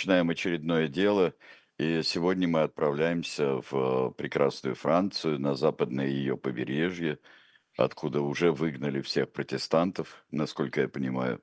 начинаем 0.00 0.30
очередное 0.30 0.88
дело, 0.88 1.34
и 1.78 2.02
сегодня 2.02 2.48
мы 2.48 2.62
отправляемся 2.62 3.60
в 3.70 4.12
прекрасную 4.16 4.74
Францию, 4.74 5.38
на 5.38 5.54
западное 5.54 6.06
ее 6.06 6.38
побережье, 6.38 7.18
откуда 7.76 8.22
уже 8.22 8.52
выгнали 8.52 9.02
всех 9.02 9.32
протестантов, 9.32 10.24
насколько 10.30 10.82
я 10.82 10.88
понимаю. 10.88 11.42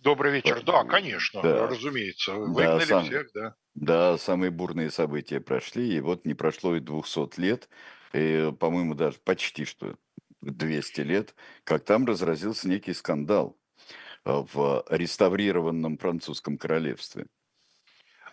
Добрый 0.00 0.32
вечер. 0.32 0.62
Да, 0.64 0.82
конечно, 0.84 1.40
Да, 1.42 1.68
разумеется. 1.68 2.34
да, 2.44 2.80
Выгнали 2.80 2.80
сам, 2.80 3.14
всех, 3.14 3.30
да. 3.32 3.54
да, 3.74 4.18
самые 4.18 4.50
бурные 4.50 4.90
события 4.90 5.40
прошли, 5.40 5.96
и 5.96 6.00
вот 6.00 6.26
не 6.26 6.34
прошло 6.34 6.76
и 6.76 6.80
двухсот 6.80 7.38
лет, 7.38 7.68
и, 8.14 8.52
по-моему, 8.60 8.94
даже 8.94 9.18
почти 9.24 9.64
что 9.66 9.96
200 10.42 11.02
лет, 11.02 11.34
как 11.64 11.84
там 11.84 12.06
разразился 12.06 12.68
некий 12.68 12.94
скандал 12.94 13.58
в 14.24 14.84
реставрированном 14.90 15.98
французском 15.98 16.58
королевстве. 16.58 17.26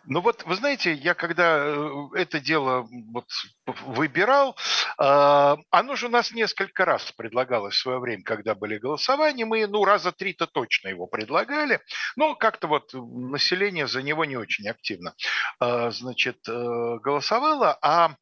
Ну 0.07 0.21
вот, 0.21 0.43
вы 0.45 0.55
знаете, 0.55 0.93
я 0.93 1.13
когда 1.15 1.57
э, 1.57 1.89
это 2.15 2.39
дело 2.39 2.87
вот 3.11 3.25
выбирал, 3.65 4.55
а, 4.97 5.57
оно 5.71 5.95
же 5.95 6.07
у 6.07 6.09
нас 6.09 6.31
несколько 6.31 6.85
раз 6.85 7.11
предлагалось 7.11 7.75
в 7.75 7.79
свое 7.79 7.99
время, 7.99 8.23
когда 8.23 8.53
были 8.53 8.77
голосования, 8.77 9.45
мы, 9.45 9.65
ну, 9.67 9.83
раза 9.83 10.11
три-то 10.11 10.45
точно 10.45 10.89
его 10.89 11.07
предлагали, 11.07 11.79
но 12.15 12.35
как-то 12.35 12.67
вот 12.67 12.93
население 12.93 13.87
за 13.87 14.03
него 14.03 14.25
не 14.25 14.37
очень 14.37 14.67
активно, 14.67 15.15
а, 15.59 15.89
значит, 15.89 16.37
э, 16.47 16.97
голосовало, 17.01 17.77
а, 17.81 18.15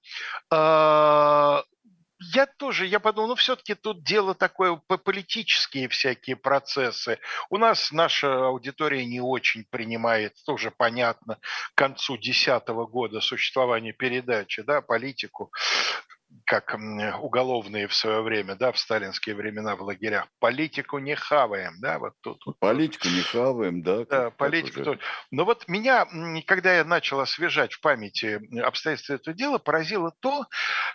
я 2.34 2.45
тоже, 2.45 2.86
я 2.86 3.00
подумал, 3.00 3.30
ну 3.30 3.36
все-таки 3.36 3.76
тут 3.76 4.04
дело 4.04 4.34
такое, 4.34 4.76
по- 4.88 4.98
политические 4.98 5.88
всякие 5.88 6.36
процессы. 6.36 7.20
У 7.49 7.58
нас 7.58 7.91
наша 7.91 8.48
аудитория 8.48 9.05
не 9.05 9.20
очень 9.20 9.66
принимает, 9.70 10.36
тоже 10.46 10.72
понятно, 10.72 11.40
к 11.73 11.77
концу 11.77 12.18
десятого 12.18 12.86
года 12.86 13.22
существования 13.22 13.94
передачи, 13.94 14.62
да, 14.62 14.82
политику 14.82 15.52
как 16.46 16.76
уголовные 17.22 17.88
в 17.88 17.94
свое 17.94 18.22
время, 18.22 18.55
да, 18.55 18.72
в 18.72 18.80
сталинские 18.80 19.36
времена 19.36 19.76
в 19.76 19.82
лагерях. 19.82 20.27
Политику 20.40 20.99
не 20.99 21.16
хаваем, 21.16 21.76
да, 21.80 21.99
вот 21.99 22.13
тут. 22.22 22.41
Политику 22.60 23.08
не 23.08 23.22
хаваем, 23.22 23.82
да, 23.82 24.05
да, 24.05 24.30
политику 24.32 24.84
тоже. 24.84 24.99
Но 25.32 25.46
вот 25.46 25.68
меня, 25.68 26.08
когда 26.46 26.76
я 26.76 26.84
начал 26.84 27.20
освежать 27.20 27.74
в 27.74 27.82
памяти 27.82 28.41
обстоятельства 28.62 29.14
этого 29.14 29.36
дела, 29.36 29.58
поразило 29.58 30.14
то, 30.20 30.46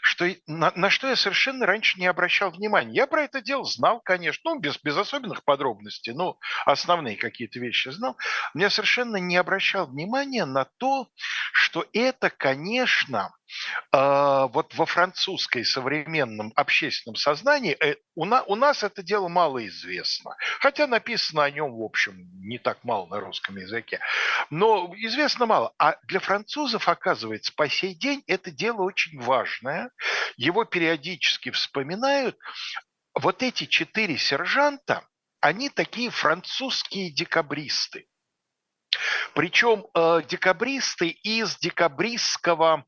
что 0.01 0.27
на, 0.47 0.73
на 0.75 0.91
что 0.91 1.09
я 1.09 1.17
совершенно 1.17 1.67
раньше 1.67 1.99
не 1.99 2.07
обращал 2.07 2.51
внимания. 2.51 2.95
Я 2.95 3.07
про 3.07 3.23
это 3.23 3.41
дело 3.41 3.65
знал, 3.65 4.01
конечно, 4.01 4.55
ну, 4.55 4.61
без, 4.61 4.79
без 4.83 4.97
особенных 4.97 5.45
подробностей, 5.45 6.13
но 6.13 6.39
основные 6.65 7.17
какие-то 7.17 7.59
вещи 7.59 7.89
знал. 7.91 8.17
Но 8.55 8.63
я 8.63 8.71
совершенно 8.71 9.17
не 9.17 9.37
обращал 9.37 9.87
внимания 9.87 10.45
на 10.45 10.67
то, 10.79 11.09
что 11.53 11.85
это, 11.93 12.31
конечно, 12.31 13.33
а, 13.93 14.49
вот 14.49 14.75
во 14.75 14.87
французской 15.39 15.65
современном 15.65 16.53
общественном 16.57 17.17
сознании 17.17 17.77
э, 17.81 17.97
у, 18.17 18.25
на, 18.25 18.43
у 18.43 18.57
нас 18.57 18.83
это 18.83 19.03
дело 19.03 19.29
мало 19.29 19.65
известно. 19.69 20.37
Хотя 20.61 20.87
написано 20.87 21.45
о 21.45 21.51
нем, 21.51 21.73
в 21.77 21.83
общем, 21.83 22.29
не 22.41 22.59
так 22.59 22.83
мало 22.83 23.07
на 23.07 23.21
русском 23.21 23.57
языке. 23.57 24.01
Но 24.51 24.93
известно 24.97 25.47
мало. 25.47 25.73
А 25.79 25.97
для 26.05 26.19
французов, 26.19 26.89
оказывается, 26.89 27.53
по 27.55 27.69
сей 27.69 27.95
день 27.95 28.25
это 28.27 28.51
дело 28.51 28.83
очень 28.83 29.21
важное. 29.21 29.91
Его 30.37 30.65
периодически 30.65 31.51
вспоминают. 31.51 32.37
Вот 33.15 33.43
эти 33.43 33.67
четыре 33.67 34.19
сержанта, 34.19 35.07
они 35.41 35.71
такие 35.71 36.11
французские 36.11 37.13
декабристы. 37.13 38.07
Причем 39.35 39.87
э, 39.95 40.23
декабристы 40.29 41.09
из 41.09 41.57
декабристского 41.59 42.85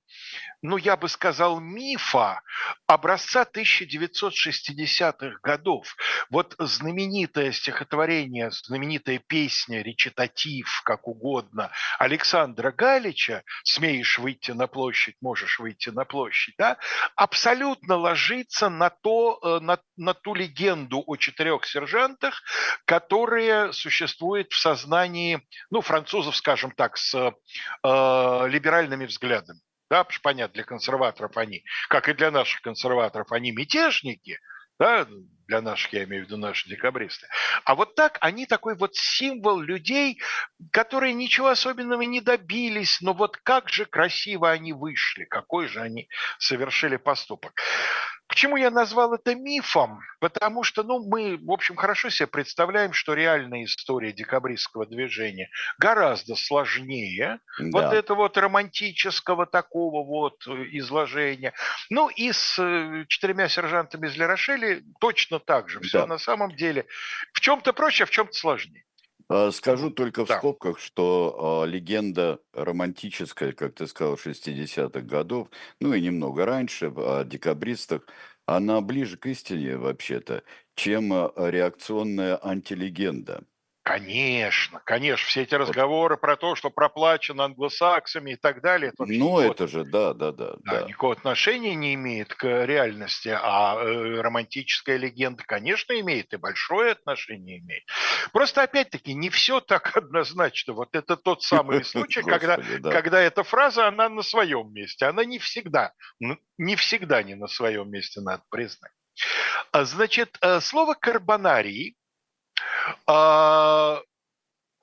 ну, 0.62 0.77
я 0.77 0.97
бы 0.97 1.08
сказал, 1.08 1.61
мифа 1.61 2.42
образца 2.86 3.47
1960-х 3.50 5.39
годов. 5.42 5.97
Вот 6.31 6.54
знаменитое 6.59 7.53
стихотворение, 7.53 8.50
знаменитая 8.50 9.19
песня, 9.19 9.82
речитатив, 9.82 10.82
как 10.84 11.09
угодно, 11.09 11.70
Александра 11.99 12.72
Галича 12.72 13.43
«Смеешь 13.65 14.19
выйти 14.19 14.50
на 14.50 14.66
площадь, 14.66 15.16
можешь 15.20 15.59
выйти 15.59 15.88
на 15.91 16.04
площадь», 16.04 16.54
да, 16.59 16.76
абсолютно 17.16 17.97
ложится 17.97 18.69
на, 18.69 18.91
то, 18.91 19.38
э, 19.43 19.60
на, 19.60 19.78
на 19.97 20.15
ту 20.15 20.34
легенду 20.34 21.03
о 21.06 21.16
четырех 21.16 21.65
сержантах, 21.65 22.43
которая 22.84 23.72
существует 23.72 24.53
в 24.53 24.59
сознании, 24.59 25.41
ну, 25.70 25.81
французов, 25.81 26.37
скажем 26.37 26.70
так, 26.72 26.97
с 26.99 27.15
э, 27.15 27.31
либеральными 28.49 29.06
взглядами. 29.06 29.60
Да, 29.90 30.04
потому 30.04 30.12
что, 30.12 30.22
понятно, 30.22 30.54
для 30.54 30.64
консерваторов 30.64 31.36
они, 31.36 31.64
как 31.88 32.08
и 32.08 32.14
для 32.14 32.30
наших 32.30 32.62
консерваторов, 32.62 33.32
они 33.32 33.50
мятежники, 33.50 34.38
да, 34.78 35.06
для 35.50 35.61
наших, 35.61 35.93
я 35.93 36.05
имею 36.05 36.22
в 36.22 36.27
виду 36.27 36.37
наши 36.37 36.69
декабристы. 36.69 37.27
А 37.65 37.75
вот 37.75 37.97
так 37.97 38.19
они 38.21 38.47
такой 38.47 38.77
вот 38.77 38.94
символ 38.94 39.59
людей, 39.59 40.21
которые 40.71 41.12
ничего 41.12 41.49
особенного 41.49 42.03
не 42.03 42.21
добились, 42.21 43.00
но 43.00 43.15
вот 43.15 43.37
как 43.37 43.69
же 43.69 43.84
красиво 43.84 44.49
они 44.49 44.72
вышли, 44.72 45.25
какой 45.25 45.66
же 45.66 45.81
они 45.81 46.09
совершили 46.38 46.97
поступок. 46.97 47.61
Почему 48.31 48.56
я 48.56 48.71
назвал 48.71 49.12
это 49.12 49.34
мифом? 49.34 50.03
Потому 50.21 50.62
что, 50.62 50.84
ну, 50.84 51.05
мы, 51.05 51.37
в 51.37 51.50
общем, 51.50 51.75
хорошо 51.75 52.11
себе 52.11 52.28
представляем, 52.28 52.93
что 52.93 53.15
реальная 53.15 53.65
история 53.65 54.12
декабристского 54.12 54.87
движения 54.87 55.50
гораздо 55.78 56.37
сложнее 56.37 57.41
да. 57.59 57.71
вот 57.72 57.93
этого 57.93 58.19
вот 58.19 58.38
романтического 58.38 59.47
такого 59.47 60.06
вот 60.06 60.47
э, 60.47 60.53
изложения. 60.78 61.55
Ну, 61.91 62.09
и 62.09 62.31
с 62.31 62.56
э, 62.56 63.05
четырьмя 63.09 63.49
сержантами 63.49 64.06
из 64.06 64.17
Лерошели 64.17 64.84
точно 65.00 65.39
так 65.40 65.68
же. 65.68 65.80
Все 65.80 66.00
да. 66.00 66.06
на 66.06 66.18
самом 66.18 66.54
деле 66.54 66.86
в 67.32 67.40
чем-то 67.40 67.72
проще, 67.72 68.04
а 68.04 68.06
в 68.06 68.10
чем-то 68.10 68.32
сложнее. 68.32 68.84
А, 69.28 69.52
скажу 69.52 69.90
только 69.90 70.24
в 70.24 70.28
да. 70.28 70.38
скобках, 70.38 70.78
что 70.80 71.64
э, 71.64 71.70
легенда 71.70 72.40
романтическая, 72.52 73.52
как 73.52 73.74
ты 73.74 73.86
сказал, 73.86 74.14
60-х 74.14 75.00
годов, 75.02 75.48
ну 75.80 75.94
и 75.94 76.00
немного 76.00 76.44
раньше, 76.44 76.92
о 76.96 77.24
декабристах, 77.24 78.02
она 78.46 78.80
ближе 78.80 79.16
к 79.16 79.26
истине 79.26 79.76
вообще-то, 79.76 80.42
чем 80.74 81.12
реакционная 81.36 82.44
антилегенда. 82.44 83.44
Конечно, 83.82 84.80
конечно, 84.84 85.26
все 85.26 85.42
эти 85.42 85.54
разговоры 85.54 86.18
про 86.18 86.36
то, 86.36 86.54
что 86.54 86.68
проплачено 86.68 87.44
англосаксами 87.44 88.32
и 88.32 88.36
так 88.36 88.60
далее. 88.60 88.92
Это 88.92 89.10
ну, 89.10 89.41
это 89.41 89.66
же, 89.66 89.84
да, 89.84 90.12
да, 90.12 90.32
да, 90.32 90.56
да. 90.60 90.82
Никакого 90.82 91.14
отношения 91.14 91.74
не 91.74 91.94
имеет 91.94 92.34
к 92.34 92.44
реальности, 92.66 93.30
а 93.30 93.82
э, 93.82 94.20
романтическая 94.20 94.98
легенда, 94.98 95.44
конечно, 95.46 95.98
имеет 95.98 96.34
и 96.34 96.36
большое 96.36 96.92
отношение 96.92 97.60
имеет. 97.60 97.84
Просто, 98.32 98.62
опять-таки, 98.62 99.14
не 99.14 99.30
все 99.30 99.60
так 99.60 99.90
однозначно. 99.96 100.74
Вот 100.74 100.94
это 100.94 101.16
тот 101.16 101.42
самый 101.42 101.82
случай, 101.82 102.22
когда, 102.22 102.58
когда 102.82 103.20
эта 103.20 103.44
фраза, 103.44 103.88
она 103.88 104.10
на 104.10 104.22
своем 104.22 104.74
месте. 104.74 105.06
Она 105.06 105.24
не 105.24 105.38
всегда, 105.38 105.94
не 106.58 106.76
всегда 106.76 107.22
не 107.22 107.34
на 107.34 107.46
своем 107.46 107.90
месте, 107.90 108.20
надо 108.20 108.42
признать. 108.50 108.92
А, 109.72 109.84
значит, 109.84 110.36
э, 110.42 110.60
слово 110.60 110.94
«карбонарий» 110.94 111.96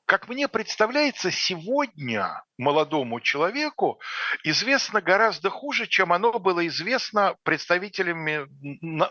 как 0.05 0.27
мне 0.27 0.47
представляется, 0.47 1.31
сегодня 1.31 2.43
молодому 2.57 3.19
человеку 3.19 3.99
известно 4.43 5.01
гораздо 5.01 5.49
хуже, 5.49 5.87
чем 5.87 6.11
оно 6.11 6.39
было 6.39 6.65
известно 6.67 7.35
представителями 7.43 8.47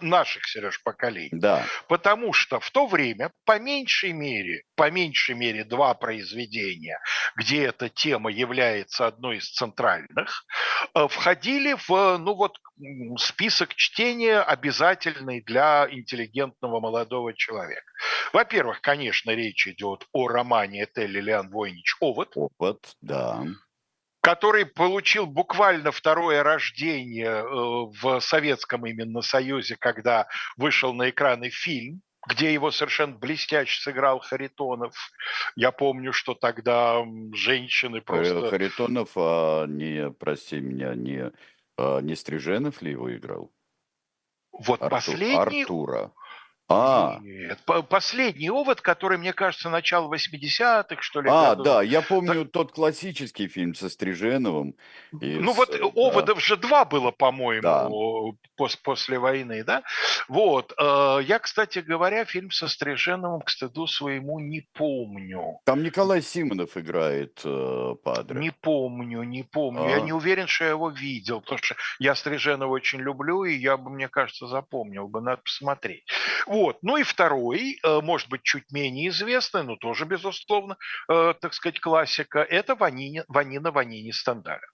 наших, 0.04 0.46
Сереж, 0.46 0.82
поколений. 0.82 1.30
Да. 1.32 1.64
Потому 1.88 2.32
что 2.32 2.60
в 2.60 2.70
то 2.70 2.86
время, 2.86 3.30
по 3.44 3.58
меньшей 3.58 4.12
мере, 4.12 4.62
по 4.74 4.90
меньшей 4.90 5.34
мере 5.34 5.64
два 5.64 5.94
произведения, 5.94 6.98
где 7.36 7.64
эта 7.64 7.88
тема 7.88 8.30
является 8.30 9.06
одной 9.06 9.38
из 9.38 9.50
центральных, 9.50 10.44
э, 10.94 11.06
входили 11.08 11.76
в 11.86 12.18
ну 12.18 12.34
вот, 12.34 12.58
список 13.18 13.74
чтения 13.74 14.40
обязательный 14.40 15.40
для 15.40 15.86
интеллигентного 15.90 16.80
молодого 16.80 17.32
человека. 17.34 17.86
Во-первых, 18.32 18.80
конечно, 18.80 19.30
речь 19.30 19.66
идет 19.68 20.06
о 20.12 20.28
романе 20.28 20.84
Этель 20.84 21.18
Леон 21.20 21.48
Войнич 21.50 21.96
«Овод». 22.00 22.32
«Овод», 22.36 22.84
да 23.00 23.35
который 24.20 24.66
получил 24.66 25.26
буквально 25.26 25.92
второе 25.92 26.42
рождение 26.42 27.28
э, 27.28 27.44
в 27.44 28.20
Советском 28.20 28.84
именно 28.84 29.22
Союзе, 29.22 29.76
когда 29.78 30.26
вышел 30.56 30.92
на 30.92 31.10
экраны 31.10 31.50
фильм 31.50 32.02
где 32.28 32.52
его 32.52 32.70
совершенно 32.70 33.16
блестяще 33.16 33.80
сыграл 33.80 34.18
Харитонов. 34.18 34.94
Я 35.54 35.70
помню, 35.70 36.12
что 36.12 36.34
тогда 36.34 37.04
женщины 37.32 38.00
просто... 38.00 38.50
Харитонов, 38.50 39.12
а 39.16 39.66
не, 39.66 40.10
прости 40.10 40.58
меня, 40.58 40.94
не, 40.94 41.30
а 41.78 42.00
не 42.00 42.16
Стриженов 42.16 42.82
ли 42.82 42.90
его 42.90 43.14
играл? 43.14 43.52
Вот 44.52 44.82
Арту... 44.82 44.90
последний... 44.90 45.62
Артура. 45.62 46.12
А, 46.68 47.18
Нет, 47.22 47.60
по- 47.64 47.82
последний 47.82 48.50
овод, 48.50 48.80
который, 48.80 49.18
мне 49.18 49.32
кажется, 49.32 49.70
начало 49.70 50.08
80-х, 50.12 51.00
что 51.00 51.20
ли, 51.20 51.28
а, 51.30 51.50
годов. 51.50 51.64
да, 51.64 51.82
я 51.82 52.02
помню 52.02 52.44
тот 52.44 52.72
классический 52.72 53.46
фильм 53.46 53.74
со 53.76 53.88
Стриженовым. 53.88 54.74
и 55.20 55.38
Ну 55.38 55.52
с, 55.52 55.56
вот 55.56 55.70
э, 55.70 55.76
э, 55.76 55.78
да, 55.78 55.86
оводов 55.94 56.40
же 56.42 56.56
два 56.56 56.84
было, 56.84 57.10
да. 57.10 57.12
по-моему, 57.12 58.36
пос- 58.58 58.78
после 58.82 59.18
войны, 59.20 59.62
да? 59.62 59.84
Вот. 60.28 60.74
э, 60.76 61.20
Я, 61.24 61.38
кстати 61.38 61.78
говоря, 61.78 62.24
фильм 62.24 62.50
со 62.50 62.66
Стриженовым, 62.66 63.42
к 63.42 63.50
стыду 63.50 63.86
своему, 63.86 64.40
не 64.40 64.66
помню. 64.74 65.60
Там 65.64 65.84
Николай 65.84 66.20
Симонов 66.20 66.76
играет 66.76 67.40
э, 67.44 67.94
Падре. 68.02 68.40
Не 68.40 68.50
помню, 68.50 69.22
не 69.22 69.44
помню. 69.44 69.88
Я 69.88 69.96
А, 69.98 70.00
не 70.00 70.12
уверен, 70.12 70.48
что 70.48 70.64
я 70.64 70.70
его 70.70 70.90
видел, 70.90 71.40
потому 71.42 71.58
что 71.62 71.76
я 72.00 72.16
Стриженова 72.16 72.70
очень 72.72 72.98
люблю, 72.98 73.44
и 73.44 73.54
я 73.54 73.76
бы, 73.76 73.88
мне 73.90 74.08
кажется, 74.08 74.48
запомнил 74.48 75.06
бы, 75.06 75.20
надо 75.20 75.42
посмотреть. 75.42 76.04
Вот. 76.56 76.78
Ну 76.80 76.96
и 76.96 77.02
второй, 77.02 77.78
э, 77.82 78.00
может 78.00 78.30
быть, 78.30 78.42
чуть 78.42 78.72
менее 78.72 79.08
известный, 79.10 79.62
но 79.62 79.76
тоже, 79.76 80.06
безусловно, 80.06 80.78
э, 81.06 81.34
так 81.38 81.52
сказать, 81.52 81.80
классика, 81.80 82.38
это 82.38 82.74
Ванини, 82.74 83.24
Ванина 83.28 83.70
Ванини 83.70 84.10
Стендаля. 84.10 84.66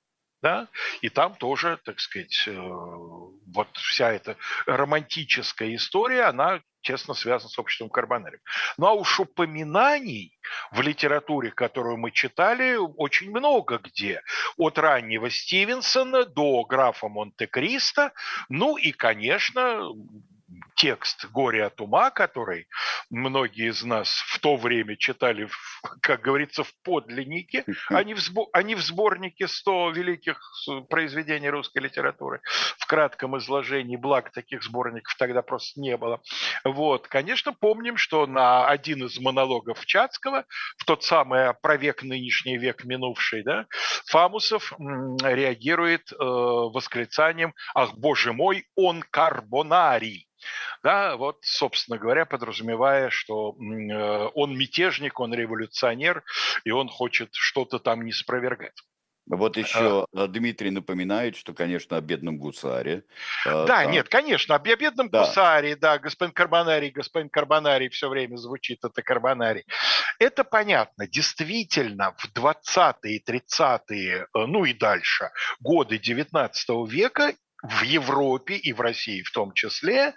Да? 0.43 0.69
И 1.01 1.09
там 1.09 1.35
тоже, 1.35 1.81
так 1.85 1.99
сказать, 1.99 2.45
э, 2.47 2.53
вот 2.57 3.69
вся 3.73 4.13
эта 4.13 4.37
романтическая 4.67 5.75
история, 5.75 6.23
она 6.23 6.61
тесно 6.83 7.15
связана 7.15 7.51
с 7.51 7.59
обществом 7.59 7.91
Карбонарем. 7.91 8.39
Ну 8.79 8.87
а 8.87 8.93
уж 8.93 9.19
упоминаний 9.19 10.39
в 10.71 10.83
литературе, 10.83 11.51
которую 11.51 11.97
мы 11.97 12.13
читали, 12.13 12.77
очень 12.77 13.33
много 13.33 13.79
где. 13.79 14.23
От 14.57 14.79
раннего 14.79 15.31
Стивенсона 15.31 16.27
до 16.27 16.65
графа 16.65 17.09
Монте-Кристо. 17.09 18.13
Ну 18.49 18.77
и, 18.77 18.93
конечно, 18.93 19.91
текст 20.77 21.27
«Горе 21.31 21.65
от 21.65 21.81
ума», 21.81 22.11
который 22.11 22.67
многие 23.11 23.71
из 23.71 23.83
нас 23.85 24.09
в 24.27 24.39
то 24.41 24.57
время 24.57 24.97
читали, 24.97 25.45
в, 25.45 25.83
как 26.01 26.23
говорится, 26.23 26.65
в 26.65 26.73
подлиннике, 26.83 27.65
а 27.89 28.03
не 28.05 28.15
в, 28.15 28.19
сбо- 28.19 28.49
а 28.53 28.63
не 28.63 28.75
в 28.75 28.81
сборнике 28.81 29.49
100 29.49 29.91
великих 29.91 30.41
произведений 30.89 31.51
русской 31.51 31.79
литературы. 31.79 32.41
В 32.79 32.87
кратком 32.87 33.39
изложении, 33.39 33.97
благо 33.97 34.31
таких 34.31 34.63
сборников 34.63 35.15
тогда 35.17 35.43
просто 35.43 35.81
не 35.81 35.97
было. 35.97 36.21
Вот, 36.65 37.09
конечно, 37.09 37.53
помним, 37.53 37.97
что 37.97 38.27
на 38.27 38.67
один 38.67 39.05
из 39.07 39.19
монологов 39.19 39.85
Чацкого, 39.87 40.45
в 40.79 40.85
тот 40.85 41.05
самый 41.05 41.55
про 41.55 41.77
век 41.77 42.03
нынешний, 42.03 42.57
век 42.57 42.85
минувший, 42.85 43.43
да, 43.43 43.67
Фамусов 44.07 44.73
реагирует 45.23 46.13
э, 46.13 46.17
восклицанием 46.19 47.55
«Ах, 47.75 47.95
боже 47.95 48.33
мой, 48.33 48.67
он 48.75 49.03
карбонарий!» 49.11 50.29
Да, 50.83 51.17
вот, 51.17 51.39
собственно 51.43 51.99
говоря, 51.99 52.25
подразумевая, 52.25 53.11
что 53.11 53.57
э, 53.59 54.29
он 54.35 54.57
мятежник, 54.57 55.21
он 55.21 55.35
революционер, 55.35 56.23
и 56.65 56.71
он 56.71 56.89
хочет 56.89 57.31
что-то 57.33 57.79
там 57.79 58.03
не 58.05 58.13
спровергать. 58.13 58.83
Вот 59.27 59.57
А, 59.57 59.61
еще 59.61 60.07
э, 60.13 60.27
Дмитрий 60.27 60.71
напоминает, 60.71 61.37
что, 61.37 61.55
конечно, 61.55 61.97
о 61.97 62.01
бедном 62.01 62.39
гусаре. 62.39 63.05
э, 63.47 63.67
Да, 63.67 63.83
Там, 63.83 63.93
нет, 63.93 64.09
конечно, 64.09 64.57
о 64.57 64.59
бедном 64.59 65.11
да, 65.11 65.21
гусаре, 65.21 65.77
да, 65.77 65.99
господин 65.99 66.33
Карбонарий, 66.33 66.91
господин 66.91 67.31
Карбонарий, 67.31 67.89
все 67.89 68.09
время 68.09 68.37
звучит 68.37 68.85
это 68.85 69.01
Карбонарий. 69.03 69.65
Это 70.19 70.43
понятно, 70.45 71.07
действительно, 71.07 72.15
в 72.19 72.27
20-е, 72.33 73.23
30-е, 73.25 74.27
э, 74.35 74.47
ну 74.47 74.65
и 74.65 74.73
дальше, 74.73 75.31
годы 75.61 75.99
19 75.99 76.69
века 76.91 77.33
в 77.63 77.83
Европе 77.83 78.57
и 78.57 78.73
в 78.73 78.81
России 78.81 79.23
в 79.23 79.31
том 79.31 79.53
числе, 79.53 80.15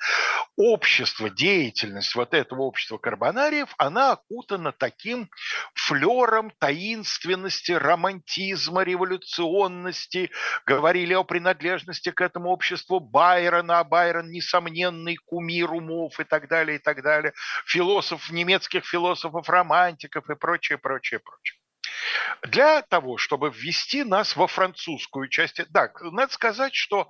общество, 0.56 1.30
деятельность 1.30 2.16
вот 2.16 2.34
этого 2.34 2.64
общества 2.64 2.98
карбонариев, 2.98 3.74
она 3.78 4.14
окутана 4.14 4.72
таким 4.72 5.30
флером 5.76 6.52
таинственности, 6.60 7.72
романтизма, 7.72 8.84
революционности. 8.84 10.32
Говорили 10.66 11.14
о 11.14 11.24
принадлежности 11.24 12.12
к 12.12 12.22
этому 12.22 12.50
обществу 12.50 13.00
Байрона, 13.00 13.80
а 13.80 13.84
Байрон 13.84 14.32
несомненный 14.32 15.18
кумир 15.18 15.72
умов 15.72 16.20
и 16.20 16.24
так 16.24 16.48
далее, 16.48 16.78
и 16.78 16.80
так 16.80 17.04
далее. 17.04 17.34
Философ, 17.68 18.32
немецких 18.32 18.86
философов, 18.86 19.48
романтиков 19.50 20.30
и 20.30 20.36
прочее, 20.36 20.80
прочее, 20.80 21.20
прочее. 21.20 21.60
Для 22.44 22.82
того, 22.82 23.18
чтобы 23.18 23.50
ввести 23.50 24.04
нас 24.04 24.36
во 24.36 24.48
французскую 24.48 25.28
часть, 25.30 25.62
да, 25.72 25.92
надо 26.02 26.32
сказать, 26.34 26.76
что 26.76 27.10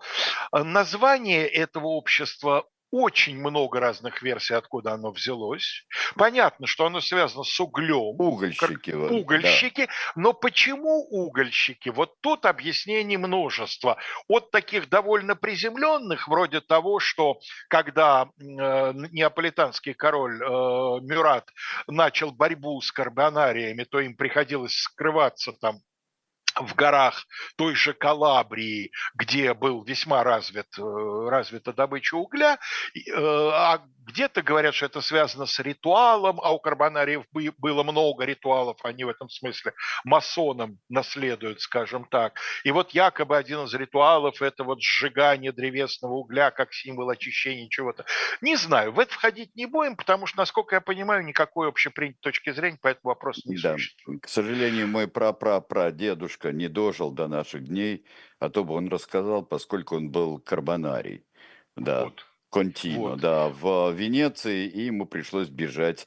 э, 0.51 0.63
название 0.63 1.47
этого 1.47 1.87
общества 1.87 2.65
очень 2.95 3.37
много 3.37 3.81
разных 3.81 4.21
версий, 4.21 4.53
откуда 4.53 4.93
оно 4.93 5.11
взялось. 5.11 5.85
Понятно, 6.15 6.65
что 6.65 6.85
оно 6.85 7.01
связано 7.01 7.43
с 7.43 7.59
углем, 7.59 8.15
как 8.17 8.27
угольщики, 8.27 8.91
да. 8.91 9.07
угольщики, 9.07 9.89
но 10.15 10.31
почему 10.31 11.05
угольщики? 11.09 11.89
Вот 11.89 12.13
тут 12.21 12.45
объяснений 12.45 13.17
множество. 13.17 13.97
От 14.29 14.51
таких 14.51 14.87
довольно 14.87 15.35
приземленных, 15.35 16.29
вроде 16.29 16.61
того, 16.61 16.99
что 16.99 17.39
когда 17.67 18.29
э, 18.39 18.93
неаполитанский 19.11 19.93
король 19.93 20.41
э, 20.41 20.45
Мюрат 20.45 21.49
начал 21.87 22.31
борьбу 22.31 22.79
с 22.79 22.93
карбонариями, 22.93 23.83
то 23.83 23.99
им 23.99 24.15
приходилось 24.15 24.73
скрываться 24.73 25.51
там 25.51 25.81
в 26.59 26.75
горах 26.75 27.25
той 27.57 27.75
же 27.75 27.93
Калабрии, 27.93 28.91
где 29.15 29.53
был 29.53 29.83
весьма 29.83 30.23
развит, 30.23 30.67
э, 30.77 31.27
развита 31.29 31.73
добыча 31.73 32.15
угля, 32.15 32.57
э, 32.95 33.11
а 33.15 33.81
где-то 34.07 34.43
говорят, 34.43 34.75
что 34.75 34.85
это 34.85 35.01
связано 35.01 35.47
с 35.47 35.57
ритуалом, 35.59 36.39
а 36.43 36.53
у 36.53 36.59
карбонариев 36.59 37.23
бы- 37.31 37.51
было 37.57 37.81
много 37.81 38.23
ритуалов, 38.23 38.77
они 38.83 39.03
в 39.03 39.09
этом 39.09 39.29
смысле 39.29 39.73
масонам 40.03 40.77
наследуют, 40.89 41.61
скажем 41.61 42.05
так. 42.05 42.39
И 42.63 42.71
вот 42.71 42.91
якобы 42.91 43.35
один 43.35 43.63
из 43.63 43.73
ритуалов– 43.73 44.41
это 44.43 44.63
вот 44.63 44.79
сжигание 44.83 45.51
древесного 45.51 46.13
угля 46.13 46.51
как 46.51 46.71
символ 46.71 47.09
очищения 47.09 47.67
чего-то. 47.67 48.05
Не 48.41 48.55
знаю, 48.57 48.91
в 48.91 48.99
это 48.99 49.11
входить 49.11 49.55
не 49.55 49.65
будем, 49.65 49.95
потому 49.95 50.27
что, 50.27 50.37
насколько 50.37 50.75
я 50.75 50.81
понимаю, 50.81 51.25
никакой 51.25 51.67
общепринятой 51.67 52.19
точки 52.21 52.51
зрения 52.51 52.77
по 52.79 52.89
этому 52.89 53.09
вопросу 53.09 53.41
не 53.45 53.57
Да, 53.57 53.73
существует. 53.73 54.21
к 54.21 54.29
сожалению, 54.29 54.87
мой 54.87 55.07
прапрапрадедушка 55.07 56.44
не 56.51 56.67
дожил 56.67 57.11
до 57.11 57.27
наших 57.27 57.65
дней, 57.67 58.05
а 58.39 58.49
то 58.49 58.63
бы 58.63 58.73
он 58.73 58.87
рассказал, 58.87 59.45
поскольку 59.45 59.95
он 59.95 60.11
был 60.11 60.39
карбонарий, 60.39 61.25
да, 61.75 62.05
Вот, 62.05 62.25
контино, 62.49 62.99
вот. 62.99 63.19
да, 63.19 63.49
в 63.49 63.91
Венеции, 63.91 64.67
и 64.67 64.85
ему 64.85 65.05
пришлось 65.05 65.49
бежать 65.49 66.05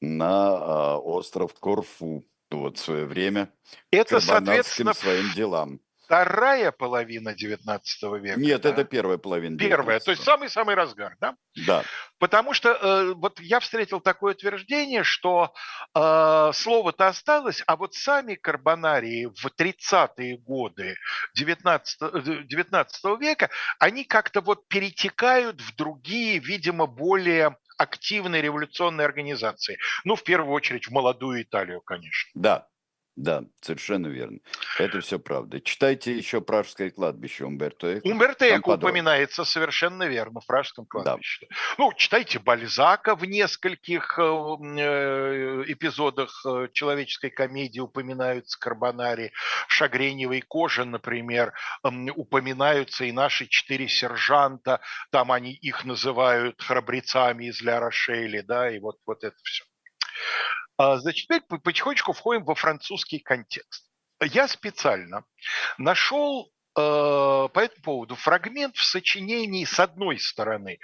на 0.00 0.56
а, 0.56 0.98
остров 0.98 1.54
Корфу, 1.54 2.24
вот 2.50 2.78
в 2.78 2.80
свое 2.80 3.06
время, 3.06 3.52
Это, 3.90 4.20
соответственно, 4.20 4.94
своим 4.94 5.32
делам. 5.34 5.80
Вторая 6.04 6.72
половина 6.72 7.34
19 7.34 8.02
века, 8.20 8.40
Нет, 8.40 8.64
это 8.64 8.76
да? 8.76 8.84
первая 8.84 9.18
половина 9.18 9.56
Первая, 9.58 10.00
то 10.00 10.10
есть 10.10 10.22
19 10.22 10.24
самый-самый 10.24 10.74
разгар, 10.74 11.16
да? 11.20 11.36
Да, 11.66 11.84
Потому 12.18 12.54
что 12.54 12.70
э, 12.70 13.14
вот 13.14 13.40
я 13.40 13.60
встретил 13.60 14.00
такое 14.00 14.34
утверждение, 14.34 15.02
что 15.02 15.52
э, 15.94 16.50
слово-то 16.54 17.08
осталось, 17.08 17.62
а 17.66 17.76
вот 17.76 17.94
сами 17.94 18.34
карбонарии 18.34 19.26
в 19.26 19.46
30-е 19.46 20.38
годы 20.38 20.96
19, 21.34 21.98
э, 22.00 22.42
19 22.44 23.20
века, 23.20 23.50
они 23.78 24.04
как-то 24.04 24.40
вот 24.40 24.68
перетекают 24.68 25.60
в 25.60 25.74
другие, 25.74 26.38
видимо, 26.38 26.86
более 26.86 27.56
активные 27.76 28.42
революционные 28.42 29.04
организации. 29.04 29.78
Ну, 30.04 30.14
в 30.14 30.22
первую 30.22 30.52
очередь, 30.52 30.86
в 30.86 30.92
молодую 30.92 31.42
Италию, 31.42 31.80
конечно. 31.80 32.30
да, 32.34 32.68
да, 33.14 33.44
совершенно 33.60 34.06
верно. 34.06 34.38
Это 34.78 35.00
все 35.00 35.18
правда. 35.18 35.60
Читайте 35.60 36.16
еще 36.16 36.40
«Пражское 36.40 36.90
кладбище» 36.90 37.44
Умберто 37.44 37.98
Эко. 37.98 38.06
Умберто 38.06 38.48
Эко 38.48 38.70
упоминается 38.70 39.44
совершенно 39.44 40.04
верно 40.04 40.40
в 40.40 40.46
Пражском 40.46 40.86
Да. 40.86 41.02
кладбище. 41.02 41.46
Ну, 41.76 41.92
читайте 41.92 42.38
Бальзака 42.38 43.14
в 43.14 43.24
нескольких 43.26 44.18
э, 44.18 44.22
э, 44.22 45.64
эпизодах 45.66 46.30
э, 46.46 46.68
человеческой 46.72 47.30
комедии 47.30 47.80
упоминаются 47.80 48.58
Карбонари. 48.58 49.32
В 49.68 49.72
Шагреневой 49.72 50.40
коже, 50.40 50.86
например, 50.86 51.52
упоминаются 52.16 53.04
и 53.04 53.12
наши 53.12 53.46
четыре 53.46 53.88
сержанта. 53.88 54.80
Там 55.10 55.32
они 55.32 55.52
их 55.52 55.84
называют 55.84 56.62
храбрецами 56.62 57.46
из 57.46 57.60
Ля 57.60 57.78
Рошели, 57.78 58.40
да, 58.40 58.70
и 58.70 58.78
вот, 58.78 58.96
вот 59.04 59.22
это 59.22 59.36
все. 59.42 59.64
А, 60.76 60.96
Значит, 60.98 61.24
теперь 61.24 61.40
по- 61.42 61.58
потихонечку 61.58 62.12
входим 62.12 62.44
во 62.44 62.54
французский 62.54 63.18
контекст. 63.18 63.86
Я 64.20 64.46
специально 64.48 65.24
нашел 65.78 66.50
э, 66.76 66.80
по 66.80 67.50
этому 67.60 67.82
поводу 67.82 68.14
фрагмент 68.14 68.76
в 68.76 68.84
сочинении, 68.84 69.64
с 69.64 69.78
одной 69.80 70.18
стороны, 70.18 70.78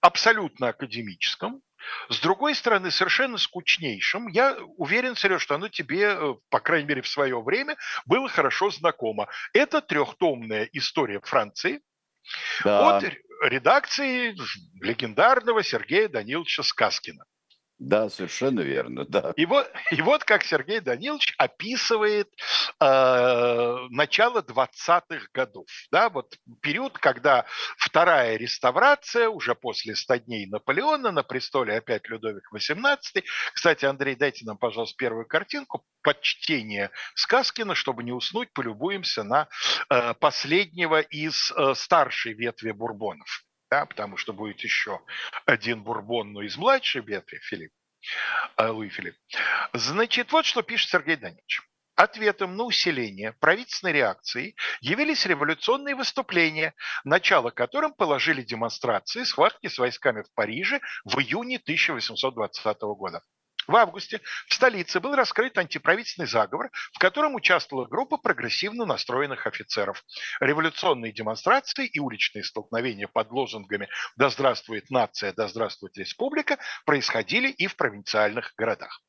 абсолютно 0.00 0.68
академическом, 0.68 1.62
с 2.08 2.20
другой 2.20 2.54
стороны, 2.54 2.90
совершенно 2.90 3.38
скучнейшим. 3.38 4.28
Я 4.28 4.56
уверен, 4.76 5.16
Сереж, 5.16 5.42
что 5.42 5.54
оно 5.54 5.68
тебе, 5.68 6.14
э, 6.14 6.34
по 6.50 6.60
крайней 6.60 6.86
мере, 6.88 7.02
в 7.02 7.08
свое 7.08 7.40
время 7.42 7.76
было 8.06 8.28
хорошо 8.28 8.70
знакомо. 8.70 9.28
Это 9.52 9.80
трехтомная 9.80 10.68
история 10.72 11.20
Франции, 11.20 11.80
Да. 12.64 12.96
От 12.96 13.04
редакции 13.42 14.34
легендарного 14.80 15.62
Сергея 15.62 16.08
Даниловича 16.08 16.62
Сказкина. 16.62 17.24
Да, 17.78 18.08
совершенно 18.08 18.60
верно, 18.60 19.04
да. 19.08 19.32
И 19.36 19.46
вот, 19.46 19.70
и 19.90 20.00
вот 20.00 20.24
как 20.24 20.44
Сергей 20.44 20.80
Данилович 20.80 21.34
описывает 21.38 22.28
э, 22.80 23.76
начало 23.90 24.42
20-х 24.42 25.26
годов. 25.32 25.66
Да, 25.90 26.08
вот 26.08 26.36
период, 26.60 26.98
когда 26.98 27.46
вторая 27.76 28.36
реставрация, 28.36 29.28
уже 29.28 29.54
после 29.54 29.96
100 29.96 30.16
дней 30.18 30.46
Наполеона, 30.46 31.10
на 31.10 31.22
престоле 31.24 31.76
опять 31.76 32.08
Людовик 32.08 32.48
XVIII. 32.54 33.24
Кстати, 33.52 33.84
Андрей, 33.84 34.14
дайте 34.14 34.44
нам, 34.44 34.56
пожалуйста, 34.56 34.96
первую 34.96 35.26
картинку. 35.26 35.84
Подчтение 36.02 36.90
Сказкина, 37.14 37.74
чтобы 37.74 38.04
не 38.04 38.12
уснуть, 38.12 38.52
полюбуемся 38.52 39.24
на 39.24 39.48
э, 39.90 40.14
последнего 40.14 41.00
из 41.00 41.50
э, 41.52 41.74
старшей 41.74 42.34
ветви 42.34 42.70
бурбонов 42.70 43.43
да, 43.74 43.86
потому 43.86 44.16
что 44.16 44.32
будет 44.32 44.60
еще 44.60 45.00
один 45.46 45.82
бурбон, 45.82 46.32
но 46.32 46.42
из 46.42 46.56
младшей 46.56 47.02
ветви, 47.02 47.38
Филипп, 47.42 47.72
э, 48.56 48.68
Луи 48.68 48.88
Филипп. 48.88 49.16
Значит, 49.72 50.30
вот 50.30 50.46
что 50.46 50.62
пишет 50.62 50.90
Сергей 50.90 51.16
Данилович. 51.16 51.62
Ответом 51.96 52.56
на 52.56 52.64
усиление 52.64 53.32
правительственной 53.40 53.92
реакции 53.92 54.54
явились 54.80 55.26
революционные 55.26 55.96
выступления, 55.96 56.74
начало 57.02 57.50
которым 57.50 57.92
положили 57.94 58.42
демонстрации 58.42 59.24
схватки 59.24 59.66
с 59.66 59.78
войсками 59.78 60.22
в 60.22 60.32
Париже 60.34 60.80
в 61.04 61.18
июне 61.18 61.56
1820 61.56 62.80
года. 62.96 63.22
В 63.66 63.76
августе 63.76 64.20
в 64.48 64.54
столице 64.54 65.00
был 65.00 65.14
раскрыт 65.14 65.56
антиправительственный 65.56 66.28
заговор, 66.28 66.70
в 66.92 66.98
котором 66.98 67.34
участвовала 67.34 67.86
группа 67.86 68.16
прогрессивно 68.16 68.84
настроенных 68.84 69.46
офицеров. 69.46 70.04
Революционные 70.40 71.12
демонстрации 71.12 71.86
и 71.86 71.98
уличные 71.98 72.44
столкновения 72.44 73.08
под 73.08 73.30
лозунгами 73.30 73.88
«Да 74.16 74.28
здравствует 74.28 74.90
нация, 74.90 75.32
да 75.32 75.48
здравствует 75.48 75.96
республика» 75.96 76.58
происходили 76.84 77.48
и 77.48 77.66
в 77.66 77.76
провинциальных 77.76 78.52
городах. 78.56 79.00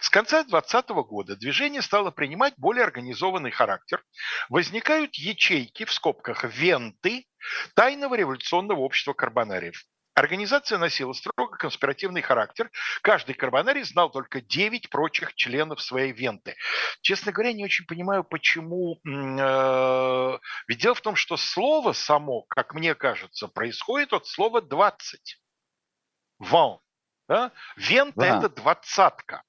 С 0.00 0.10
конца 0.10 0.42
2020 0.42 0.90
года 1.08 1.36
движение 1.36 1.80
стало 1.80 2.10
принимать 2.10 2.54
более 2.58 2.84
организованный 2.84 3.50
характер. 3.50 4.04
Возникают 4.50 5.14
ячейки, 5.14 5.84
в 5.86 5.92
скобках 5.92 6.44
«венты», 6.44 7.26
тайного 7.74 8.14
революционного 8.14 8.80
общества 8.80 9.14
карбонариев. 9.14 9.82
Организация 10.14 10.76
носила 10.76 11.12
строго 11.14 11.56
конспиративный 11.56 12.20
характер. 12.20 12.70
Каждый 13.00 13.34
карбонарий 13.34 13.82
знал 13.82 14.10
только 14.10 14.42
9 14.42 14.90
прочих 14.90 15.34
членов 15.34 15.80
своей 15.80 16.12
венты. 16.12 16.54
Честно 17.00 17.32
говоря, 17.32 17.52
не 17.54 17.64
очень 17.64 17.86
понимаю, 17.86 18.22
почему. 18.22 19.00
Э, 19.06 20.38
ведь 20.68 20.78
дело 20.78 20.94
в 20.94 21.00
том, 21.00 21.16
что 21.16 21.38
слово 21.38 21.92
само, 21.92 22.42
как 22.42 22.74
мне 22.74 22.94
кажется, 22.94 23.48
происходит 23.48 24.12
от 24.12 24.26
слова 24.26 24.60
20. 24.60 25.40
Ван. 26.38 26.78
Да? 27.28 27.52
Вента 27.76 28.20
да.– 28.20 28.38
это 28.38 28.48
двадцатка. 28.50 29.42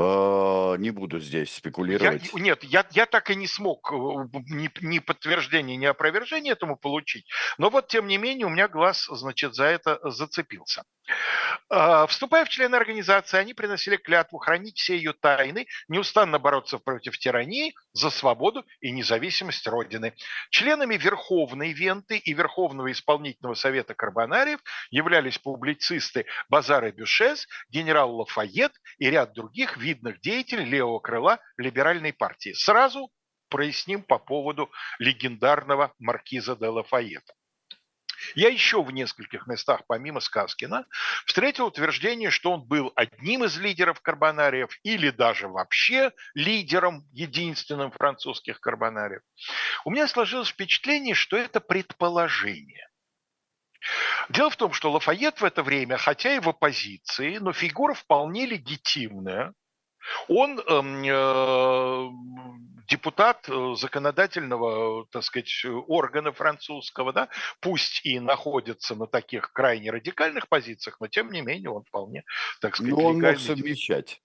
А, 0.00 0.76
не 0.76 0.90
буду 0.90 1.18
здесь 1.18 1.52
спекулировать. 1.52 2.30
Я, 2.32 2.40
нет, 2.40 2.62
я, 2.62 2.86
я 2.92 3.06
так 3.06 3.30
и 3.30 3.34
не 3.34 3.48
смог 3.48 3.92
э, 3.92 3.96
ни, 3.96 4.70
ни 4.80 4.98
подтверждения, 5.00 5.76
ни 5.76 5.86
опровержения 5.86 6.52
этому 6.52 6.76
получить. 6.76 7.26
Но 7.58 7.68
вот, 7.68 7.88
тем 7.88 8.06
не 8.06 8.16
менее, 8.16 8.46
у 8.46 8.50
меня 8.50 8.68
глаз, 8.68 9.08
значит, 9.10 9.54
за 9.54 9.64
это 9.64 9.98
зацепился. 10.08 10.84
А, 11.70 12.06
вступая 12.06 12.44
в 12.44 12.48
члены 12.48 12.76
организации, 12.76 13.38
они 13.38 13.54
приносили 13.54 13.96
клятву 13.96 14.38
хранить 14.38 14.78
все 14.78 14.96
ее 14.96 15.12
тайны, 15.12 15.66
неустанно 15.88 16.38
бороться 16.38 16.78
против 16.78 17.18
тирании, 17.18 17.74
за 17.92 18.10
свободу 18.10 18.64
и 18.80 18.90
независимость 18.90 19.66
Родины. 19.66 20.14
Членами 20.50 20.96
Верховной 20.96 21.72
Венты 21.72 22.18
и 22.18 22.32
Верховного 22.32 22.92
исполнительного 22.92 23.54
совета 23.54 23.94
Карбонариев 23.94 24.60
являлись 24.90 25.38
публицисты 25.38 26.26
Базар 26.48 26.86
и 26.86 26.90
Бюшес, 26.92 27.46
генерал 27.70 28.14
Лафайет 28.16 28.72
и 28.98 29.10
ряд 29.10 29.32
других 29.32 29.76
видных 29.88 30.20
деятелей 30.20 30.64
левого 30.64 30.98
крыла 31.00 31.38
либеральной 31.56 32.12
партии. 32.12 32.52
Сразу 32.52 33.10
проясним 33.48 34.02
по 34.02 34.18
поводу 34.18 34.70
легендарного 34.98 35.94
маркиза 35.98 36.56
де 36.56 36.66
Лафайета. 36.66 37.32
Я 38.34 38.48
еще 38.48 38.82
в 38.82 38.90
нескольких 38.90 39.46
местах, 39.46 39.82
помимо 39.86 40.20
Сказкина, 40.20 40.86
встретил 41.24 41.66
утверждение, 41.66 42.30
что 42.30 42.52
он 42.52 42.66
был 42.66 42.92
одним 42.96 43.44
из 43.44 43.56
лидеров 43.56 44.00
карбонариев 44.00 44.76
или 44.82 45.10
даже 45.10 45.48
вообще 45.48 46.12
лидером 46.34 47.06
единственным 47.12 47.90
французских 47.92 48.60
карбонариев. 48.60 49.22
У 49.84 49.90
меня 49.90 50.08
сложилось 50.08 50.48
впечатление, 50.48 51.14
что 51.14 51.36
это 51.36 51.60
предположение. 51.60 52.88
Дело 54.28 54.50
в 54.50 54.56
том, 54.56 54.72
что 54.72 54.90
Лафайет 54.90 55.40
в 55.40 55.44
это 55.44 55.62
время, 55.62 55.96
хотя 55.96 56.34
и 56.34 56.40
в 56.40 56.48
оппозиции, 56.48 57.38
но 57.38 57.52
фигура 57.52 57.94
вполне 57.94 58.44
легитимная, 58.46 59.54
он 60.28 60.60
эм, 60.60 61.02
э, 61.04 62.10
депутат 62.88 63.48
э, 63.48 63.74
законодательного, 63.76 65.06
так 65.10 65.22
сказать, 65.22 65.64
органа 65.86 66.32
французского, 66.32 67.12
да, 67.12 67.28
пусть 67.60 68.04
и 68.04 68.18
находится 68.18 68.94
на 68.94 69.06
таких 69.06 69.52
крайне 69.52 69.90
радикальных 69.90 70.48
позициях, 70.48 70.98
но 71.00 71.08
тем 71.08 71.30
не 71.30 71.42
менее 71.42 71.70
он 71.70 71.84
вполне, 71.84 72.24
так 72.60 72.76
сказать, 72.76 72.94
но 72.94 73.04
он 73.04 73.20
мог 73.20 73.38
совмещать 73.38 74.20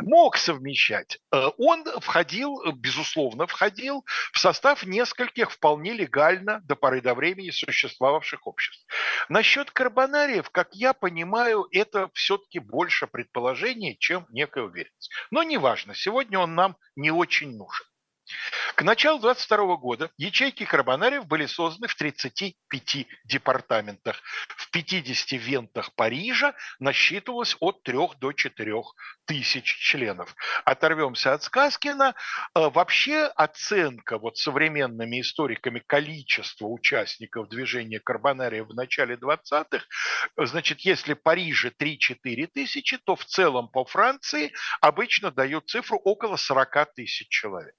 мог 0.00 0.36
совмещать. 0.36 1.18
Э, 1.32 1.48
он 1.58 1.84
входил, 2.00 2.60
безусловно, 2.72 3.46
входил 3.46 4.04
в 4.32 4.38
состав 4.38 4.84
нескольких 4.84 5.50
вполне 5.50 5.92
легально 5.92 6.60
до 6.64 6.76
поры 6.76 7.00
до 7.00 7.14
времени 7.14 7.50
существовавших 7.50 8.46
обществ. 8.46 8.86
Насчет 9.28 9.70
карбонариев, 9.70 10.50
как 10.50 10.74
я 10.74 10.92
понимаю, 10.92 11.66
это 11.72 12.10
все-таки 12.14 12.58
больше 12.58 13.06
предположение, 13.06 13.96
чем 13.96 14.26
некая 14.30 14.64
уверенность. 14.64 15.10
Но 15.30 15.42
неважно, 15.42 15.94
сегодня 15.94 16.38
он 16.38 16.54
нам 16.54 16.76
не 16.96 17.10
очень 17.10 17.56
нужен. 17.56 17.86
К 18.74 18.82
началу 18.82 19.18
22 19.18 19.76
года 19.76 20.10
ячейки 20.16 20.64
карбонариев 20.64 21.26
были 21.26 21.46
созданы 21.46 21.88
в 21.88 21.94
35 21.94 23.06
департаментах. 23.24 24.22
В 24.48 24.70
50 24.70 25.32
вентах 25.32 25.94
Парижа 25.94 26.54
насчитывалось 26.78 27.56
от 27.60 27.82
3 27.82 27.98
до 28.20 28.32
4 28.32 28.74
тысяч 29.26 29.64
членов. 29.64 30.34
Оторвемся 30.64 31.34
от 31.34 31.42
Сказкина. 31.42 32.14
Э, 32.54 32.68
вообще 32.70 33.24
оценка 33.36 34.18
вот 34.18 34.38
современными 34.38 35.20
историками 35.20 35.82
количества 35.86 36.66
участников 36.66 37.48
движения 37.48 38.00
карбонариев 38.00 38.68
в 38.68 38.74
начале 38.74 39.16
20-х, 39.16 39.84
значит, 40.36 40.80
если 40.80 41.14
Париже 41.14 41.70
3-4 41.78 42.46
тысячи, 42.46 42.98
то 42.98 43.16
в 43.16 43.24
целом 43.24 43.68
по 43.68 43.84
Франции 43.84 44.52
обычно 44.80 45.30
дают 45.30 45.68
цифру 45.68 45.98
около 45.98 46.36
40 46.36 46.94
тысяч 46.94 47.28
человек. 47.28 47.74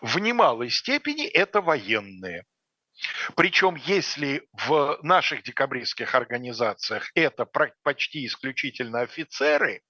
В 0.00 0.18
немалой 0.18 0.70
степени 0.70 1.26
это 1.26 1.60
военные. 1.60 2.44
Причем, 3.36 3.74
если 3.74 4.46
в 4.52 4.98
наших 5.02 5.42
декабристских 5.42 6.14
организациях 6.14 7.10
это 7.14 7.46
почти 7.82 8.26
исключительно 8.26 9.00
офицеры, 9.00 9.82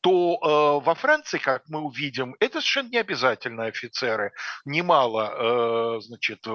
то 0.00 0.34
э, 0.34 0.84
во 0.84 0.94
Франции, 0.94 1.38
как 1.38 1.64
мы 1.68 1.80
увидим, 1.80 2.34
это 2.40 2.60
совершенно 2.60 2.88
не 2.90 2.98
обязательно 2.98 3.64
офицеры. 3.64 4.32
Немало, 4.64 5.96
э, 5.98 6.00
значит, 6.00 6.46
э, 6.46 6.50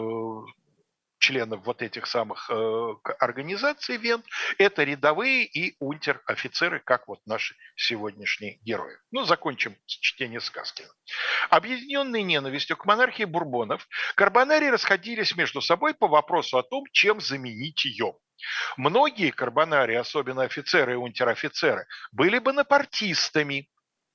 членов 1.21 1.61
вот 1.63 1.81
этих 1.81 2.07
самых 2.07 2.49
э, 2.49 2.93
организаций 3.19 3.95
ВЕН, 3.97 4.23
это 4.57 4.83
рядовые 4.83 5.45
и 5.45 5.75
унтер-офицеры, 5.79 6.81
как 6.83 7.07
вот 7.07 7.19
наши 7.25 7.55
сегодняшние 7.75 8.57
герои. 8.63 8.97
Ну, 9.11 9.23
закончим 9.23 9.77
с 9.85 9.91
чтением 9.91 10.41
сказки. 10.41 10.83
Объединенные 11.49 12.23
ненавистью 12.23 12.75
к 12.75 12.85
монархии 12.85 13.23
бурбонов, 13.23 13.87
карбонарии 14.15 14.67
расходились 14.67 15.35
между 15.35 15.61
собой 15.61 15.93
по 15.93 16.07
вопросу 16.07 16.57
о 16.57 16.63
том, 16.63 16.83
чем 16.91 17.21
заменить 17.21 17.85
ее. 17.85 18.15
Многие 18.75 19.31
карбонарии, 19.31 19.95
особенно 19.95 20.41
офицеры 20.41 20.93
и 20.93 20.95
унтер-офицеры, 20.95 21.85
были 22.11 22.39
бонапартистами, 22.39 23.69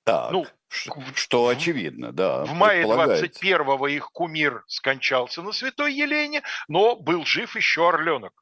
так, 0.07 0.31
ну, 0.31 0.47
что 0.69 1.49
очевидно, 1.49 2.13
да. 2.13 2.45
В 2.45 2.53
мае 2.53 2.85
21-го 2.85 3.89
их 3.89 4.13
кумир 4.13 4.63
скончался 4.69 5.43
на 5.43 5.51
Святой 5.51 5.93
Елене, 5.93 6.43
но 6.69 6.95
был 6.95 7.27
жив 7.27 7.57
еще 7.57 7.89
Орленок, 7.89 8.33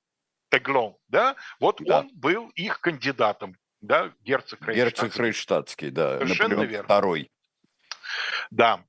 Теглон, 0.51 0.97
да? 1.09 1.37
Вот 1.61 1.81
да. 1.81 2.01
он 2.01 2.11
был 2.13 2.51
их 2.51 2.81
кандидатом, 2.81 3.57
да, 3.81 4.13
герцог 4.21 4.61
Рейхштадтский. 4.61 5.05
Герцог 5.07 5.17
Рейхштадтский, 5.19 5.91
да, 5.91 6.19
Совершенно 6.19 6.49
Наполеон 6.51 6.71
верно. 6.71 6.85
второй. 6.85 7.31
Да. 8.51 8.85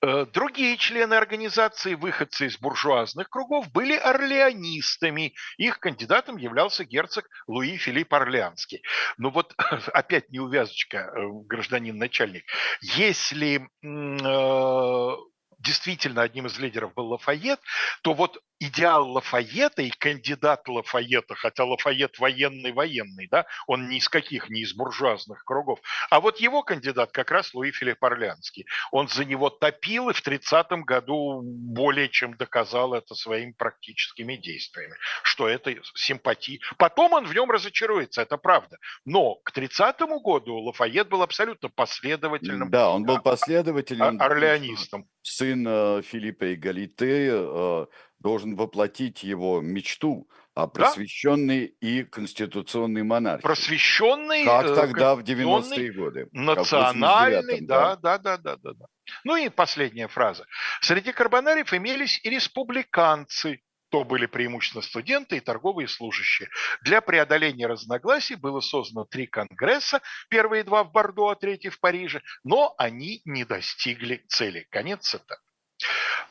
Э, 0.00 0.26
другие 0.32 0.76
члены 0.76 1.14
организации, 1.14 1.94
выходцы 1.94 2.46
из 2.46 2.58
буржуазных 2.58 3.28
кругов, 3.28 3.70
были 3.72 3.96
орлеонистами. 3.96 5.34
Их 5.56 5.80
кандидатом 5.80 6.36
являлся 6.36 6.84
герцог 6.84 7.28
Луи 7.48 7.76
Филипп 7.76 8.14
Орлеанский. 8.14 8.82
Но 9.16 9.30
вот 9.30 9.54
опять 9.92 10.30
неувязочка, 10.30 10.98
э, 10.98 11.28
гражданин-начальник. 11.46 12.44
Если 12.80 13.68
э, 13.82 15.16
действительно 15.58 16.22
одним 16.22 16.46
из 16.46 16.58
лидеров 16.58 16.94
был 16.94 17.08
Лафайет, 17.08 17.60
то 18.02 18.14
вот 18.14 18.40
идеал 18.60 19.10
Лафайета 19.10 19.82
и 19.82 19.90
кандидат 19.90 20.68
Лафайета, 20.68 21.34
хотя 21.34 21.64
Лафайет 21.64 22.18
военный-военный, 22.18 23.28
да, 23.30 23.46
он 23.66 23.88
ни 23.88 23.98
из 23.98 24.08
каких, 24.08 24.50
не 24.50 24.62
из 24.62 24.74
буржуазных 24.74 25.44
кругов. 25.44 25.80
А 26.10 26.20
вот 26.20 26.38
его 26.38 26.62
кандидат 26.62 27.12
как 27.12 27.30
раз 27.30 27.54
Луи 27.54 27.70
Филипп 27.70 28.02
Орлянский. 28.04 28.66
Он 28.90 29.08
за 29.08 29.24
него 29.24 29.50
топил 29.50 30.10
и 30.10 30.12
в 30.12 30.26
30-м 30.26 30.82
году 30.82 31.40
более 31.42 32.08
чем 32.08 32.36
доказал 32.36 32.94
это 32.94 33.14
своими 33.14 33.52
практическими 33.52 34.36
действиями, 34.36 34.94
что 35.22 35.48
это 35.48 35.74
симпатия. 35.94 36.60
Потом 36.76 37.12
он 37.12 37.26
в 37.26 37.34
нем 37.34 37.50
разочаруется, 37.50 38.22
это 38.22 38.36
правда. 38.36 38.78
Но 39.04 39.36
к 39.36 39.56
30-му 39.56 40.20
году 40.20 40.56
Лафайет 40.56 41.08
был 41.08 41.22
абсолютно 41.22 41.68
последовательным. 41.68 42.70
Да, 42.70 42.90
он 42.90 43.04
был 43.04 43.20
последовательным. 43.20 44.20
Орлеонистом. 44.20 45.08
Сын 45.48 45.66
э, 45.66 46.02
Филиппа 46.02 46.44
и 46.44 46.56
Галите 46.56 47.30
э, 47.32 47.86
должен 48.18 48.54
воплотить 48.56 49.22
его 49.22 49.60
мечту 49.60 50.28
о 50.54 50.66
просвещенной 50.66 51.68
да? 51.68 51.88
и 51.88 52.04
конституционной 52.04 53.02
монархии. 53.02 53.42
Просвещенный, 53.42 54.44
как 54.44 54.66
э, 54.66 54.74
тогда 54.74 55.14
в 55.14 55.20
90-е 55.20 55.92
годы. 55.92 56.28
Национальный, 56.32 57.60
да, 57.62 57.96
да, 57.96 58.18
да, 58.18 58.36
да, 58.36 58.56
да, 58.56 58.74
да. 58.74 58.86
Ну 59.24 59.36
и 59.36 59.48
последняя 59.48 60.08
фраза. 60.08 60.44
Среди 60.82 61.12
карбонариев 61.12 61.72
имелись 61.72 62.20
и 62.22 62.30
республиканцы, 62.30 63.62
то 63.90 64.04
были 64.04 64.26
преимущественно 64.26 64.82
студенты 64.82 65.36
и 65.36 65.40
торговые 65.40 65.88
служащие. 65.88 66.48
Для 66.82 67.00
преодоления 67.00 67.66
разногласий 67.66 68.34
было 68.34 68.60
создано 68.60 69.04
три 69.04 69.26
конгресса, 69.26 70.00
первые 70.28 70.64
два 70.64 70.84
в 70.84 70.92
Бордо, 70.92 71.28
а 71.28 71.34
третий 71.34 71.70
в 71.70 71.80
Париже, 71.80 72.22
но 72.44 72.74
они 72.78 73.22
не 73.24 73.44
достигли 73.44 74.24
цели. 74.28 74.66
Конец 74.70 75.08
цитаты. 75.08 75.42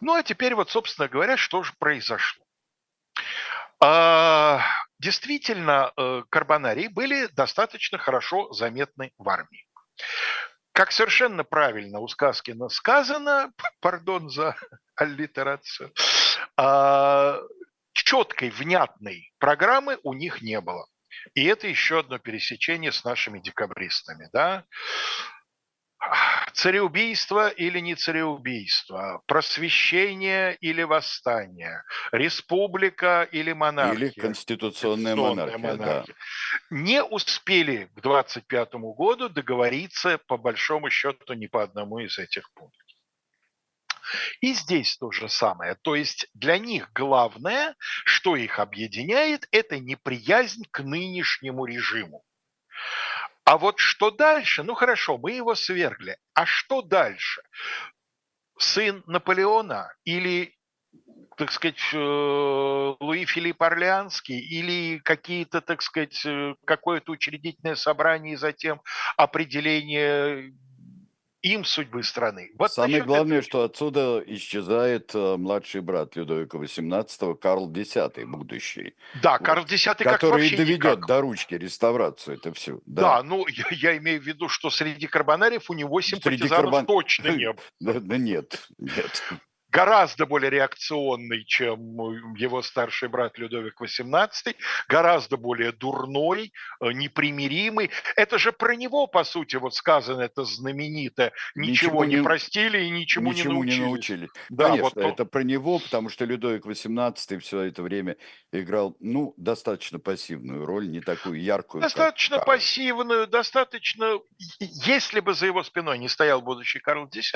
Ну 0.01 0.13
а 0.13 0.23
теперь 0.23 0.55
вот, 0.55 0.69
собственно 0.69 1.07
говоря, 1.07 1.37
что 1.37 1.63
же 1.63 1.73
произошло. 1.79 2.43
А, 3.79 4.61
действительно, 4.99 5.91
э, 5.95 6.23
карбонарии 6.29 6.87
были 6.87 7.27
достаточно 7.27 7.97
хорошо 7.97 8.51
заметны 8.51 9.11
в 9.17 9.29
армии. 9.29 9.67
Как 10.77 10.91
совершенно 10.91 11.43
правильно 11.43 11.99
у 11.99 12.07
Сказкина 12.07 12.69
сказано, 12.69 13.51
пардон 13.81 14.29
за 14.29 14.55
аллитерацию, 14.95 15.91
а, 16.55 17.39
четкой, 17.93 18.51
внятной 18.51 19.33
программы 19.39 19.97
у 20.03 20.13
них 20.13 20.43
не 20.43 20.61
было. 20.61 20.85
И 21.33 21.43
это 21.45 21.67
еще 21.67 22.01
одно 22.01 22.19
пересечение 22.19 22.91
с 22.91 23.03
нашими 23.03 23.39
декабристами. 23.39 24.29
Да? 24.31 24.65
Цареубийство 26.53 27.49
или 27.49 27.79
не 27.79 27.95
цареубийство, 27.95 29.21
просвещение 29.27 30.55
или 30.55 30.83
восстание, 30.83 31.83
республика 32.11 33.27
или 33.31 33.53
монархия. 33.53 34.07
Или 34.07 34.19
конституционная, 34.19 35.15
конституционная 35.15 35.15
монархия. 35.15 35.57
монархия. 35.57 36.15
Да. 36.69 36.75
Не 36.75 37.03
успели 37.03 37.89
к 37.95 38.01
25 38.01 38.73
году 38.73 39.29
договориться, 39.29 40.17
по 40.27 40.37
большому 40.37 40.89
счету, 40.89 41.33
ни 41.33 41.47
по 41.47 41.63
одному 41.63 41.99
из 41.99 42.17
этих 42.17 42.51
пунктов. 42.53 42.87
И 44.41 44.53
здесь 44.53 44.97
то 44.97 45.11
же 45.11 45.29
самое. 45.29 45.75
То 45.75 45.95
есть 45.95 46.27
для 46.33 46.57
них 46.57 46.91
главное, 46.93 47.75
что 47.79 48.35
их 48.35 48.59
объединяет, 48.59 49.47
это 49.51 49.79
неприязнь 49.79 50.63
к 50.71 50.79
нынешнему 50.79 51.65
режиму. 51.65 52.23
А 53.47 53.57
вот 53.57 53.79
что 53.79 54.11
дальше? 54.11 54.61
Ну 54.63 54.73
хорошо, 54.73 55.17
мы 55.17 55.31
его 55.31 55.55
свергли. 55.55 56.17
А 56.33 56.45
что 56.45 56.81
дальше? 56.81 57.41
Сын 58.59 59.03
Наполеона 59.07 59.95
или 60.03 60.53
так 61.37 61.53
сказать, 61.53 61.79
э, 61.93 61.97
Луи 62.99 63.23
Филипп 63.25 63.63
Орлеанский 63.63 64.39
или 64.39 64.97
какие-то, 64.97 65.61
так 65.61 65.81
сказать, 65.81 66.25
э, 66.25 66.55
какое-то 66.65 67.13
учредительное 67.13 67.75
собрание 67.75 68.33
и 68.33 68.37
затем 68.37 68.81
определение 69.15 70.53
им 71.41 71.65
судьбы 71.65 72.03
страны. 72.03 72.51
Вот 72.57 72.71
Самое 72.73 73.01
главное, 73.03 73.39
этого... 73.39 73.41
что 73.41 73.63
отсюда 73.63 74.23
исчезает 74.25 75.11
э, 75.13 75.37
младший 75.37 75.81
брат 75.81 76.15
Людовика 76.15 76.57
XVIII, 76.57 77.37
Карл 77.37 77.71
X, 77.71 77.97
будущий. 78.25 78.95
Да, 79.21 79.33
вот, 79.33 79.41
Карл 79.41 79.63
X 79.63 79.83
как 79.83 79.97
Который 79.97 80.49
доведет 80.49 80.77
никак. 80.77 81.07
до 81.07 81.21
ручки 81.21 81.55
реставрацию 81.55 82.37
это 82.37 82.53
все. 82.53 82.79
Да, 82.85 83.17
да 83.17 83.23
ну 83.23 83.45
я, 83.47 83.65
я 83.71 83.97
имею 83.97 84.21
в 84.21 84.25
виду, 84.25 84.49
что 84.49 84.69
среди 84.69 85.07
карбонариев 85.07 85.69
у 85.69 85.73
него 85.73 86.01
симпатизанов 86.01 86.71
карбон... 86.71 86.85
точно 86.85 87.29
не 87.37 87.53
было. 87.53 87.99
Да 87.99 88.17
нет, 88.17 88.67
нет 88.77 89.23
гораздо 89.69 90.25
более 90.25 90.49
реакционный, 90.49 91.43
чем 91.45 92.33
его 92.35 92.61
старший 92.61 93.09
брат 93.09 93.37
Людовик 93.37 93.79
XVIII, 93.81 94.55
гораздо 94.87 95.37
более 95.37 95.71
дурной, 95.71 96.53
э, 96.79 96.91
непримиримый. 96.91 97.91
Это 98.15 98.37
же 98.37 98.51
про 98.51 98.75
него, 98.75 99.07
по 99.07 99.23
сути, 99.23 99.57
вот 99.57 99.75
сказано 99.75 100.21
это 100.21 100.43
знаменито. 100.43 101.31
Ничего, 101.55 102.03
ничего 102.03 102.05
не, 102.05 102.23
простили 102.23 102.85
и 102.85 102.89
ничему, 102.89 103.31
ничему 103.31 103.63
не 103.63 103.71
научились. 103.71 103.79
Не 103.79 103.85
научили. 103.85 104.29
Да, 104.49 104.69
Конечно, 104.69 104.83
вот, 104.83 104.97
это 104.97 105.25
про 105.25 105.43
него, 105.43 105.79
потому 105.79 106.09
что 106.09 106.25
Людовик 106.25 106.65
XVIII 106.65 107.39
все 107.39 107.61
это 107.61 107.83
время 107.83 108.17
играл, 108.51 108.95
ну, 108.99 109.33
достаточно 109.37 109.99
пассивную 109.99 110.65
роль, 110.65 110.89
не 110.89 111.01
такую 111.01 111.41
яркую. 111.41 111.81
Достаточно 111.81 112.37
как 112.37 112.45
пассивную, 112.45 113.27
достаточно... 113.27 114.19
Если 114.59 115.19
бы 115.19 115.33
за 115.33 115.47
его 115.47 115.63
спиной 115.63 115.97
не 115.97 116.07
стоял 116.07 116.41
будущий 116.41 116.79
Карл 116.79 117.07
X, 117.07 117.33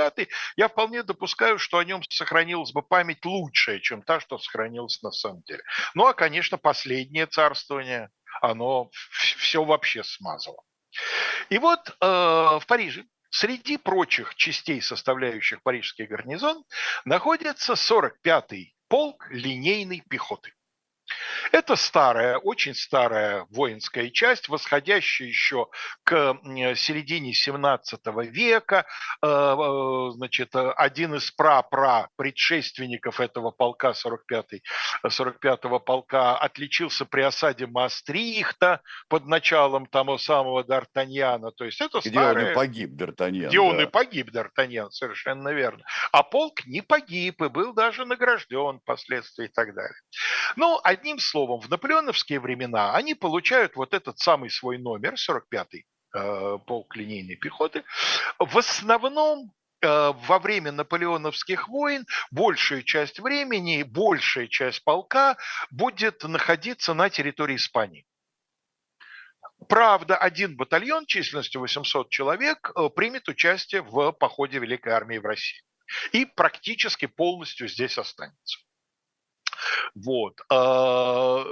я 0.55 0.67
вполне 0.67 1.03
допускаю, 1.03 1.59
что 1.59 1.77
о 1.77 1.83
нем 1.83 2.01
сохранилась 2.21 2.71
бы 2.71 2.81
память 2.83 3.25
лучшая, 3.25 3.79
чем 3.79 4.03
та, 4.03 4.19
что 4.19 4.37
сохранилась 4.37 5.01
на 5.01 5.11
самом 5.11 5.41
деле. 5.41 5.63
Ну, 5.95 6.05
а, 6.05 6.13
конечно, 6.13 6.57
последнее 6.57 7.25
царствование, 7.25 8.09
оно 8.41 8.89
все 9.37 9.63
вообще 9.63 10.03
смазало. 10.03 10.61
И 11.49 11.57
вот 11.57 11.89
э, 11.89 12.05
в 12.05 12.63
Париже 12.67 13.05
Среди 13.33 13.77
прочих 13.77 14.35
частей, 14.35 14.81
составляющих 14.81 15.63
парижский 15.63 16.05
гарнизон, 16.05 16.65
находится 17.05 17.73
45-й 17.73 18.75
полк 18.89 19.25
линейной 19.29 20.03
пехоты. 20.09 20.53
Это 21.51 21.75
старая, 21.75 22.37
очень 22.37 22.75
старая 22.75 23.45
воинская 23.49 24.09
часть, 24.09 24.49
восходящая 24.49 25.27
еще 25.27 25.67
к 26.03 26.37
середине 26.75 27.33
17 27.33 27.99
века. 28.29 28.85
Э, 29.23 29.27
э, 29.27 30.11
значит, 30.13 30.49
один 30.53 31.15
из 31.15 31.31
пра-пра 31.31 32.09
предшественников 32.15 33.19
этого 33.19 33.51
полка, 33.51 33.93
45 33.93 34.61
45-го 35.05 35.79
полка, 35.79 36.37
отличился 36.37 37.05
при 37.05 37.21
осаде 37.21 37.67
Маастрихта 37.67 38.81
под 39.07 39.25
началом 39.25 39.85
того 39.85 40.17
самого 40.17 40.63
Д'Артаньяна. 40.63 41.51
То 41.51 41.65
есть 41.65 41.81
это 41.81 41.99
Где 41.99 42.09
старая... 42.11 42.45
он 42.45 42.51
и 42.51 42.55
погиб, 42.55 42.91
Д'Артаньян. 42.91 43.47
Где 43.47 43.57
да. 43.57 43.63
он 43.63 43.81
и 43.81 43.85
погиб, 43.85 44.29
Д'Артаньян, 44.29 44.89
совершенно 44.91 45.49
верно. 45.49 45.83
А 46.11 46.23
полк 46.23 46.65
не 46.65 46.81
погиб 46.81 47.41
и 47.41 47.49
был 47.49 47.73
даже 47.73 48.05
награжден 48.05 48.79
впоследствии 48.79 49.45
и 49.45 49.49
так 49.49 49.73
далее. 49.73 49.99
Ну, 50.55 50.79
одним 50.83 51.19
словом, 51.31 51.61
в 51.61 51.69
наполеоновские 51.69 52.39
времена 52.39 52.93
они 52.93 53.15
получают 53.15 53.75
вот 53.75 53.93
этот 53.93 54.19
самый 54.19 54.49
свой 54.49 54.77
номер, 54.77 55.15
45-й 55.15 55.85
э, 56.13 56.57
полк 56.67 56.95
линейной 56.95 57.35
пехоты, 57.35 57.83
в 58.37 58.57
основном 58.57 59.51
э, 59.81 59.87
во 59.87 60.39
время 60.39 60.71
наполеоновских 60.71 61.69
войн 61.69 62.05
большая 62.31 62.83
часть 62.83 63.19
времени, 63.19 63.83
большая 63.83 64.47
часть 64.47 64.83
полка 64.83 65.37
будет 65.71 66.23
находиться 66.23 66.93
на 66.93 67.09
территории 67.09 67.55
Испании. 67.55 68.05
Правда, 69.69 70.17
один 70.17 70.57
батальон 70.57 71.05
численностью 71.05 71.61
800 71.61 72.09
человек 72.09 72.71
э, 72.75 72.89
примет 72.93 73.29
участие 73.29 73.81
в 73.81 74.11
походе 74.11 74.59
Великой 74.59 74.93
Армии 74.93 75.17
в 75.17 75.25
России 75.25 75.61
и 76.11 76.25
практически 76.25 77.05
полностью 77.05 77.67
здесь 77.67 77.97
останется. 77.97 78.59
Вот. 79.95 80.39
А, 80.49 81.45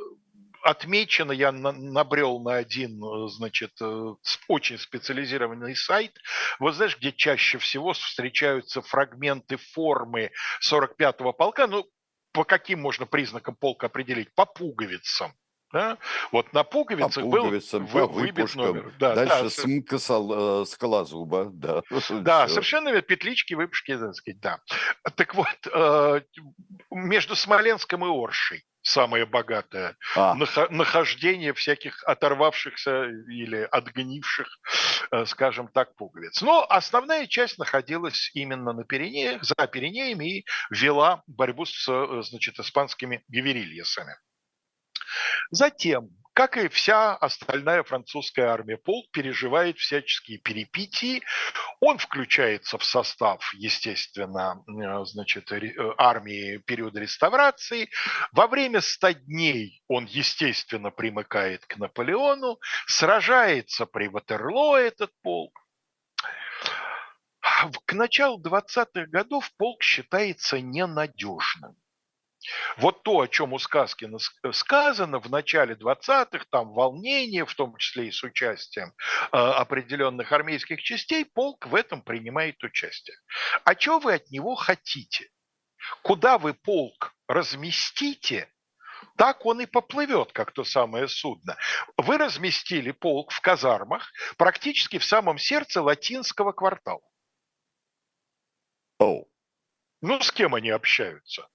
отмечено, 0.63 1.32
я 1.32 1.52
набрел 1.52 2.39
на 2.39 2.56
один, 2.56 3.04
э, 3.04 3.30
значит, 3.30 3.72
э, 3.82 4.15
очень 4.48 4.78
специализированный 4.78 5.76
сайт, 5.76 6.17
вот 6.60 6.76
знаешь, 6.76 6.98
где 6.98 7.12
чаще 7.12 7.58
всего 7.58 7.93
встречаются 7.93 8.82
фрагменты 8.82 9.58
формы 9.58 10.32
45-го 10.62 11.34
полка, 11.34 11.67
ну, 11.67 11.86
по 12.32 12.43
каким 12.43 12.82
можно 12.82 13.06
признакам 13.06 13.56
полка 13.56 13.88
определить? 13.88 14.34
По 14.36 14.45
пуговицам. 14.45 15.34
Да? 15.71 15.97
Вот 16.32 16.51
на 16.53 16.63
пуговицах 16.63 17.23
пуговицам, 17.23 17.86
был 17.86 18.08
выбит 18.08 18.55
номер. 18.55 18.93
Да, 18.99 19.15
Дальше 19.15 19.43
да, 19.43 19.49
смка 19.49 19.99
сол, 19.99 20.65
скалозуба. 20.65 21.51
Да, 21.60 21.82
да 22.21 22.47
совершенно 22.47 22.89
верно. 22.89 23.01
Петлички, 23.01 23.53
выпушки, 23.53 23.97
так 23.97 24.15
сказать, 24.15 24.39
да. 24.39 24.60
Так 25.15 25.36
вот, 25.36 25.47
э, 25.71 26.21
между 26.91 27.36
Смоленском 27.36 28.05
и 28.05 28.10
Оршей 28.10 28.65
самое 28.82 29.25
богатое, 29.25 29.97
а. 30.15 30.36
нахождение 30.69 31.53
всяких 31.53 32.03
оторвавшихся 32.05 33.05
или 33.27 33.67
отгнивших, 33.71 34.47
э, 35.12 35.25
скажем 35.25 35.67
так, 35.67 35.95
пуговиц. 35.95 36.41
Но 36.41 36.65
основная 36.67 37.27
часть 37.27 37.58
находилась 37.58 38.32
именно 38.34 38.73
на 38.73 38.84
Пиренеях, 38.84 39.43
за 39.43 39.67
Пиренеями 39.67 40.39
и 40.39 40.45
вела 40.69 41.23
борьбу 41.27 41.65
с 41.65 41.88
э, 41.88 42.21
значит, 42.23 42.60
испанскими 42.60 43.23
гиверильесами. 43.27 44.15
Затем 45.52 46.10
как 46.40 46.56
и 46.56 46.70
вся 46.70 47.18
остальная 47.18 47.84
французская 47.84 48.46
армия, 48.46 48.78
полк 48.78 49.12
переживает 49.12 49.78
всяческие 49.78 50.38
перипетии. 50.38 51.22
Он 51.82 51.98
включается 51.98 52.78
в 52.78 52.86
состав, 52.86 53.54
естественно, 53.56 54.64
э, 54.66 55.04
значит, 55.04 55.52
э, 55.52 55.74
армии 55.98 56.60
периода 56.60 57.02
реставрации. 57.02 57.90
Во 58.32 58.48
время 58.48 58.80
ста 58.80 59.14
дней 59.14 59.84
он, 59.90 60.06
естественно, 60.06 60.92
примыкает 60.92 61.66
к 61.66 61.76
Наполеону, 61.76 62.58
сражается 62.88 63.86
при 63.86 64.08
Ватерлоо 64.08 64.78
этот 64.78 65.12
полк. 65.22 65.60
К 67.86 67.92
началу 67.92 68.42
20-х 68.42 69.08
годов 69.08 69.52
полк 69.58 69.84
считается 69.84 70.62
ненадежным. 70.62 71.76
Вот 72.78 73.04
то, 73.04 73.19
о 73.19 73.28
чем 73.28 73.54
у 73.54 73.60
сказки 73.60 74.06
э, 74.06 74.52
сказано 74.54 75.19
в 75.19 75.30
начале 75.30 75.75
20-х, 75.75 76.45
там 76.49 76.73
волнение, 76.73 77.45
в 77.45 77.54
том 77.54 77.75
числе 77.78 78.08
и 78.08 78.12
с 78.12 78.23
участием 78.23 78.93
э, 79.32 79.38
определенных 79.38 80.32
армейских 80.32 80.82
частей, 80.82 81.25
полк 81.25 81.67
в 81.67 81.75
этом 81.75 82.02
принимает 82.02 82.63
участие. 82.63 83.17
А 83.65 83.73
что 83.78 83.99
вы 83.99 84.13
от 84.13 84.30
него 84.32 84.56
хотите? 84.56 85.30
Куда 86.02 86.38
вы 86.38 86.54
полк 86.54 87.13
разместите, 87.28 88.49
так 89.17 89.45
он 89.45 89.62
и 89.62 89.65
поплывет, 89.65 90.32
как 90.32 90.52
то 90.52 90.63
самое 90.63 91.08
судно. 91.08 91.58
Вы 91.97 92.17
разместили 92.17 92.91
полк 92.91 93.32
в 93.32 93.41
казармах 93.41 94.12
практически 94.38 94.97
в 94.97 95.06
самом 95.06 95.38
сердце 95.38 95.82
латинского 95.82 96.52
квартала. 96.52 97.02
Oh. 99.02 99.25
Ну, 100.02 100.21
с 100.21 100.32
кем 100.32 100.56
они 100.56 100.69
общаются? 100.69 101.47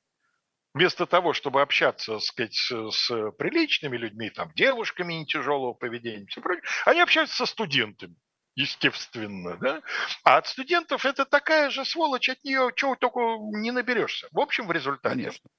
Вместо 0.74 1.06
того, 1.06 1.32
чтобы 1.32 1.62
общаться 1.62 2.18
сказать, 2.18 2.54
с, 2.54 2.90
с 2.90 3.30
приличными 3.38 3.96
людьми, 3.96 4.30
там, 4.30 4.52
девушками 4.54 5.14
не 5.14 5.26
тяжелого 5.26 5.72
поведения, 5.72 6.26
все 6.26 6.40
прочее, 6.40 6.64
они 6.84 7.00
общаются 7.00 7.36
со 7.36 7.46
студентами 7.46 8.16
естественно, 8.56 9.56
да? 9.56 9.82
А 10.22 10.36
от 10.36 10.46
студентов 10.46 11.04
это 11.04 11.24
такая 11.24 11.70
же 11.70 11.84
сволочь, 11.84 12.28
от 12.28 12.44
нее 12.44 12.70
чего 12.76 12.94
только 12.94 13.18
не 13.58 13.72
наберешься. 13.72 14.28
В 14.30 14.38
общем, 14.38 14.68
в 14.68 14.72
результате 14.72 15.16
Конечно 15.16 15.50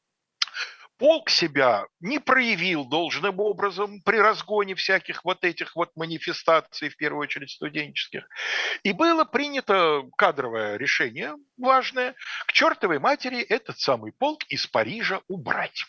полк 0.98 1.30
себя 1.30 1.86
не 2.00 2.20
проявил 2.20 2.86
должным 2.86 3.40
образом 3.40 4.02
при 4.02 4.18
разгоне 4.18 4.76
всяких 4.76 5.26
вот 5.26 5.44
этих 5.44 5.76
вот 5.76 5.92
манифестаций, 5.96 6.90
в 6.90 6.98
первую 6.98 7.22
очередь 7.22 7.52
студенческих. 7.52 8.28
И 8.84 8.94
было 8.94 9.26
принято 9.26 10.04
кадровое 10.18 10.78
решение 10.78 11.36
важное 11.58 12.16
к 12.48 12.54
чертовой 12.54 13.00
матери 13.00 13.42
этот 13.42 13.80
самый 13.80 14.12
полк 14.12 14.44
из 14.50 14.68
Парижа 14.68 15.22
убрать 15.28 15.86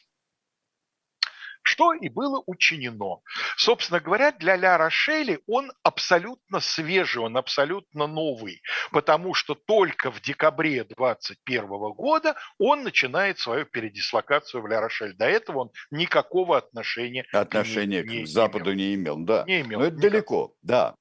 что 1.66 1.92
и 1.92 2.09
было 2.09 2.42
учинено. 2.46 3.20
Собственно 3.57 3.98
говоря, 4.00 4.31
для 4.31 4.57
Ля 4.57 4.79
Рошели 4.79 5.40
он 5.48 5.72
абсолютно 5.83 6.61
свежий, 6.61 7.20
он 7.22 7.37
абсолютно 7.37 8.07
новый, 8.07 8.62
потому 8.92 9.35
что 9.35 9.55
только 9.55 10.12
в 10.12 10.20
декабре 10.20 10.85
2021 10.85 11.66
года 11.94 12.37
он 12.59 12.85
начинает 12.85 13.40
свою 13.40 13.64
передислокацию 13.66 14.62
в 14.62 14.68
Ля 14.68 14.81
Рошель. 14.81 15.14
До 15.14 15.26
этого 15.26 15.59
он 15.59 15.70
никакого 15.90 16.57
отношения, 16.57 17.26
отношения 17.33 18.02
к, 18.02 18.07
не, 18.07 18.24
к 18.24 18.29
Западу 18.29 18.72
не 18.72 18.94
имел. 18.94 19.16
Не 19.16 19.24
имел 19.24 19.26
да. 19.26 19.44
Не 19.46 19.61
имел 19.62 19.81
Но 19.81 19.87
это 19.87 19.96
никак. 19.96 20.11
далеко, 20.11 20.55
да. 20.62 20.94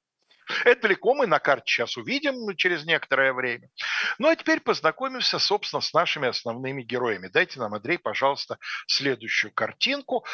Это 0.64 0.82
далеко 0.82 1.14
мы 1.14 1.26
на 1.26 1.38
карте 1.38 1.72
сейчас 1.72 1.96
увидим 1.96 2.54
через 2.56 2.84
некоторое 2.84 3.32
время. 3.32 3.68
Ну 4.18 4.28
а 4.28 4.36
теперь 4.36 4.60
познакомимся, 4.60 5.38
собственно, 5.38 5.80
с 5.80 5.92
нашими 5.92 6.28
основными 6.28 6.82
героями. 6.82 7.28
Дайте 7.28 7.58
нам, 7.58 7.74
Андрей, 7.74 7.98
пожалуйста, 7.98 8.58
следующую 8.86 9.52
картинку. 9.52 10.24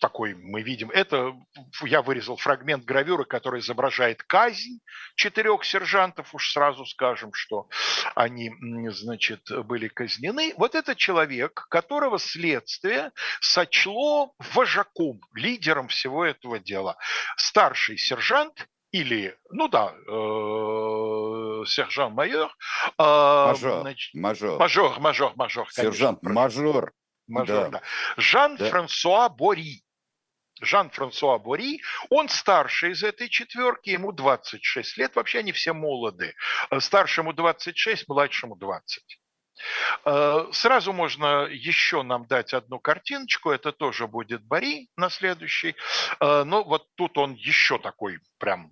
Такой 0.00 0.34
мы 0.34 0.62
видим. 0.62 0.90
Это 0.90 1.34
я 1.82 2.02
вырезал 2.02 2.36
фрагмент 2.36 2.84
гравюры, 2.84 3.24
который 3.24 3.60
изображает 3.60 4.22
казнь 4.22 4.80
четырех 5.16 5.64
сержантов. 5.64 6.34
Уж 6.34 6.52
сразу 6.52 6.86
скажем, 6.86 7.32
что 7.32 7.68
они, 8.14 8.52
значит, 8.90 9.50
были 9.66 9.88
казнены. 9.88 10.54
Вот 10.56 10.76
это 10.76 10.94
человек, 10.94 11.66
которого 11.68 12.18
следствие 12.20 13.10
сочло 13.40 14.32
вожаком, 14.54 15.20
лидером 15.34 15.88
всего 15.88 16.24
этого 16.24 16.60
дела. 16.60 16.96
Старший 17.36 17.98
сержант 17.98 18.68
или, 18.92 19.36
ну 19.50 19.68
да, 19.68 19.92
э, 20.06 21.64
сержант-майор. 21.66 22.54
Э, 22.98 23.46
мажор, 23.48 23.80
значит, 23.80 24.14
мажор. 24.14 24.58
Мажор, 24.58 25.00
мажор, 25.00 25.32
мажор. 25.34 25.72
Сержант-мажор. 25.72 26.92
Мажор, 27.26 27.70
да. 27.70 27.80
да. 27.80 27.82
Жан-Франсуа 28.16 29.28
да. 29.28 29.34
Бори. 29.34 29.82
Жан-Франсуа 30.60 31.38
Бори, 31.38 31.80
он 32.10 32.28
старший 32.28 32.92
из 32.92 33.02
этой 33.02 33.28
четверки, 33.28 33.90
ему 33.90 34.12
26 34.12 34.96
лет, 34.98 35.16
вообще 35.16 35.38
они 35.40 35.52
все 35.52 35.72
молоды. 35.72 36.34
Э, 36.70 36.80
старшему 36.80 37.32
26, 37.32 38.08
младшему 38.08 38.56
20. 38.56 39.20
Э, 40.04 40.46
сразу 40.52 40.92
можно 40.92 41.46
еще 41.46 42.02
нам 42.02 42.26
дать 42.26 42.54
одну 42.54 42.78
картиночку, 42.78 43.50
это 43.50 43.72
тоже 43.72 44.06
будет 44.06 44.42
Бори 44.42 44.88
на 44.96 45.10
следующий. 45.10 45.74
Э, 46.20 46.44
но 46.44 46.64
вот 46.64 46.86
тут 46.96 47.18
он 47.18 47.34
еще 47.34 47.78
такой 47.78 48.20
прям 48.38 48.70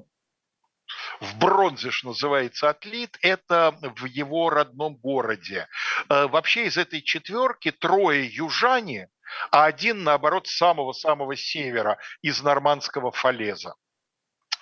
в 1.21 1.39
бронзе, 1.39 1.91
что 1.91 2.09
называется, 2.09 2.69
отлит, 2.71 3.19
это 3.21 3.77
в 3.97 4.05
его 4.05 4.51
родном 4.51 4.95
городе. 4.95 5.67
Вообще 6.09 6.67
из 6.67 6.77
этой 6.77 7.03
четверки 7.03 7.73
трое 7.73 8.25
южане, 8.25 9.09
а 9.51 9.65
один, 9.65 10.05
наоборот, 10.05 10.47
с 10.47 10.57
самого-самого 10.57 11.37
севера, 11.37 11.99
из 12.23 12.43
нормандского 12.43 13.13
фалеза. 13.13 13.75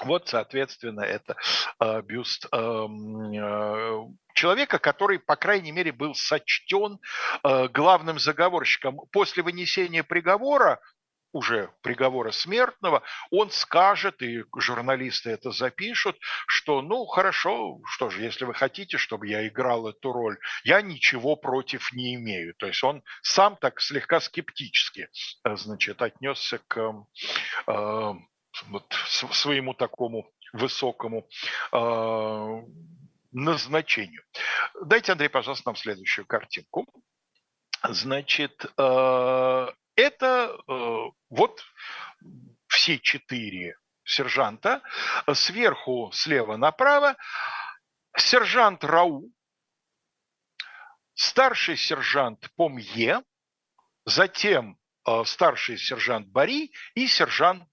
Вот, 0.00 0.29
соответственно, 0.29 1.03
это 1.03 1.37
э, 1.81 2.03
бюст 2.03 2.46
э, 2.50 2.57
э, 2.57 4.00
человека, 4.35 4.79
который, 4.79 5.18
по 5.18 5.37
крайней 5.37 5.72
мере, 5.72 5.92
был 5.92 6.14
сочтен 6.14 6.98
э, 7.42 7.68
главным 7.68 8.18
заговорщиком. 8.18 8.98
После 9.12 9.42
вынесения 9.42 10.03
приговора 10.03 10.81
уже 11.35 11.70
приговора 11.83 12.31
смертного, 12.31 13.03
он 13.31 13.51
скажет, 13.51 14.23
и 14.23 14.44
журналисты 14.57 15.31
это 15.31 15.51
запишут, 15.51 16.16
что, 16.47 16.81
ну, 16.81 17.05
хорошо, 17.07 17.81
что 17.85 18.09
же, 18.09 18.23
если 18.23 18.44
вы 18.44 18.55
хотите, 18.55 18.99
чтобы 18.99 19.27
я 19.27 19.47
играл 19.47 19.88
эту 19.88 20.12
роль, 20.12 20.38
я 20.62 20.81
ничего 20.81 21.35
против 21.35 21.92
не 21.92 22.14
имею. 22.14 22.55
То 22.55 22.66
есть 22.66 22.83
он 22.85 23.03
сам 23.23 23.57
так 23.57 23.81
слегка 23.81 24.20
скептически, 24.20 25.09
э, 25.44 25.57
значит, 25.57 26.01
отнесся 26.01 26.61
к 26.68 27.05
э, 27.66 28.12
вот, 28.68 28.92
своему 29.09 29.75
такому 29.75 30.31
высокому 30.53 31.27
э, 31.73 32.62
назначению. 33.33 34.23
Дайте, 34.85 35.11
Андрей, 35.11 35.29
пожалуйста, 35.29 35.68
нам 35.68 35.77
следующую 35.77 36.27
картинку. 36.27 36.87
Значит, 37.83 38.64
э, 38.79 39.66
это 39.97 40.57
э, 40.69 41.11
вот 41.31 41.65
все 42.69 42.99
четыре 42.99 43.77
сержанта. 44.05 44.83
Сверху, 45.33 46.11
слева 46.13 46.57
направо, 46.57 47.17
сержант 48.17 48.85
Рау, 48.85 49.31
старший 51.15 51.77
сержант 51.77 52.51
Помье, 52.57 53.23
затем 54.05 54.79
э, 55.07 55.25
старший 55.25 55.79
сержант 55.79 56.29
Бари 56.29 56.73
и 56.95 57.07
сержант 57.07 57.65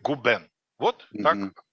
Губен. 0.00 0.50
Вот 0.78 1.08
так 1.22 1.64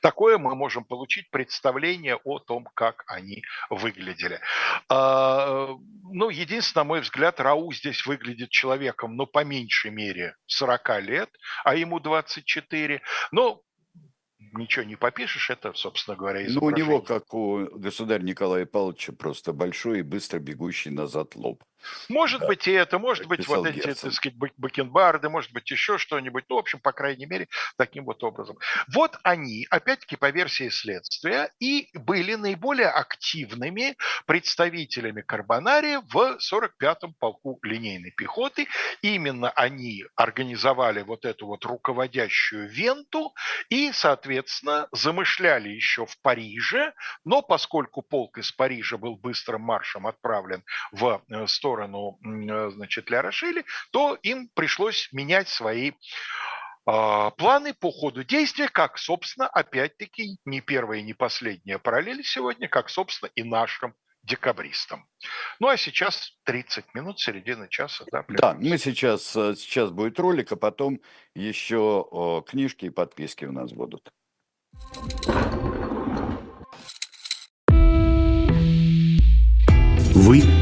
Такое 0.00 0.38
мы 0.38 0.54
можем 0.54 0.84
получить 0.84 1.30
представление 1.30 2.16
о 2.24 2.38
том, 2.38 2.68
как 2.74 3.04
они 3.06 3.42
выглядели. 3.70 4.40
А, 4.88 5.68
ну, 6.10 6.30
единственное, 6.30 6.84
на 6.84 6.88
мой 6.88 7.00
взгляд, 7.00 7.40
Рау 7.40 7.72
здесь 7.72 8.06
выглядит 8.06 8.50
человеком, 8.50 9.16
ну, 9.16 9.26
по 9.26 9.44
меньшей 9.44 9.90
мере 9.90 10.36
40 10.46 11.00
лет, 11.02 11.30
а 11.64 11.74
ему 11.74 12.00
24. 12.00 13.02
Но 13.30 13.62
ничего 14.52 14.84
не 14.84 14.96
попишешь, 14.96 15.50
это, 15.50 15.72
собственно 15.74 16.16
говоря, 16.16 16.44
изображение. 16.46 16.84
Ну, 16.84 16.92
у 16.92 16.96
него, 16.96 17.02
как 17.02 17.34
у 17.34 17.68
государя 17.78 18.22
Николая 18.22 18.66
Павловича, 18.66 19.12
просто 19.12 19.52
большой 19.52 20.00
и 20.00 20.02
быстро 20.02 20.38
бегущий 20.38 20.90
назад 20.90 21.34
лоб. 21.36 21.62
Может 22.08 22.40
да. 22.40 22.46
быть 22.46 22.68
и 22.68 22.72
это, 22.72 22.98
может 22.98 23.26
быть 23.26 23.46
вот 23.46 23.66
эти, 23.66 23.76
Герцен. 23.76 24.10
так 24.10 24.12
сказать, 24.12 24.36
бакенбарды, 24.56 25.28
может 25.28 25.52
быть 25.52 25.70
еще 25.70 25.98
что-нибудь. 25.98 26.44
Ну, 26.48 26.56
в 26.56 26.58
общем, 26.58 26.80
по 26.80 26.92
крайней 26.92 27.26
мере, 27.26 27.48
таким 27.76 28.04
вот 28.04 28.22
образом. 28.24 28.58
Вот 28.92 29.18
они, 29.22 29.66
опять-таки, 29.70 30.16
по 30.16 30.30
версии 30.30 30.68
следствия, 30.68 31.50
и 31.60 31.88
были 31.94 32.34
наиболее 32.34 32.88
активными 32.88 33.96
представителями 34.26 35.22
Карбонария 35.22 36.00
в 36.00 36.38
45-м 36.38 37.14
полку 37.14 37.58
линейной 37.62 38.10
пехоты. 38.10 38.68
Именно 39.02 39.50
они 39.50 40.04
организовали 40.16 41.02
вот 41.02 41.24
эту 41.24 41.46
вот 41.46 41.64
руководящую 41.64 42.68
венту 42.68 43.34
и, 43.68 43.92
соответственно, 43.92 44.88
замышляли 44.92 45.68
еще 45.68 46.06
в 46.06 46.18
Париже, 46.20 46.92
но 47.24 47.42
поскольку 47.42 48.02
полк 48.02 48.38
из 48.38 48.52
Парижа 48.52 48.96
был 48.96 49.16
быстрым 49.16 49.62
маршем 49.62 50.06
отправлен 50.06 50.64
в 50.92 51.22
э, 51.28 51.46
сторону 51.72 52.18
э, 52.24 52.70
значит, 52.70 53.10
Ля 53.10 53.22
Рошели, 53.22 53.64
то 53.92 54.18
им 54.22 54.48
пришлось 54.54 55.08
менять 55.12 55.48
свои 55.48 55.92
а, 56.84 57.30
планы 57.30 57.74
по 57.74 57.90
ходу 57.90 58.24
действия, 58.24 58.68
как, 58.68 58.98
собственно, 58.98 59.46
опять-таки, 59.46 60.38
не 60.44 60.60
первая 60.60 60.98
и 61.00 61.02
не 61.02 61.14
последняя 61.14 61.78
параллель 61.78 62.24
сегодня, 62.24 62.68
как, 62.68 62.90
собственно, 62.90 63.30
и 63.34 63.42
нашим 63.42 63.94
декабристам. 64.24 65.06
Ну, 65.60 65.68
а 65.68 65.76
сейчас 65.76 66.32
30 66.44 66.94
минут, 66.94 67.18
середина 67.20 67.68
часа. 67.68 68.04
Да, 68.12 68.24
да 68.28 68.54
мы 68.54 68.78
сейчас, 68.78 69.34
э, 69.36 69.54
сейчас 69.56 69.90
будет 69.90 70.18
ролик, 70.20 70.52
а 70.52 70.56
потом 70.56 71.00
еще 71.34 72.44
книжки 72.46 72.86
и 72.86 72.90
подписки 72.90 73.44
у 73.44 73.52
нас 73.52 73.72
будут. 73.72 74.12
Вы 80.14 80.61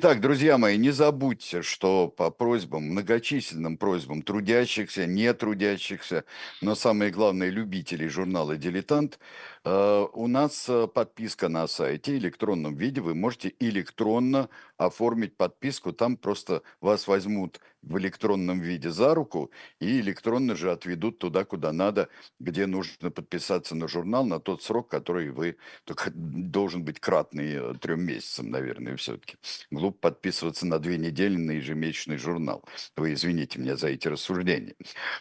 Итак, 0.00 0.20
друзья 0.20 0.58
мои, 0.58 0.76
не 0.78 0.92
забудьте, 0.92 1.62
что 1.62 2.06
по 2.06 2.30
просьбам, 2.30 2.84
многочисленным 2.84 3.76
просьбам 3.76 4.22
трудящихся, 4.22 5.06
не 5.06 5.34
трудящихся, 5.34 6.22
но 6.60 6.76
самое 6.76 7.10
главное, 7.10 7.48
любителей 7.50 8.06
журнала 8.06 8.56
«Дилетант», 8.56 9.18
у 9.64 10.26
нас 10.26 10.68
э, 10.68 10.86
подписка 10.86 11.48
на 11.48 11.66
сайте, 11.66 12.12
в 12.12 12.18
электронном 12.18 12.76
виде. 12.76 13.00
Вы 13.00 13.14
можете 13.14 13.54
электронно 13.58 14.48
оформить 14.76 15.36
подписку. 15.36 15.92
Там 15.92 16.16
просто 16.16 16.62
вас 16.80 17.08
возьмут 17.08 17.60
в 17.82 17.96
электронном 17.98 18.60
виде 18.60 18.90
за 18.90 19.14
руку 19.14 19.50
и 19.80 20.00
электронно 20.00 20.56
же 20.56 20.72
отведут 20.72 21.18
туда, 21.18 21.44
куда 21.44 21.72
надо, 21.72 22.08
где 22.40 22.66
нужно 22.66 23.10
подписаться 23.10 23.74
на 23.74 23.88
журнал 23.88 24.24
на 24.24 24.40
тот 24.40 24.62
срок, 24.62 24.88
который 24.88 25.30
вы... 25.30 25.56
Только 25.84 26.10
должен 26.14 26.84
быть 26.84 27.00
кратный 27.00 27.54
э, 27.54 27.74
трем 27.80 28.04
месяцам, 28.04 28.50
наверное, 28.50 28.96
все-таки. 28.96 29.36
Глупо 29.70 29.98
подписываться 30.10 30.66
на 30.66 30.78
две 30.78 30.98
недели 30.98 31.36
на 31.36 31.52
ежемесячный 31.52 32.16
журнал. 32.16 32.64
Вы 32.96 33.14
извините 33.14 33.58
меня 33.58 33.76
за 33.76 33.88
эти 33.88 34.08
рассуждения. 34.08 34.74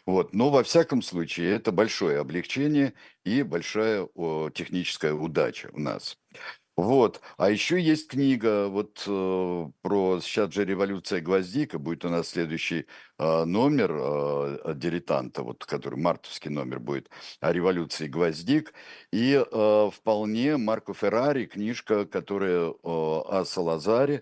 Вот. 0.05 0.33
Но 0.33 0.49
во 0.49 0.63
всяком 0.63 1.01
случае 1.01 1.51
это 1.51 1.71
большое 1.71 2.19
облегчение 2.19 2.93
и 3.27 3.43
большая 3.43 4.07
техническая 4.53 5.13
удача 5.13 5.69
у 5.73 5.79
нас. 5.79 6.17
Вот. 6.77 7.21
А 7.37 7.49
еще 7.49 7.81
есть 7.81 8.07
книга 8.07 8.67
вот 8.67 9.03
э, 9.07 9.65
про 9.81 10.19
сейчас 10.21 10.53
же 10.53 10.63
революция 10.63 11.21
гвоздика 11.21 11.79
будет 11.79 12.05
у 12.05 12.09
нас 12.09 12.27
следующий 12.29 12.85
э, 13.17 13.45
номер 13.45 13.91
э, 13.99 14.73
дилетанта, 14.75 15.41
вот 15.41 15.65
который 15.65 15.99
мартовский 15.99 16.51
номер 16.51 16.79
будет 16.79 17.09
о 17.39 17.51
революции 17.51 18.07
гвоздик 18.07 18.75
и 19.11 19.43
э, 19.43 19.89
вполне 19.91 20.57
Марко 20.57 20.93
Феррари 20.93 21.45
книжка, 21.45 22.05
которая 22.05 22.69
э, 22.69 22.73
о 22.83 23.43
Салазаре, 23.43 24.21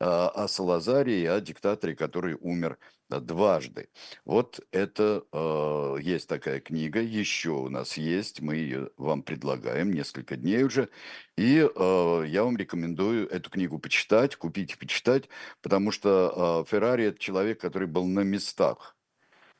э, 0.00 0.04
о 0.06 0.48
Салазаре 0.48 1.20
и 1.22 1.26
о 1.26 1.38
диктаторе, 1.42 1.94
который 1.94 2.34
умер 2.40 2.78
дважды. 3.18 3.88
Вот 4.24 4.60
это 4.70 5.24
э, 5.32 5.96
есть 6.02 6.28
такая 6.28 6.60
книга, 6.60 7.00
еще 7.00 7.50
у 7.50 7.68
нас 7.68 7.96
есть, 7.96 8.40
мы 8.40 8.54
ее 8.56 8.90
вам 8.96 9.22
предлагаем 9.22 9.92
несколько 9.92 10.36
дней 10.36 10.62
уже, 10.62 10.88
и 11.36 11.66
э, 11.74 12.24
я 12.28 12.44
вам 12.44 12.56
рекомендую 12.56 13.28
эту 13.28 13.50
книгу 13.50 13.78
почитать, 13.80 14.36
купить 14.36 14.74
и 14.74 14.76
почитать, 14.76 15.28
потому 15.62 15.90
что 15.90 16.64
э, 16.66 16.70
Феррари 16.70 17.06
это 17.06 17.18
человек, 17.18 17.60
который 17.60 17.88
был 17.88 18.06
на 18.06 18.20
местах, 18.20 18.96